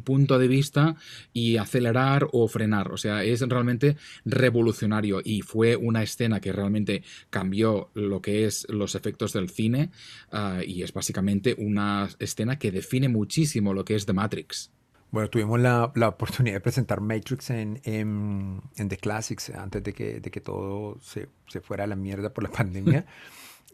punto 0.05 0.39
de 0.39 0.49
vista 0.49 0.97
y 1.33 1.57
acelerar 1.57 2.29
o 2.33 2.49
frenar. 2.49 2.93
O 2.93 2.97
sea, 2.97 3.25
es 3.25 3.41
realmente 3.41 3.97
revolucionario 4.25 5.21
y 5.25 5.43
fue 5.43 5.77
una 5.77 6.03
escena 6.03 6.41
que 6.41 6.53
realmente 6.53 7.03
cambió 7.31 7.91
lo 7.95 8.21
que 8.21 8.45
es 8.45 8.67
los 8.69 8.95
efectos 8.95 9.33
del 9.33 9.49
cine 9.49 9.91
ah, 10.33 10.61
y 10.67 10.83
es 10.83 10.93
básicamente 10.93 11.55
una 11.59 12.09
escena 12.19 12.59
que 12.59 12.71
define 12.71 13.09
muchísimo 13.09 13.75
lo 13.75 13.85
que 13.85 13.95
es 13.95 14.07
The 14.07 14.13
Matrix. 14.13 14.71
Bueno, 15.11 15.31
tuvimos 15.31 15.59
la, 15.59 15.91
la, 15.95 16.09
oportunidad 16.09 16.57
de 16.57 16.61
presentar 16.61 17.01
Matrix 17.01 17.49
en, 17.49 17.81
en, 17.85 18.61
The 18.77 18.97
Classics 18.99 19.51
antes 19.51 19.83
de 19.83 19.95
que, 19.95 20.21
de 20.21 20.31
que 20.31 20.41
todo 20.43 20.99
se, 21.01 21.29
se, 21.47 21.63
fuera 21.63 21.85
a 21.85 21.87
la 21.87 21.97
mierda 21.97 22.35
por 22.35 22.45
la 22.45 22.51
pandemia. 22.53 23.07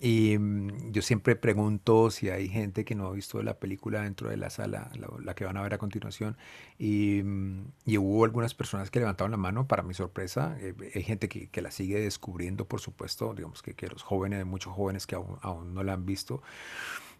Y 0.00 0.36
mm, 0.38 0.92
yo 0.92 1.02
siempre 1.02 1.36
pregunto 1.36 2.10
si 2.10 2.28
hay 2.30 2.48
gente 2.48 2.84
que 2.84 2.94
no 2.94 3.06
ha 3.06 3.12
visto 3.12 3.42
la 3.42 3.58
película 3.58 4.02
dentro 4.02 4.28
de 4.28 4.36
la 4.36 4.50
sala, 4.50 4.90
la, 5.22 5.34
que 5.34 5.44
van 5.44 5.56
a 5.56 5.62
ver 5.62 5.74
a 5.74 5.78
continuación. 5.78 6.36
Y, 6.78 7.22
mm, 7.22 7.66
y, 7.86 7.98
hubo 7.98 8.24
algunas 8.24 8.54
personas 8.54 8.90
que 8.90 9.00
levantaron 9.00 9.30
la 9.30 9.36
mano, 9.36 9.66
para 9.66 9.82
mi 9.82 9.94
sorpresa. 9.94 10.56
Eh, 10.60 10.74
hay 10.94 11.02
gente 11.02 11.28
que, 11.28 11.48
que, 11.48 11.62
la 11.62 11.70
sigue 11.70 12.00
descubriendo, 12.00 12.66
por 12.66 12.80
supuesto. 12.80 13.34
Digamos 13.34 13.62
que, 13.62 13.74
que 13.74 13.88
los 13.88 14.02
jóvenes, 14.02 14.44
muchos 14.46 14.72
jóvenes 14.74 15.06
que 15.06 15.14
aún, 15.14 15.38
aún 15.42 15.74
no 15.74 15.82
la 15.82 15.94
han 15.94 16.06
visto. 16.06 16.42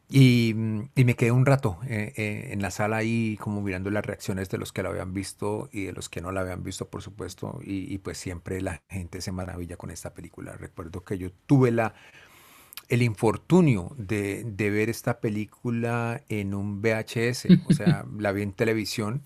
Y, 0.09 0.55
me 0.55 1.17
quedé 1.17 1.33
un 1.33 1.47
rato 1.47 1.79
eh, 1.89 2.13
eh, 2.17 2.49
en 2.53 2.61
la 2.61 2.71
sala 2.71 2.99
ahí 2.99 3.39
como 3.41 3.63
mirando 3.63 3.91
las 3.91 4.05
reacciones 4.05 4.51
de 4.51 4.59
los 4.59 4.73
que 4.73 4.83
la 4.83 4.91
habían 4.91 5.15
visto 5.15 5.69
y 5.73 5.85
de 5.85 5.93
los 5.93 6.09
que 6.09 6.21
no 6.21 6.31
la 6.31 6.43
habían 6.43 6.63
visto, 6.63 6.89
por 6.89 7.03
supuesto. 7.03 7.59
Y, 7.63 7.99
pues 7.99 8.19
siempre 8.19 8.61
la 8.61 8.83
gente 8.89 9.21
se 9.21 9.33
maravilla 9.33 9.77
con 9.77 9.91
esta 9.91 10.13
película. 10.15 10.53
Recuerdo 10.53 11.05
que 11.05 11.19
yo 11.19 11.31
tuve 11.47 11.71
la, 11.71 11.95
el 12.89 13.03
infortunio 13.03 13.93
de, 13.97 14.45
de 14.45 14.71
ver 14.71 14.91
esta 14.91 15.21
película 15.21 16.23
en 16.29 16.55
un 16.55 16.81
VHS, 16.83 17.47
o 17.67 17.73
sea, 17.73 18.05
la 18.19 18.33
vi 18.33 18.43
en 18.43 18.53
televisión. 18.53 19.23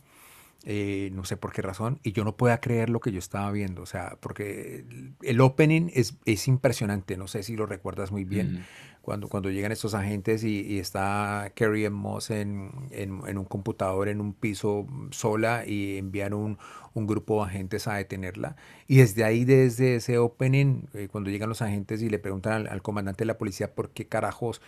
Eh, 0.64 1.11
no 1.14 1.24
sé 1.24 1.36
por 1.36 1.52
qué 1.52 1.62
razón, 1.62 2.00
y 2.02 2.12
yo 2.12 2.24
no 2.24 2.36
podía 2.36 2.61
creer 2.61 2.90
lo 2.90 2.98
que 3.00 3.12
yo 3.12 3.20
estaba 3.20 3.50
viendo, 3.52 3.80
o 3.80 3.86
sea, 3.86 4.18
porque 4.20 4.84
el 5.22 5.40
opening 5.40 5.88
es, 5.94 6.16
es 6.24 6.48
impresionante, 6.48 7.16
no 7.16 7.28
sé 7.28 7.44
si 7.44 7.56
lo 7.56 7.64
recuerdas 7.64 8.11
muy 8.11 8.24
bien, 8.24 8.66
cuando, 9.09 9.28
cuando 9.28 9.48
llegan 9.48 9.72
estos 9.72 9.94
agentes 9.94 10.44
y, 10.44 10.78
está 10.78 11.50
Carrie 11.54 11.88
Moss 11.88 12.28
en, 12.28 12.70
en, 12.90 13.38
un 13.38 13.44
computador 13.46 14.06
en 14.09 14.20
un 14.20 14.34
piso 14.34 14.86
sola 15.12 15.64
y 15.66 15.96
envían 15.96 16.34
un, 16.34 16.59
un, 16.92 17.06
grupo 17.06 17.42
de 17.42 17.48
agentes 17.48 17.88
a 17.88 17.94
detenerla. 17.94 18.56
Y 18.86 18.98
desde 18.98 19.24
ahí, 19.24 19.46
desde 19.46 19.94
ese 19.94 20.18
opening, 20.18 20.82
eh, 20.92 21.09
cuando 21.11 21.30
llegan 21.30 21.48
los 21.48 21.62
agentes 21.62 22.02
y 22.02 22.11
le 22.11 22.18
preguntan 22.18 22.66
al, 22.66 22.82
comandante 22.82 23.22
de 23.22 23.28
la 23.28 23.38
policía 23.38 23.74
por 23.74 23.88
qué 23.88 24.06
carajos 24.06 24.61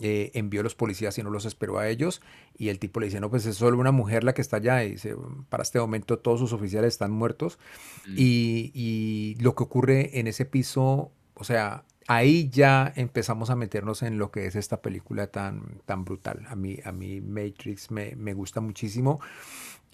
eh, 0.00 0.30
envió 0.32 0.60
a 0.60 0.64
los 0.64 0.74
policías 0.74 1.18
y 1.18 1.22
no 1.22 1.28
los 1.28 1.44
esperó 1.44 1.78
a 1.78 1.86
ellos. 1.86 2.22
Y 2.56 2.70
el 2.70 2.78
tipo 2.78 2.98
le 2.98 3.08
dice, 3.08 3.20
no, 3.20 3.28
pues 3.28 3.44
es 3.44 3.56
solo 3.56 3.76
una 3.76 3.92
mujer 3.92 4.24
la 4.24 4.32
que 4.32 4.40
está 4.40 4.56
allá. 4.56 4.84
Y 4.84 4.92
dice, 4.92 5.14
para 5.50 5.64
este 5.64 5.78
momento 5.78 6.18
todos 6.18 6.40
sus 6.40 6.54
oficiales 6.54 6.94
están 6.94 7.10
muertos. 7.10 7.58
Y, 8.06 8.70
y, 8.72 9.34
lo 9.42 9.54
que 9.54 9.64
ocurre 9.64 10.18
en 10.18 10.28
ese 10.28 10.46
piso, 10.46 11.12
o 11.34 11.44
sea, 11.44 11.84
ahí 12.08 12.48
ya 12.48 12.92
empezamos 12.96 13.50
a 13.50 13.56
meternos 13.56 14.02
en 14.02 14.18
lo 14.18 14.30
que 14.30 14.46
es 14.46 14.56
esta 14.56 14.80
película 14.82 15.26
tan, 15.28 15.80
tan 15.86 16.04
brutal. 16.04 16.44
A 16.48 16.56
mí, 16.56 16.78
a 16.84 16.92
mí 16.92 17.20
Matrix 17.20 17.90
me, 17.90 18.14
me 18.16 18.34
gusta 18.34 18.60
muchísimo. 18.60 19.20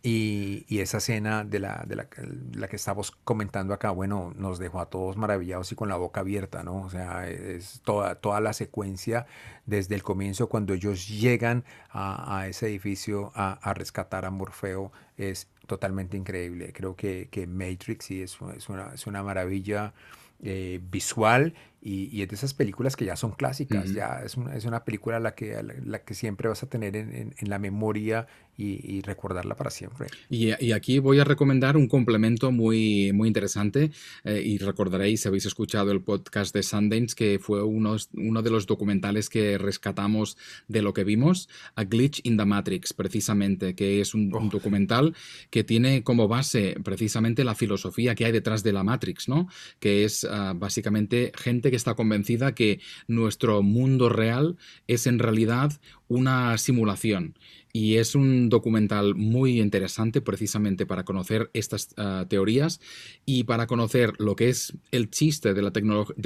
Y, 0.01 0.65
y, 0.69 0.79
esa 0.79 0.99
escena 0.99 1.43
de, 1.43 1.59
la, 1.59 1.85
de 1.85 1.97
la, 1.97 2.09
la, 2.55 2.69
que 2.69 2.77
estamos 2.77 3.11
comentando 3.11 3.75
acá, 3.75 3.91
bueno, 3.91 4.33
nos 4.37 4.61
dejó 4.61 4.81
a 4.81 4.87
todos 4.87 5.17
maravillados 5.17 5.73
y 5.73 5.75
con 5.75 5.89
la 5.89 5.97
boca 5.97 6.21
abierta, 6.21 6.63
¿no? 6.63 6.83
O 6.83 6.89
sea, 6.89 7.29
es 7.29 7.81
toda, 7.85 8.15
toda 8.15 8.41
la 8.41 8.53
secuencia 8.53 9.27
desde 9.67 9.97
el 9.97 10.05
comienzo, 10.05 10.49
cuando 10.49 10.73
ellos 10.73 11.09
llegan 11.09 11.65
a, 11.91 12.47
ese 12.49 12.69
edificio 12.69 13.33
a, 13.35 13.55
a, 13.55 13.75
rescatar 13.75 14.25
a 14.25 14.31
Morfeo, 14.31 14.93
es 15.17 15.49
totalmente 15.67 16.17
increíble. 16.17 16.73
Creo 16.73 16.95
que, 16.95 17.29
que 17.33 17.49
Matrix 17.49 18.05
sí 18.05 18.23
es, 18.23 18.39
es, 18.57 18.69
una, 18.69 18.95
es 18.95 19.09
una 19.09 19.25
maravilla 19.25 19.95
eh, 20.41 20.81
visual 20.91 21.55
y, 21.81 22.09
y, 22.17 22.23
es 22.23 22.29
de 22.29 22.35
esas 22.35 22.55
películas 22.55 22.97
que 22.97 23.05
ya 23.05 23.17
son 23.17 23.33
clásicas, 23.33 23.89
uh 23.89 23.93
-huh. 23.93 23.95
ya 23.95 24.23
es 24.25 24.37
una, 24.37 24.55
es 24.57 24.65
una 24.65 24.85
película 24.85 25.21
la 25.21 25.35
que, 25.35 25.63
la, 25.63 25.75
la, 25.85 25.99
que 26.01 26.15
siempre 26.15 26.49
vas 26.49 26.63
a 26.63 26.69
tener 26.69 26.97
en, 26.97 27.15
en, 27.15 27.35
en 27.39 27.49
la 27.49 27.59
memoria 27.59 28.27
y, 28.57 28.97
y, 28.97 29.03
recordarla 29.03 29.55
para 29.55 29.71
siempre. 29.71 30.09
Y, 30.29 30.49
y, 30.65 30.73
aquí 30.73 30.99
voy 30.99 31.21
a 31.21 31.25
recomendar 31.25 31.77
un 31.77 31.87
complemento 31.87 32.51
muy, 32.51 33.13
muy 33.13 33.29
interesante 33.29 33.93
eh, 34.25 34.43
y 34.45 34.59
recordaréis, 34.59 35.23
si 35.23 35.29
habéis 35.29 35.47
escuchado 35.47 35.93
el 35.93 36.01
podcast 36.01 36.53
de 36.53 36.65
Sundance, 36.65 37.15
que 37.15 37.39
fue 37.39 37.63
uno, 37.63 37.97
uno 38.15 38.43
de 38.43 38.51
los 38.51 38.67
documentales 38.67 39.29
que 39.29 39.59
rescatamos 39.59 40.37
de 40.67 40.83
lo 40.83 40.93
que 40.93 41.05
vimos, 41.05 41.49
A 41.77 41.85
Glitch 41.85 42.21
in 42.25 42.37
the 42.37 42.45
Matrix, 42.45 42.93
precisamente, 42.93 43.77
que 43.77 44.01
es 44.01 44.13
un, 44.15 44.35
oh. 44.35 44.39
un 44.39 44.49
documental 44.49 45.15
que 45.51 45.63
tiene 45.63 46.03
como 46.03 46.27
base 46.27 46.75
precisamente 46.83 47.45
la 47.45 47.55
filosofía 47.55 48.17
que 48.17 48.25
hay 48.25 48.33
detrás 48.33 48.65
de 48.65 48.73
la 48.73 48.83
Matrix, 48.83 49.29
¿no? 49.29 49.49
Que 49.79 50.05
es 50.05 50.25
uh, 50.25 50.55
básicamente 50.57 51.31
gente 51.37 51.68
que 51.71 51.77
está 51.77 51.95
convencida 51.95 52.55
que 52.55 52.81
nuestro 53.07 53.63
mundo 53.63 54.09
real 54.09 54.57
es 54.87 55.07
en 55.07 55.19
realidad 55.19 55.73
una 56.09 56.57
simulación. 56.59 57.35
Y 57.73 57.97
es 57.97 58.15
un 58.15 58.49
documental 58.49 59.15
muy 59.15 59.61
interesante 59.61 60.21
precisamente 60.21 60.87
para 60.87 61.05
conocer 61.05 61.51
estas 61.53 61.91
uh, 61.99 62.25
teorías 62.27 62.81
y 63.27 63.45
para 63.45 63.67
conocer 63.67 64.15
lo 64.19 64.35
que 64.35 64.49
es 64.49 64.77
el 64.91 65.11
chiste 65.11 65.53
de 65.53 65.63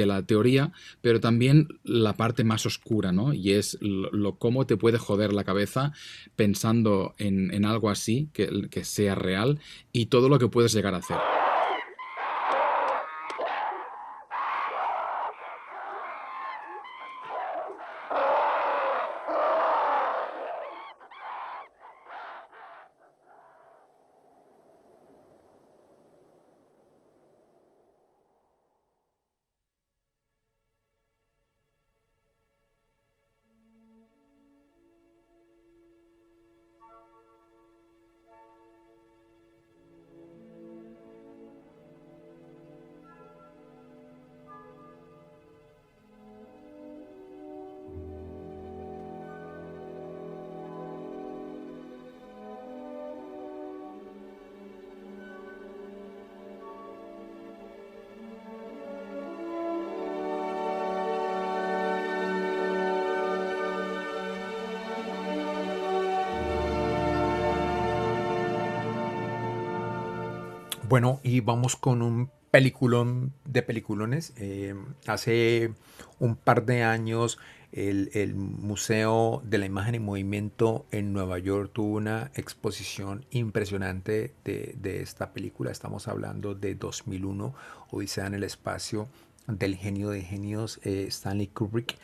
la, 0.07 0.23
teoría, 0.23 0.73
pero 1.01 1.21
también 1.21 1.69
la 1.83 2.17
parte 2.17 2.45
más 2.45 2.65
oscura, 2.65 3.11
¿no? 3.11 3.35
Y 3.35 3.53
es 3.53 3.77
lo, 3.81 4.37
cómo 4.37 4.67
te 4.67 4.77
puede 4.77 4.99
joder 4.99 5.33
la 5.33 5.45
cabeza 5.45 5.93
pensando 6.37 7.15
en, 7.19 7.53
en 7.53 7.65
algo 7.65 7.91
así, 7.91 8.29
que, 8.33 8.69
que 8.71 8.85
sea 8.85 9.17
real, 9.17 9.59
y 9.93 10.07
todo 10.07 10.29
lo 10.29 10.39
que 10.39 10.49
puedes 10.49 10.73
llegar 10.73 10.95
a 10.95 10.99
hacer. 10.99 11.42
Bueno, 70.93 71.21
y 71.23 71.41
vamos 71.41 71.75
con 71.75 72.03
un 72.03 72.31
peliculón 72.51 73.33
de 73.47 73.63
peliculones. 73.63 74.35
Eh, 74.37 74.75
hace 75.07 75.73
un 76.19 76.37
par 76.37 76.67
de 76.67 76.83
años 76.83 77.39
el, 77.73 78.11
el, 78.13 78.35
Museo 78.35 79.41
de 79.43 79.57
la 79.57 79.65
Imagen 79.65 79.95
y 79.95 80.01
Movimiento 80.01 80.85
en 80.91 81.15
Nueva 81.15 81.39
York 81.39 81.71
tuvo 81.73 81.97
una 81.97 82.31
exposición 82.35 83.25
impresionante 83.31 84.35
de, 84.45 84.75
de 84.77 85.01
esta 85.01 85.33
película. 85.33 85.71
Estamos 85.71 86.09
hablando 86.09 86.55
de 86.55 86.75
2001, 86.75 87.55
Odisea 87.91 88.27
en 88.27 88.35
el 88.35 88.45
Espacio, 88.45 89.09
del 89.47 89.77
genio 89.77 90.11
de 90.11 90.21
genios 90.21 90.79
eh, 90.83 91.07
Stanley 91.09 91.47
Kubrick. 91.47 91.97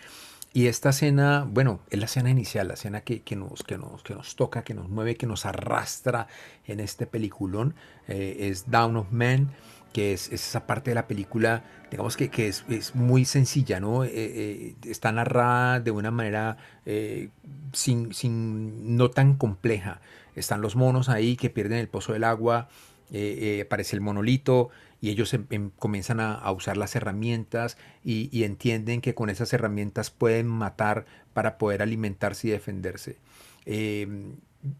Y 0.53 0.66
esta 0.66 0.90
escena, 0.90 1.46
bueno, 1.49 1.80
es 1.90 1.99
la 1.99 2.07
escena 2.07 2.30
inicial, 2.30 2.68
la 2.68 2.74
escena 2.74 3.03
que, 3.03 3.20
que, 3.20 3.36
nos, 3.36 3.62
que, 3.62 3.76
nos, 3.76 4.03
que 4.03 4.14
nos 4.14 4.34
toca, 4.34 4.62
que 4.64 4.74
nos 4.74 4.88
mueve, 4.88 5.16
que 5.16 5.26
nos 5.26 5.44
arrastra 5.44 6.26
en 6.66 6.80
este 6.80 7.07
peliculón, 7.07 7.74
eh, 8.09 8.36
es 8.40 8.70
Down 8.70 8.96
of 8.96 9.12
Man, 9.12 9.51
que 9.92 10.14
es, 10.14 10.28
es, 10.28 10.49
esa 10.49 10.66
parte 10.66 10.90
de 10.90 10.94
la 10.94 11.07
película, 11.07 11.64
digamos 11.90 12.16
que, 12.16 12.30
que 12.30 12.49
es, 12.49 12.64
es, 12.68 12.94
muy 12.94 13.26
sencilla, 13.26 13.78
¿no? 13.78 14.05
Eh, 14.05 14.11
eh, 14.14 14.76
está 14.86 15.12
narrada 15.12 15.80
de 15.80 15.90
una 15.90 16.11
manera 16.11 16.57
sin, 17.72 18.14
sin, 18.14 18.96
no 18.96 19.11
tan 19.11 19.34
compleja. 19.34 20.01
Están 20.34 20.62
los 20.62 20.76
monos 20.76 21.11
ahí 21.11 21.36
que 21.36 21.51
pierden 21.51 21.78
el 21.78 21.88
pozo 21.88 22.14
del 22.14 22.24
agua, 22.24 22.68
aparece 23.09 23.96
el 23.96 24.01
monolito, 24.01 24.70
y 25.01 25.11
ellos 25.11 25.32
em, 25.34 25.46
em, 25.51 25.70
comienzan 25.78 26.20
a, 26.20 26.34
a, 26.34 26.53
usar 26.53 26.76
las 26.76 26.96
herramientas 26.96 27.76
y, 28.05 28.28
y, 28.32 28.44
entienden 28.44 29.01
que 29.01 29.14
con 29.14 29.30
esas 29.30 29.53
herramientas 29.53 30.11
pueden 30.11 30.46
matar 30.46 31.07
para 31.32 31.59
poder 31.59 31.82
alimentarse 31.82 32.49
y 32.49 32.51
defenderse. 32.51 33.16
Eh, 33.66 34.09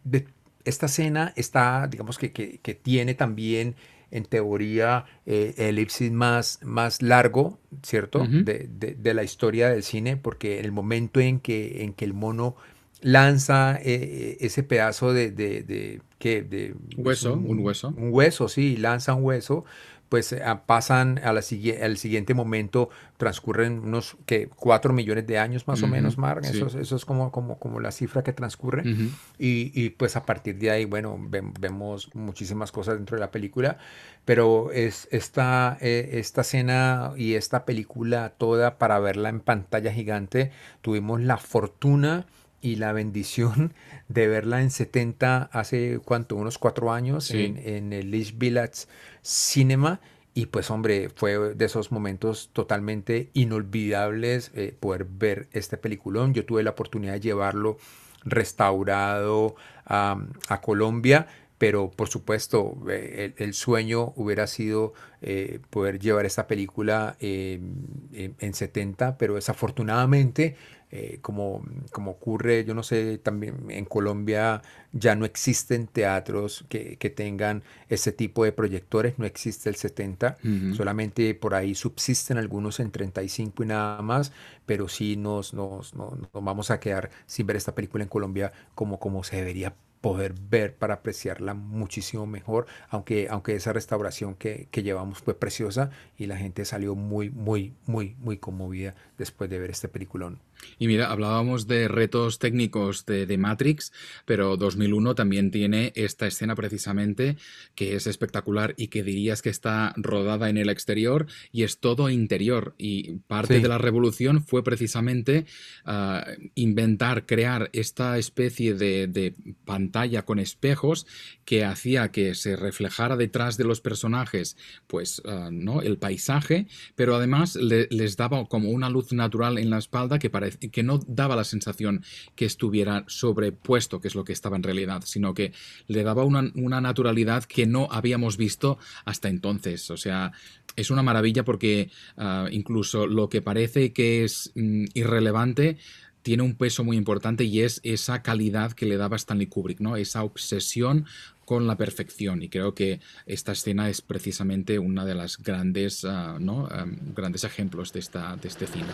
de, 0.05 0.27
esta 0.65 0.87
escena 0.87 1.33
está, 1.37 1.87
digamos 1.87 2.19
que, 2.19 2.33
que, 2.33 2.59
que 2.59 2.75
tiene 2.75 3.15
también 3.15 3.77
en 4.11 4.25
teoría 4.25 5.05
eh, 5.27 5.55
el 5.59 5.79
elipsis 5.79 6.11
más, 6.11 6.61
más 6.63 7.03
largo, 7.03 7.59
¿cierto? 7.83 8.21
Uh 8.21 8.25
-huh. 8.25 8.45
de, 8.45 8.69
de, 8.69 8.95
de, 8.95 9.15
la 9.15 9.23
historia 9.23 9.69
del 9.69 9.83
cine, 9.83 10.17
porque 10.17 10.61
el 10.61 10.73
momento 10.73 11.21
en 11.21 11.41
que, 11.41 11.85
en 11.85 11.93
que 11.93 12.05
el 12.05 12.15
mono 12.15 12.57
lanza 13.01 13.79
eh, 13.83 14.39
ese 14.41 14.63
pedazo 14.63 15.13
de, 15.13 15.31
de, 15.31 15.63
de, 15.63 16.01
¿qué? 16.19 16.43
de 16.43 16.75
hueso, 16.97 17.35
un, 17.35 17.51
un, 17.51 17.59
hueso. 17.61 17.95
Un 17.97 18.13
hueso, 18.13 18.49
sí, 18.49 18.77
lanza 18.77 19.15
un 19.15 19.25
hueso, 19.25 19.65
pues 20.09 20.33
eh, 20.33 20.43
pasan 20.67 21.19
a 21.19 21.33
la, 21.33 21.41
al 21.83 21.97
siguiente 21.99 22.35
momento, 22.35 22.91
transcurren 23.17 23.81
unos 23.81 24.17
que 24.27 24.49
cuatro 24.49 24.93
millones 24.93 25.27
de 25.27 25.39
años 25.39 25.67
más 25.67 25.81
uh 25.81 25.85
-huh, 25.85 25.89
o 25.89 25.91
menos, 25.91 26.19
Mark. 26.19 26.45
Sí. 26.45 26.57
Eso, 26.57 26.79
eso, 26.79 26.97
es 26.97 27.05
como, 27.05 27.31
como, 27.31 27.59
como 27.59 27.81
la 27.81 27.91
cifra 27.91 28.23
que 28.23 28.33
transcurre. 28.33 28.83
Uh 28.83 28.95
-huh. 28.95 29.11
y, 29.39 29.73
y, 29.75 29.91
pues 29.91 30.17
a 30.17 30.25
partir 30.25 30.59
de 30.59 30.71
ahí, 30.71 30.85
bueno, 30.85 31.19
ve, 31.21 31.43
vemos 31.61 32.11
muchísimas 32.15 32.73
cosas 32.73 32.97
dentro 32.97 33.17
de 33.17 33.21
la 33.21 33.31
película, 33.31 33.79
pero 34.25 34.71
es 34.73 35.09
esta, 35.11 35.77
eh, 35.81 36.11
esta 36.15 36.41
escena 36.41 37.13
y 37.17 37.35
esta 37.35 37.65
película 37.65 38.31
toda 38.39 38.79
para 38.79 38.99
verla 38.99 39.29
en 39.29 39.41
pantalla 39.41 39.93
gigante, 39.93 40.51
tuvimos 40.81 41.21
la 41.21 41.37
fortuna 41.37 42.27
y 42.61 42.77
la 42.77 42.93
bendición 42.93 43.73
de 44.09 44.29
verla 44.29 44.63
en 44.63 44.71
70 44.71 45.51
hace 45.53 46.01
cuánto, 46.05 46.37
unos 46.37 46.59
cuatro 46.59 46.93
años 46.93 47.27
sí. 47.27 47.45
en, 47.45 47.59
en, 47.59 47.93
el 47.93 48.15
East 48.15 48.39
Village 48.39 48.87
Cinema. 49.23 50.01
Y 50.35 50.47
pues 50.47 50.71
hombre, 50.71 51.11
fue 51.15 51.55
de 51.57 51.65
esos 51.65 51.91
momentos 51.91 52.51
totalmente 52.53 53.31
inolvidables 53.33 54.53
eh, 54.55 54.73
poder 54.79 55.05
ver 55.05 55.49
este 55.53 55.77
peliculón. 55.77 56.33
Yo 56.33 56.45
tuve 56.45 56.63
la 56.63 56.71
oportunidad 56.71 57.15
de 57.15 57.21
llevarlo 57.21 57.77
restaurado 58.23 59.57
a, 59.85 60.17
a 60.49 60.61
Colombia, 60.61 61.27
pero 61.59 61.91
por 61.91 62.09
supuesto 62.09 62.79
eh, 62.89 63.35
el, 63.37 63.45
el, 63.45 63.55
sueño 63.55 64.13
hubiera 64.15 64.47
sido 64.47 64.95
eh, 65.23 65.59
poder 65.71 65.99
llevar 65.99 66.25
esta 66.25 66.47
película 66.47 67.17
en, 67.19 68.37
en, 68.39 68.55
70, 68.55 69.19
pero 69.19 69.35
desafortunadamente 69.35 70.57
eh, 70.91 71.19
como, 71.21 71.63
como 71.93 72.13
ocurre, 72.13 72.65
yo 72.65 72.75
no 72.75 72.83
sé, 72.83 73.19
también 73.19 73.71
en 73.71 73.85
Colombia 73.85 74.63
ya 74.93 75.15
no 75.17 75.27
existen 75.27 75.87
teatros 75.87 76.65
que, 76.71 76.97
que 76.97 77.11
tengan 77.11 77.63
ese 77.91 78.11
tipo 78.11 78.43
de 78.45 78.53
proyectores, 78.53 79.19
no 79.19 79.27
existe 79.27 79.69
el 79.69 79.77
70, 79.77 80.39
uh 80.43 80.47
-huh. 80.47 80.75
solamente 80.75 81.35
por 81.35 81.55
ahí 81.55 81.75
subsisten 81.75 82.39
algunos 82.39 82.81
en 82.81 82.91
35 82.91 83.63
y 83.65 83.67
nada 83.67 84.01
más, 84.01 84.33
pero 84.65 84.89
sí 84.89 85.17
nos, 85.17 85.53
nos, 85.53 85.95
nos, 85.95 86.19
nos, 86.19 86.33
vamos 86.33 86.71
a 86.71 86.81
quedar 86.81 87.11
sin 87.27 87.47
ver 87.47 87.57
esta 87.57 87.75
película 87.75 88.03
en 88.03 88.09
Colombia 88.09 88.53
como, 88.75 88.99
como 88.99 89.25
se 89.25 89.37
debería 89.37 89.75
poder 90.01 90.35
ver 90.35 90.77
para 90.77 90.95
apreciarla 90.95 91.55
muchísimo 91.55 92.27
mejor, 92.27 92.67
aunque, 92.89 93.29
aunque 93.31 93.55
esa 93.55 93.73
restauración 93.73 94.35
que, 94.35 94.69
que, 94.71 94.83
llevamos 94.83 95.19
fue 95.19 95.35
preciosa 95.39 95.91
y 96.17 96.27
la 96.27 96.37
gente 96.37 96.65
salió 96.65 96.95
muy, 96.95 97.31
muy, 97.31 97.75
muy, 97.87 98.17
muy 98.21 98.39
conmovida 98.39 98.95
después 99.19 99.51
de 99.51 99.59
ver 99.59 99.71
este 99.71 99.89
peliculón. 99.89 100.39
Y 100.79 100.87
mira, 100.87 101.11
hablábamos 101.11 101.67
de 101.67 101.89
retos 101.89 102.39
técnicos 102.39 103.05
de, 103.07 103.39
Matrix, 103.39 103.93
pero 104.25 104.57
2001 104.57 105.15
también 105.15 105.51
tiene 105.51 105.93
esta 105.95 106.27
escena 106.27 106.55
precisamente 106.55 107.37
que 107.75 107.95
es 107.95 108.07
espectacular 108.07 108.75
y 108.77 108.89
que 108.89 109.03
dirías 109.03 109.43
que 109.43 109.51
está 109.51 109.93
rodada 109.97 110.49
en 110.49 110.57
el 110.57 110.69
exterior 110.69 111.27
y 111.53 111.65
es 111.65 111.79
todo 111.79 112.11
interior. 112.11 112.75
Y 112.79 113.19
parte 113.27 113.61
de 113.61 113.69
la 113.69 113.79
revolución 113.79 114.43
fue 114.45 114.65
precisamente 114.65 115.47
ah, 115.85 116.25
inventar, 116.55 117.27
crear 117.27 117.71
esta 117.73 118.19
especie 118.19 118.75
de, 118.75 119.35
pantalla 119.65 120.25
con 120.25 120.39
espejos 120.39 121.07
que 121.45 121.65
hacía 121.65 122.11
que 122.11 122.35
se 122.35 122.57
reflejara 122.57 123.17
detrás 123.17 123.57
de 123.57 123.65
los 123.65 123.81
personajes, 123.81 124.57
pues, 124.87 125.23
ah, 125.25 125.51
¿no? 125.53 125.83
El 125.83 125.99
paisaje, 125.99 126.67
pero 126.95 127.17
además 127.17 127.57
les 127.57 128.17
daba 128.17 128.47
como 128.47 128.71
una 128.71 128.91
luz 128.91 129.08
natural 129.13 129.59
en 129.59 129.71
la 129.71 129.79
espalda 129.79 130.19
que 130.19 130.31
que 130.71 130.83
no 130.83 130.99
daba 131.07 131.37
la 131.37 131.45
sensación 131.45 132.05
que 132.35 132.45
estuviera 132.45 133.05
sobrepuesto, 133.07 134.01
que 134.01 134.09
es 134.09 134.15
lo 134.15 134.25
que 134.25 134.33
estaba 134.33 134.57
en 134.57 134.63
realidad, 134.63 135.03
sino 135.05 135.35
que 135.35 135.53
le 135.87 136.03
daba 136.03 136.25
una, 136.25 136.81
naturalidad 136.81 137.45
que 137.45 137.67
no 137.67 137.89
habíamos 137.91 138.37
visto 138.37 138.79
hasta 139.05 139.29
entonces. 139.29 139.91
O 139.91 139.97
sea, 139.97 140.33
es 140.77 140.91
una 140.91 141.03
maravilla 141.03 141.45
porque 141.45 141.91
ah, 142.17 142.47
incluso 142.51 143.07
lo 143.07 143.29
que 143.29 143.43
parece 143.43 143.93
que 143.93 144.25
es 144.25 144.53
mm, 144.55 144.85
irrelevante 144.95 145.79
tiene 146.23 146.43
un 146.43 146.57
peso 146.57 146.85
muy 146.85 146.97
importante 146.97 147.45
y 147.45 147.63
es 147.63 147.81
esa 147.85 148.23
calidad 148.23 148.73
que 148.73 148.87
le 148.87 148.97
daba 148.97 149.17
Stanley 149.17 149.47
Kubrick, 149.47 149.81
¿no? 149.81 149.97
Esa 149.97 150.25
obsesión 150.25 151.07
con 151.49 151.67
la 151.67 151.77
perfección. 151.77 152.43
Y 152.43 152.51
creo 152.51 152.75
que 152.75 153.01
esta 153.25 153.53
escena 153.53 153.89
es 153.89 154.03
precisamente 154.03 154.79
una 154.79 155.07
de 155.07 155.15
las 155.15 155.39
grandes, 155.39 156.05
ah, 156.05 156.37
¿no? 156.39 156.69
Ah, 156.71 156.85
grandes 156.87 157.43
ejemplos 157.43 157.91
de, 157.91 158.01
esta, 158.01 158.37
de 158.37 158.49
este 158.49 158.67
cine. 158.67 158.85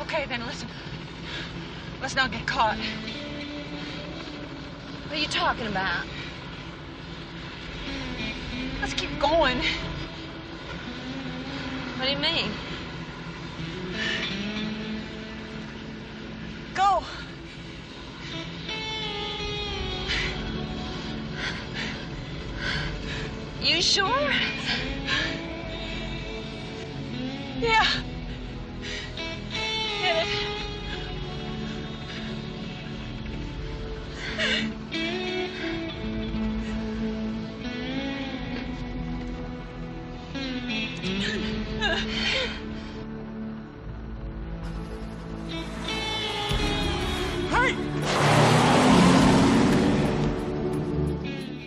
Okay, 0.00 0.24
then 0.28 0.40
listen. 0.46 0.66
Let's 2.00 2.16
not 2.16 2.32
get 2.32 2.46
caught. 2.46 2.78
What 5.04 5.12
are 5.12 5.20
you 5.20 5.28
talking 5.28 5.66
about? 5.66 6.06
Let's 8.80 8.94
keep 8.94 9.10
going. 9.20 9.58
What 11.98 12.06
do 12.06 12.12
you 12.12 12.18
mean? 12.18 12.50
Go. 16.74 17.02
You 23.66 23.82
sure? 23.82 24.30
Yeah. 27.58 27.84
Yeah. 30.02 30.24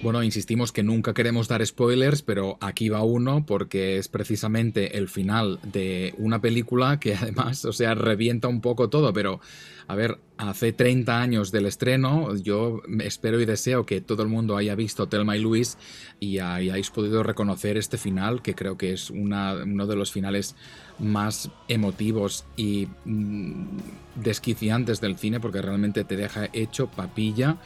Bueno, 0.02 0.24
insistimos 0.24 0.72
que 0.72 0.82
nunca 0.82 1.14
queremos 1.14 1.50
dar 1.50 1.66
spoilers, 1.66 2.22
pero 2.22 2.58
aquí 2.62 2.88
va 2.88 3.04
uno 3.04 3.46
porque 3.46 3.98
es 3.98 4.08
precisamente 4.08 4.98
el 4.98 5.10
final 5.10 5.60
de 5.62 6.14
una 6.18 6.40
película 6.40 7.02
que 7.02 7.16
además, 7.22 7.66
o 7.66 7.74
sea, 7.74 7.96
revienta 7.96 8.48
un 8.48 8.62
poco 8.62 8.90
todo, 8.90 9.12
pero 9.12 9.42
a 9.90 9.96
ver, 9.96 10.18
hace 10.38 10.72
30 10.72 11.20
años 11.20 11.52
del 11.52 11.66
estreno, 11.66 12.34
yo 12.38 12.82
espero 13.02 13.42
y 13.42 13.46
deseo 13.46 13.86
que 13.86 14.00
todo 14.00 14.24
el 14.24 14.30
mundo 14.30 14.56
haya 14.56 14.74
visto 14.74 15.10
Telma 15.10 15.36
y 15.36 15.42
Luis 15.42 15.78
y 16.22 16.40
hayáis 16.40 16.92
podido 16.92 17.22
reconocer 17.22 17.76
este 17.76 17.98
final, 17.98 18.42
que 18.42 18.56
creo 18.56 18.78
que 18.78 18.94
es 18.94 19.10
uno 19.10 19.88
de 19.88 19.96
los 19.98 20.14
finales 20.14 20.56
más 20.98 21.50
emotivos 21.68 22.46
y 22.56 22.88
mm, 23.04 23.66
desquiciantes 24.16 25.02
del 25.02 25.18
cine 25.18 25.42
porque 25.42 25.62
realmente 25.62 26.06
te 26.06 26.16
deja 26.16 26.50
hecho 26.54 26.88
papilla. 26.88 27.58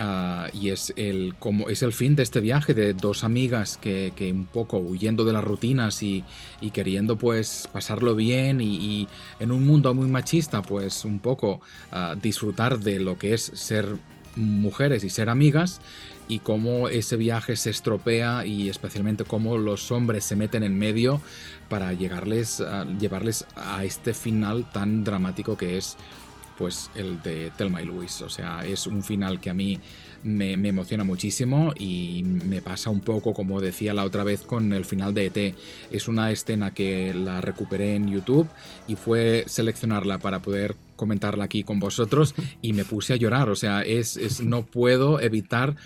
Ah, 0.00 0.48
y 0.52 0.70
es 0.70 0.92
el, 0.94 1.34
como, 1.40 1.68
es 1.68 1.82
el 1.82 1.92
fin 1.92 2.14
de 2.14 2.22
este 2.22 2.38
viaje 2.38 2.72
de 2.72 2.94
dos 2.94 3.24
amigas 3.24 3.76
que, 3.76 4.12
que 4.14 4.30
un 4.30 4.46
poco 4.46 4.78
huyendo 4.78 5.24
de 5.24 5.32
las 5.32 5.42
rutinas 5.42 6.04
y, 6.04 6.22
y 6.60 6.70
queriendo 6.70 7.18
pues 7.18 7.68
pasarlo 7.72 8.14
bien 8.14 8.60
y, 8.60 9.08
en 9.40 9.50
un 9.50 9.66
mundo 9.66 9.92
muy 9.94 10.06
machista 10.06 10.62
pues 10.62 11.04
un 11.04 11.18
poco 11.18 11.60
ah, 11.90 12.14
disfrutar 12.22 12.78
de 12.78 13.00
lo 13.00 13.18
que 13.18 13.34
es 13.34 13.50
ser 13.54 13.96
mujeres 14.36 15.02
y 15.02 15.10
ser 15.10 15.28
amigas 15.30 15.80
y 16.28 16.38
cómo 16.38 16.88
ese 16.88 17.16
viaje 17.16 17.56
se 17.56 17.70
estropea 17.70 18.46
y 18.46 18.68
especialmente 18.68 19.24
cómo 19.24 19.58
los 19.58 19.90
hombres 19.90 20.24
se 20.24 20.36
meten 20.36 20.62
en 20.62 20.78
medio 20.78 21.20
para 21.68 21.92
llegarles, 21.92 22.62
llevarles 23.00 23.46
a 23.56 23.84
este 23.84 24.14
final 24.14 24.70
tan 24.70 25.02
dramático 25.02 25.56
que 25.56 25.76
es 25.76 25.96
pues 26.58 26.90
el 26.96 27.22
de 27.22 27.52
Telma 27.56 27.80
y 27.80 27.86
Luis. 27.86 28.20
O 28.22 28.28
sea, 28.28 28.66
es 28.66 28.86
un 28.86 29.02
final 29.04 29.40
que 29.40 29.50
a 29.50 29.54
mí 29.54 29.78
me, 30.24 30.52
emociona 30.54 31.04
muchísimo 31.04 31.72
y 31.78 32.24
me 32.24 32.60
pasa 32.60 32.90
un 32.90 33.00
poco 33.00 33.32
como 33.32 33.60
decía 33.60 33.94
la 33.94 34.04
otra 34.04 34.24
vez 34.24 34.42
con 34.42 34.72
el 34.72 34.84
final 34.84 35.14
de 35.14 35.26
ET. 35.26 35.54
Es 35.92 36.08
una 36.08 36.32
escena 36.32 36.74
que 36.74 37.14
la 37.14 37.40
recuperé 37.40 37.94
en 37.94 38.10
YouTube 38.10 38.48
y 38.88 38.96
fue 38.96 39.44
seleccionarla 39.46 40.18
para 40.18 40.40
poder 40.40 40.74
comentarla 40.96 41.44
aquí 41.44 41.62
con 41.62 41.78
vosotros 41.78 42.34
y 42.60 42.72
me 42.72 42.84
puse 42.84 43.12
a 43.12 43.16
llorar. 43.16 43.48
O 43.48 43.56
sea, 43.56 43.82
es, 43.82 44.16
es 44.16 44.40
no 44.40 44.66
puedo 44.66 45.20
evitar 45.20 45.76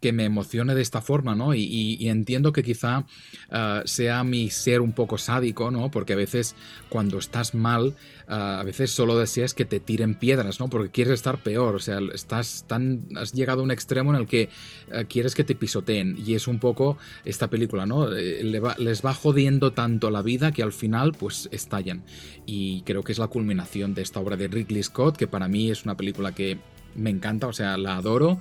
que 0.00 0.12
me 0.12 0.24
emocione 0.24 0.74
de 0.74 0.82
esta 0.82 1.00
forma, 1.00 1.34
¿no? 1.34 1.54
Y, 1.54 2.08
entiendo 2.08 2.52
que 2.52 2.62
quizá 2.62 3.04
ah, 3.50 3.82
sea 3.84 4.24
mi 4.24 4.50
ser 4.50 4.80
un 4.80 4.92
poco 4.92 5.18
sádico, 5.18 5.70
¿no? 5.70 5.90
Porque 5.90 6.14
a 6.14 6.16
veces 6.16 6.56
cuando 6.88 7.18
estás 7.18 7.54
mal, 7.54 7.94
ah, 8.26 8.60
a 8.60 8.64
veces 8.64 8.90
solo 8.90 9.18
deseas 9.18 9.54
que 9.54 9.64
te 9.64 9.78
tiren 9.78 10.14
piedras, 10.14 10.58
¿no? 10.58 10.68
Porque 10.68 10.90
quieres 10.90 11.14
estar 11.14 11.42
peor, 11.42 11.74
o 11.74 11.78
sea, 11.78 11.98
estás 12.14 12.64
tan, 12.66 13.08
has 13.16 13.32
llegado 13.32 13.60
a 13.60 13.64
un 13.64 13.70
extremo 13.70 14.14
en 14.14 14.20
el 14.20 14.26
que 14.26 14.48
ah, 14.92 15.04
quieres 15.04 15.34
que 15.34 15.44
te 15.44 15.54
pisoteen 15.54 16.16
y 16.24 16.34
es 16.34 16.48
un 16.48 16.58
poco 16.58 16.96
esta 17.24 17.48
película, 17.48 17.86
¿no? 17.86 18.10
Eh, 18.12 18.42
les 18.78 19.04
va 19.04 19.14
jodiendo 19.14 19.72
tanto 19.72 20.10
la 20.10 20.22
vida 20.22 20.52
que 20.52 20.62
al 20.62 20.72
final 20.72 21.12
pues 21.12 21.48
estallan 21.52 22.02
y 22.46 22.82
creo 22.82 23.02
que 23.02 23.12
es 23.12 23.18
la 23.18 23.28
culminación 23.28 23.94
de 23.94 24.02
esta 24.02 24.20
obra 24.20 24.36
de 24.36 24.48
Ridley 24.48 24.82
Scott 24.82 25.16
que 25.16 25.26
para 25.26 25.48
mí 25.48 25.70
es 25.70 25.84
una 25.84 25.96
película 25.96 26.32
que 26.34 26.58
me 26.94 27.10
encanta, 27.10 27.46
o 27.46 27.52
sea, 27.52 27.76
la 27.76 27.96
adoro 27.96 28.40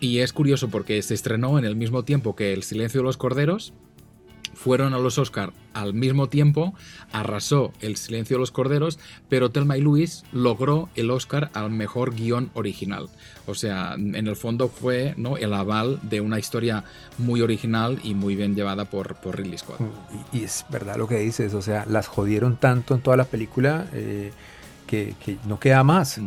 y 0.00 0.18
es 0.18 0.32
curioso 0.32 0.68
porque 0.68 1.00
se 1.02 1.14
estrenó 1.14 1.58
en 1.58 1.64
el 1.64 1.76
mismo 1.76 2.04
tiempo 2.04 2.36
que 2.36 2.52
El 2.52 2.62
silencio 2.62 3.00
de 3.00 3.04
los 3.04 3.16
corderos. 3.16 3.72
Fueron 4.54 4.94
a 4.94 4.98
los 4.98 5.18
Oscar 5.18 5.52
al 5.74 5.92
mismo 5.92 6.28
tiempo, 6.28 6.74
arrasó 7.12 7.72
El 7.80 7.96
silencio 7.96 8.36
de 8.36 8.40
los 8.40 8.50
corderos, 8.50 8.98
pero 9.28 9.50
Telma 9.50 9.76
y 9.76 9.82
Luis 9.82 10.24
logró 10.32 10.88
el 10.96 11.10
Oscar 11.10 11.50
al 11.52 11.70
mejor 11.70 12.14
guion 12.14 12.50
original. 12.54 13.10
O 13.46 13.54
sea, 13.54 13.94
en 13.94 14.26
el 14.26 14.34
fondo 14.34 14.68
fue 14.68 15.12
¿no? 15.18 15.36
el 15.36 15.52
aval 15.52 16.00
de 16.02 16.22
una 16.22 16.38
historia 16.38 16.84
muy 17.18 17.42
original 17.42 18.00
y 18.02 18.14
muy 18.14 18.34
bien 18.34 18.54
llevada 18.56 18.86
por, 18.86 19.16
por 19.16 19.36
Ridley 19.36 19.58
Scott. 19.58 19.78
Y, 20.32 20.44
es 20.44 20.64
verdad 20.70 20.96
lo 20.96 21.06
que 21.06 21.18
dices, 21.18 21.52
o 21.52 21.60
sea, 21.60 21.84
las 21.86 22.06
jodieron 22.08 22.56
tanto 22.56 22.94
en 22.94 23.02
toda 23.02 23.18
la 23.18 23.24
película 23.24 23.86
eh, 23.92 24.32
que, 24.86 25.14
no 25.46 25.60
queda 25.60 25.84
más 25.84 26.18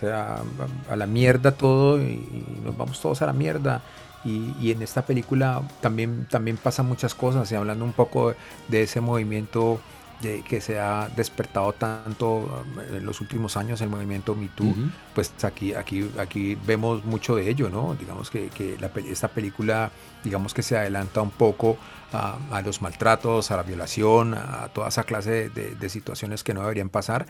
sea, 0.00 0.42
a 0.88 0.96
la 0.96 1.06
mierda 1.06 1.52
todo 1.52 2.00
y, 2.00 2.26
nos 2.64 2.76
vamos 2.76 3.00
todos 3.00 3.22
a 3.22 3.26
la 3.26 3.32
mierda. 3.32 3.82
Y, 4.24 4.70
en 4.70 4.82
esta 4.82 5.02
película 5.02 5.62
también, 5.80 6.26
también 6.30 6.58
pasan 6.58 6.86
muchas 6.86 7.14
cosas, 7.14 7.50
y 7.50 7.54
hablando 7.54 7.84
un 7.84 7.92
poco 7.92 8.34
de 8.68 8.82
ese 8.82 9.00
movimiento 9.00 9.80
de, 10.20 10.42
que 10.42 10.60
se 10.60 10.78
ha 10.78 11.08
despertado 11.16 11.72
tanto 11.72 12.28
um, 12.34 12.96
en 12.96 13.04
los 13.04 13.20
últimos 13.20 13.56
años, 13.56 13.80
el 13.80 13.88
movimiento 13.88 14.34
Me 14.34 14.48
Too, 14.48 14.74
pues 15.14 15.32
aquí, 15.42 15.74
aquí, 15.74 16.10
aquí 16.18 16.56
vemos 16.66 17.04
mucho 17.04 17.36
de 17.36 17.48
ello, 17.48 17.68
¿no? 17.68 17.96
Digamos 17.98 18.30
que, 18.30 18.48
que 18.48 18.76
esta 19.08 19.28
película, 19.28 19.90
digamos 20.24 20.54
que 20.54 20.62
se 20.62 20.76
adelanta 20.76 21.20
un 21.22 21.30
poco 21.30 21.78
a, 22.12 22.62
los 22.64 22.82
maltratos, 22.82 23.50
a 23.50 23.56
la 23.56 23.62
violación, 23.62 24.34
a 24.34 24.68
toda 24.72 24.88
esa 24.88 25.04
clase 25.04 25.48
de, 25.50 25.88
situaciones 25.88 26.44
que 26.44 26.54
no 26.54 26.60
deberían 26.62 26.88
pasar. 26.88 27.26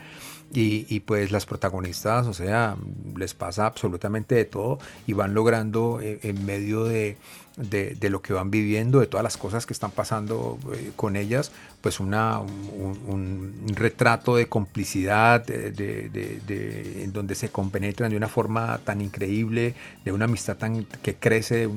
Y, 0.53 0.99
pues 1.01 1.31
las 1.31 1.45
protagonistas, 1.45 2.27
o 2.27 2.33
sea, 2.33 2.75
les 3.15 3.33
pasa 3.33 3.65
absolutamente 3.65 4.35
de 4.35 4.45
todo 4.45 4.79
y 5.07 5.13
van 5.13 5.33
logrando 5.33 5.99
eh, 6.01 6.19
en 6.23 6.45
medio 6.45 6.83
de, 6.83 7.17
de, 7.61 8.09
lo 8.09 8.21
que 8.21 8.33
van 8.33 8.51
viviendo, 8.51 8.99
de 8.99 9.07
todas 9.07 9.23
las 9.23 9.37
cosas 9.37 9.65
que 9.65 9.73
están 9.73 9.91
pasando 9.91 10.57
eh, 10.73 10.91
con 10.95 11.15
ellas, 11.15 11.51
pues 11.81 11.99
una, 11.99 12.39
un, 12.39 13.53
retrato 13.75 14.35
de 14.35 14.47
complicidad, 14.47 15.45
de, 15.45 17.03
en 17.03 17.13
donde 17.13 17.35
se 17.35 17.49
compenetran 17.49 18.11
de 18.11 18.17
una 18.17 18.27
forma 18.27 18.79
tan 18.79 19.01
increíble, 19.01 19.75
de 20.03 20.11
una 20.11 20.25
amistad 20.25 20.57
tan 20.57 20.85
que 20.85 21.15
crece, 21.15 21.69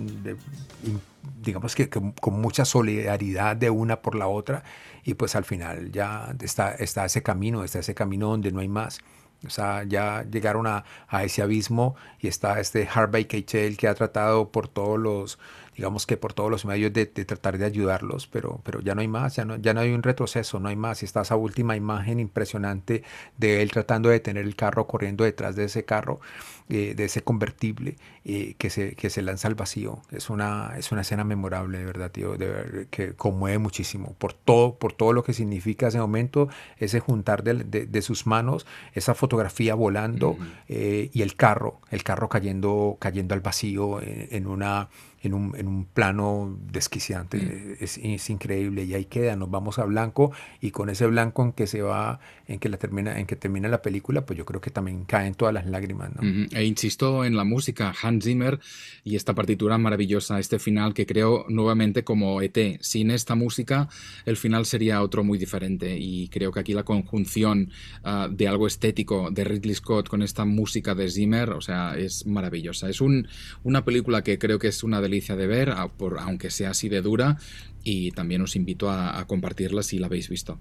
digamos 1.42 1.74
que, 1.74 1.88
con 1.88 2.40
mucha 2.40 2.64
solidaridad 2.64 3.56
de 3.56 3.70
una 3.70 4.00
por 4.00 4.14
la 4.14 4.26
otra, 4.26 4.64
y 5.04 5.14
pues 5.14 5.36
al 5.36 5.44
final 5.44 5.92
ya 5.92 6.34
está, 6.40 6.72
está 6.74 7.04
ese 7.04 7.22
camino, 7.22 7.62
está 7.62 7.78
ese 7.78 7.94
camino 7.94 8.28
donde 8.28 8.50
no 8.52 8.60
hay 8.60 8.68
más. 8.68 9.00
O 9.46 9.50
sea, 9.50 9.84
ya 9.84 10.24
llegaron 10.30 10.66
a, 10.66 10.84
a 11.08 11.24
ese 11.24 11.42
abismo 11.42 11.96
y 12.18 12.28
está 12.28 12.60
este 12.60 12.88
Harvey 12.92 13.26
Keitel 13.26 13.76
que 13.76 13.88
ha 13.88 13.94
tratado 13.94 14.50
por 14.50 14.68
todos 14.68 14.98
los, 14.98 15.38
digamos 15.76 16.06
que 16.06 16.16
por 16.16 16.32
todos 16.32 16.50
los 16.50 16.64
medios 16.64 16.92
de, 16.92 17.06
tratar 17.06 17.58
de 17.58 17.64
ayudarlos, 17.64 18.26
pero, 18.26 18.60
pero 18.64 18.80
ya 18.80 18.94
no 18.94 19.00
hay 19.00 19.08
más, 19.08 19.36
ya 19.36 19.44
no, 19.44 19.56
ya 19.56 19.74
no 19.74 19.80
hay 19.80 19.92
un 19.92 20.02
retroceso, 20.02 20.60
no 20.60 20.68
hay 20.68 20.76
más. 20.76 21.02
Y 21.02 21.06
está 21.06 21.22
esa 21.22 21.36
última 21.36 21.76
imagen 21.76 22.20
impresionante 22.20 23.02
de 23.38 23.62
él 23.62 23.70
tratando 23.70 24.08
de 24.08 24.20
tener 24.20 24.44
el 24.44 24.56
carro 24.56 24.86
corriendo 24.86 25.24
detrás 25.24 25.56
de 25.56 25.64
ese 25.64 25.84
carro, 25.84 26.20
eh, 26.68 26.94
de 26.96 27.04
ese 27.04 27.22
convertible 27.22 27.96
eh, 28.24 28.54
que, 28.56 28.70
se, 28.70 28.94
que 28.94 29.10
se 29.10 29.22
lanza 29.22 29.48
al 29.48 29.54
vacío. 29.54 30.00
Es 30.10 30.30
una, 30.30 30.74
es 30.78 30.92
una 30.92 31.02
escena 31.02 31.24
memorable, 31.24 31.78
de 31.78 31.84
verdad, 31.84 32.10
tío, 32.10 32.36
de 32.36 32.86
que 32.90 33.14
conmueve 33.14 33.58
muchísimo 33.58 34.14
por 34.18 34.32
todo, 34.32 34.76
por 34.76 34.92
todo 34.92 35.12
lo 35.12 35.24
que 35.24 35.32
significa 35.32 35.88
ese 35.88 35.98
momento, 35.98 36.48
ese 36.78 37.00
juntar 37.00 37.42
de, 37.42 38.02
sus 38.02 38.26
manos, 38.26 38.66
esa 38.92 39.14
fotografía 39.14 39.74
volando 39.74 40.36
eh, 40.68 41.10
y 41.12 41.22
el 41.22 41.36
carro, 41.36 41.80
el 41.90 42.02
carro 42.02 42.28
cayendo, 42.28 42.96
cayendo 43.00 43.34
al 43.34 43.40
vacío 43.40 44.00
en 44.02 44.46
una 44.46 44.88
en 45.24 45.34
un, 45.34 45.56
en 45.56 45.66
un 45.66 45.86
plano 45.86 46.56
desquiciante. 46.70 47.38
Mm. 47.38 47.76
Es, 47.80 47.98
es, 47.98 48.30
increíble. 48.30 48.84
Y 48.84 48.94
ahí 48.94 49.06
queda, 49.06 49.36
nos 49.36 49.50
vamos 49.50 49.78
a 49.78 49.84
blanco 49.84 50.32
y 50.60 50.70
con 50.70 50.90
ese 50.90 51.06
blanco 51.06 51.42
en 51.42 51.52
que 51.52 51.66
se 51.66 51.82
va, 51.82 52.20
en 52.46 52.58
que 52.58 52.68
la 52.68 52.76
termina, 52.76 53.18
en 53.18 53.26
que 53.26 53.36
termina 53.36 53.68
la 53.68 53.82
película, 53.82 54.26
pues 54.26 54.38
yo 54.38 54.44
creo 54.44 54.60
que 54.60 54.70
también 54.70 55.04
caen 55.04 55.34
todas 55.34 55.54
las 55.54 55.66
lágrimas. 55.66 56.10
E 56.52 56.64
insisto 56.64 57.24
en 57.24 57.36
la 57.36 57.44
música, 57.44 57.94
Hans 58.02 58.24
Zimmer 58.24 58.60
y 59.02 59.16
esta 59.16 59.34
partitura 59.34 59.78
maravillosa, 59.78 60.38
este 60.38 60.58
final 60.58 60.94
que 60.94 61.06
creo 61.06 61.46
nuevamente 61.48 62.04
como 62.04 62.42
ET. 62.42 62.58
Sin 62.80 63.10
esta 63.10 63.34
música, 63.34 63.88
el 64.26 64.36
final 64.36 64.66
sería 64.66 65.02
otro 65.02 65.24
muy 65.24 65.38
diferente. 65.38 65.96
Y 65.98 66.28
creo 66.28 66.52
que 66.52 66.60
aquí 66.60 66.74
la 66.74 66.84
conjunción 66.84 67.70
ah, 68.02 68.28
de 68.30 68.46
algo 68.46 68.66
estético 68.66 69.30
de 69.30 69.44
Ridley 69.44 69.74
Scott 69.74 70.08
con 70.08 70.22
esta 70.22 70.44
música 70.44 70.94
de 70.94 71.10
Zimmer, 71.10 71.50
o 71.50 71.60
sea, 71.60 71.96
es 71.96 72.26
maravillosa. 72.26 72.88
Es 72.88 73.00
un, 73.00 73.26
una 73.62 73.84
película 73.84 74.22
que 74.22 74.38
creo 74.38 74.58
que 74.58 74.68
es 74.68 74.82
una 74.84 75.00
de 75.00 75.13
de 75.36 75.46
ver, 75.46 75.70
aunque 75.70 76.50
sea 76.50 76.70
así 76.70 76.88
de 76.88 77.00
dura, 77.02 77.38
y 77.82 78.10
también 78.12 78.42
os 78.42 78.56
invito 78.56 78.90
a, 78.90 79.18
a 79.18 79.26
compartirla 79.26 79.82
si 79.82 79.98
la 79.98 80.06
habéis 80.06 80.28
visto. 80.28 80.58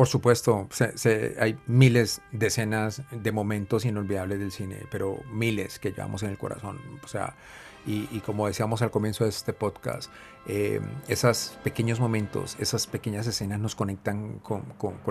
Por 0.00 0.08
supuesto, 0.08 0.66
hay 1.38 1.58
miles, 1.66 2.22
decenas 2.32 3.02
de 3.10 3.32
momentos 3.32 3.84
inolvidables 3.84 4.38
del 4.38 4.50
cine, 4.50 4.78
pero 4.90 5.18
miles 5.30 5.78
que 5.78 5.90
llevamos 5.90 6.22
en 6.22 6.30
el 6.30 6.38
corazón. 6.38 6.78
O 7.04 7.06
sea, 7.06 7.36
y, 7.84 8.06
como 8.20 8.46
decíamos 8.46 8.80
al 8.80 8.90
comienzo 8.90 9.24
de 9.24 9.30
este 9.30 9.52
podcast, 9.52 10.10
eh, 10.46 10.80
esos 11.06 11.58
pequeños 11.62 12.00
momentos, 12.00 12.56
esas 12.58 12.86
pequeñas 12.86 13.26
escenas 13.26 13.60
nos 13.60 13.74
conectan 13.74 14.38
con, 14.38 14.64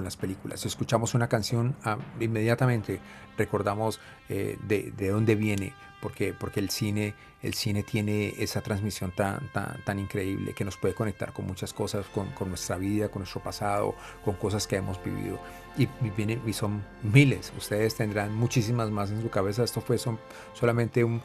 las 0.03 0.17
películas. 0.17 0.61
Si 0.61 0.67
escuchamos 0.67 1.13
una 1.13 1.29
canción, 1.29 1.75
ah, 1.83 1.99
inmediatamente 2.19 2.99
recordamos 3.37 3.99
eh, 4.27 4.57
de, 4.67 5.09
dónde 5.11 5.35
viene, 5.35 5.71
porque, 6.01 6.33
porque 6.33 6.59
el, 6.59 6.69
cine, 6.69 7.13
el 7.41 7.53
cine 7.53 7.83
tiene 7.83 8.33
esa 8.37 8.61
transmisión 8.61 9.11
tan, 9.11 9.47
tan, 9.51 9.83
tan 9.83 9.99
increíble 9.99 10.53
que 10.53 10.63
nos 10.65 10.77
puede 10.77 10.93
conectar 10.93 11.33
con 11.33 11.45
muchas 11.45 11.73
cosas, 11.73 12.05
con, 12.07 12.27
con, 12.31 12.49
nuestra 12.49 12.77
vida, 12.77 13.09
con 13.09 13.21
nuestro 13.21 13.41
pasado, 13.41 13.95
con 14.23 14.35
cosas 14.35 14.67
que 14.67 14.77
hemos 14.77 15.03
vivido. 15.03 15.39
Y, 15.77 15.87
vienen, 16.15 16.41
y 16.45 16.53
son 16.53 16.83
miles, 17.03 17.53
ustedes 17.57 17.95
tendrán 17.95 18.33
muchísimas 18.33 18.89
más 18.89 19.11
en 19.11 19.21
su 19.21 19.29
cabeza. 19.29 19.63
Esto 19.63 19.81
fue 19.81 19.97
son, 19.97 20.19
solamente 20.53 21.03
un 21.03 21.21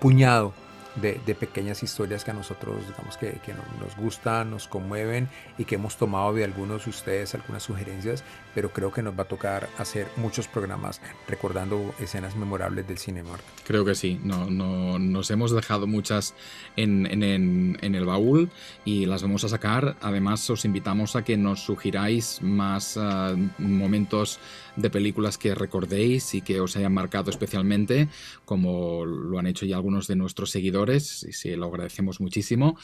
puñado 0.00 0.52
de, 0.96 1.34
pequeñas 1.34 1.82
historias 1.82 2.24
que 2.24 2.32
a 2.32 2.34
nosotros, 2.34 2.86
digamos, 2.86 3.16
que, 3.16 3.38
que, 3.44 3.54
nos 3.54 3.96
gustan, 3.96 4.50
nos 4.50 4.66
conmueven 4.66 5.28
y 5.56 5.64
que 5.64 5.76
hemos 5.76 5.96
tomado 5.96 6.34
de 6.34 6.44
algunos 6.44 6.84
de 6.84 6.90
ustedes 6.90 7.34
algunas 7.34 7.62
sugerencias, 7.62 8.24
pero 8.54 8.72
creo 8.72 8.92
que 8.92 9.02
nos 9.02 9.18
va 9.18 9.22
a 9.22 9.28
tocar 9.28 9.68
hacer 9.78 10.08
muchos 10.16 10.48
programas 10.48 11.00
recordando 11.28 11.94
escenas 12.00 12.36
memorables 12.36 12.86
del 12.86 12.98
cine, 12.98 13.22
Creo 13.66 13.84
que 13.84 13.94
sí, 13.94 14.20
no, 14.24 14.46
no, 14.46 14.98
nos 14.98 15.30
hemos 15.30 15.52
dejado 15.52 15.86
muchas 15.86 16.34
en, 16.76 17.06
en, 17.06 17.78
en, 17.80 17.94
el 17.94 18.06
baúl 18.06 18.50
y 18.84 19.06
las 19.06 19.22
vamos 19.22 19.44
a 19.44 19.48
sacar. 19.48 19.96
Además, 20.00 20.48
os 20.48 20.64
invitamos 20.64 21.16
a 21.16 21.22
que 21.22 21.36
nos 21.36 21.60
sugiráis 21.60 22.40
más 22.40 22.96
ah, 22.96 23.34
momentos 23.58 24.38
de 24.76 24.90
películas 24.90 25.38
que 25.38 25.54
recordéis 25.54 26.34
y 26.34 26.42
que 26.42 26.60
os 26.60 26.76
hayan 26.76 26.92
marcado 26.92 27.30
especialmente, 27.30 28.08
como 28.44 29.04
lo 29.04 29.38
han 29.38 29.46
hecho 29.46 29.66
ya 29.66 29.76
algunos 29.76 30.06
de 30.06 30.16
nuestros 30.16 30.50
seguidores, 30.50 31.24
y 31.24 31.32
sí, 31.32 31.56
lo 31.56 31.66
agradecemos 31.66 32.20
muchísimo. 32.20 32.76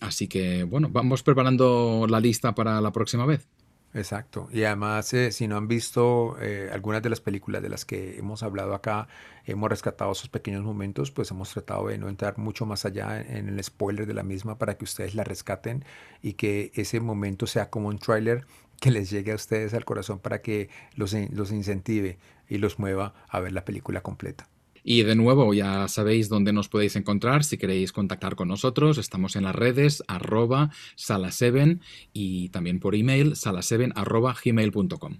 Así 0.00 0.28
que, 0.28 0.64
bueno, 0.64 0.88
vamos 0.90 1.22
preparando 1.22 2.06
la 2.08 2.20
lista 2.20 2.54
para 2.54 2.80
la 2.80 2.92
próxima 2.92 3.26
vez. 3.26 3.46
Exacto. 3.94 4.48
Y 4.50 4.64
además, 4.64 5.12
eh, 5.12 5.32
si 5.32 5.46
no 5.46 5.56
han 5.56 5.68
visto 5.68 6.36
eh, 6.40 6.70
algunas 6.72 7.02
de 7.02 7.10
las 7.10 7.20
películas 7.20 7.62
de 7.62 7.68
las 7.68 7.84
que 7.84 8.18
hemos 8.18 8.42
hablado 8.42 8.74
acá, 8.74 9.06
hemos 9.44 9.68
rescatado 9.68 10.12
esos 10.12 10.30
pequeños 10.30 10.64
momentos, 10.64 11.10
pues 11.10 11.30
hemos 11.30 11.50
tratado 11.50 11.88
de 11.88 11.98
no 11.98 12.08
entrar 12.08 12.38
mucho 12.38 12.64
más 12.64 12.86
allá 12.86 13.20
en, 13.20 13.48
el 13.48 13.62
spoiler 13.62 14.06
de 14.06 14.14
la 14.14 14.22
misma 14.22 14.56
para 14.56 14.78
que 14.78 14.84
ustedes 14.84 15.14
la 15.14 15.24
rescaten 15.24 15.84
y 16.22 16.34
que 16.34 16.72
ese 16.74 17.00
momento 17.00 17.46
sea 17.46 17.68
como 17.68 17.88
un 17.88 17.98
tráiler 17.98 18.46
que 18.82 18.90
les 18.90 19.10
llegue 19.10 19.30
a 19.30 19.36
ustedes 19.36 19.74
al 19.74 19.84
corazón 19.84 20.18
para 20.18 20.42
que 20.42 20.68
los, 20.96 21.14
los 21.30 21.52
incentive 21.52 22.18
y 22.48 22.58
los 22.58 22.80
mueva 22.80 23.14
a 23.28 23.38
ver 23.38 23.52
la 23.52 23.64
película 23.64 24.00
completa. 24.02 24.48
Y 24.82 25.04
de 25.04 25.14
nuevo, 25.14 25.54
ya 25.54 25.86
sabéis 25.86 26.28
dónde 26.28 26.52
nos 26.52 26.68
podéis 26.68 26.96
encontrar 26.96 27.44
si 27.44 27.58
queréis 27.58 27.92
contactar 27.92 28.34
con 28.34 28.48
nosotros. 28.48 28.98
Estamos 28.98 29.36
en 29.36 29.44
las 29.44 29.54
redes 29.54 30.02
arroba 30.08 30.70
sala7 30.96 31.78
y 32.12 32.48
también 32.48 32.80
por 32.80 32.96
email 32.96 33.34
sala7 33.34 33.92
arroba 33.94 34.34
gmail.com. 34.44 35.18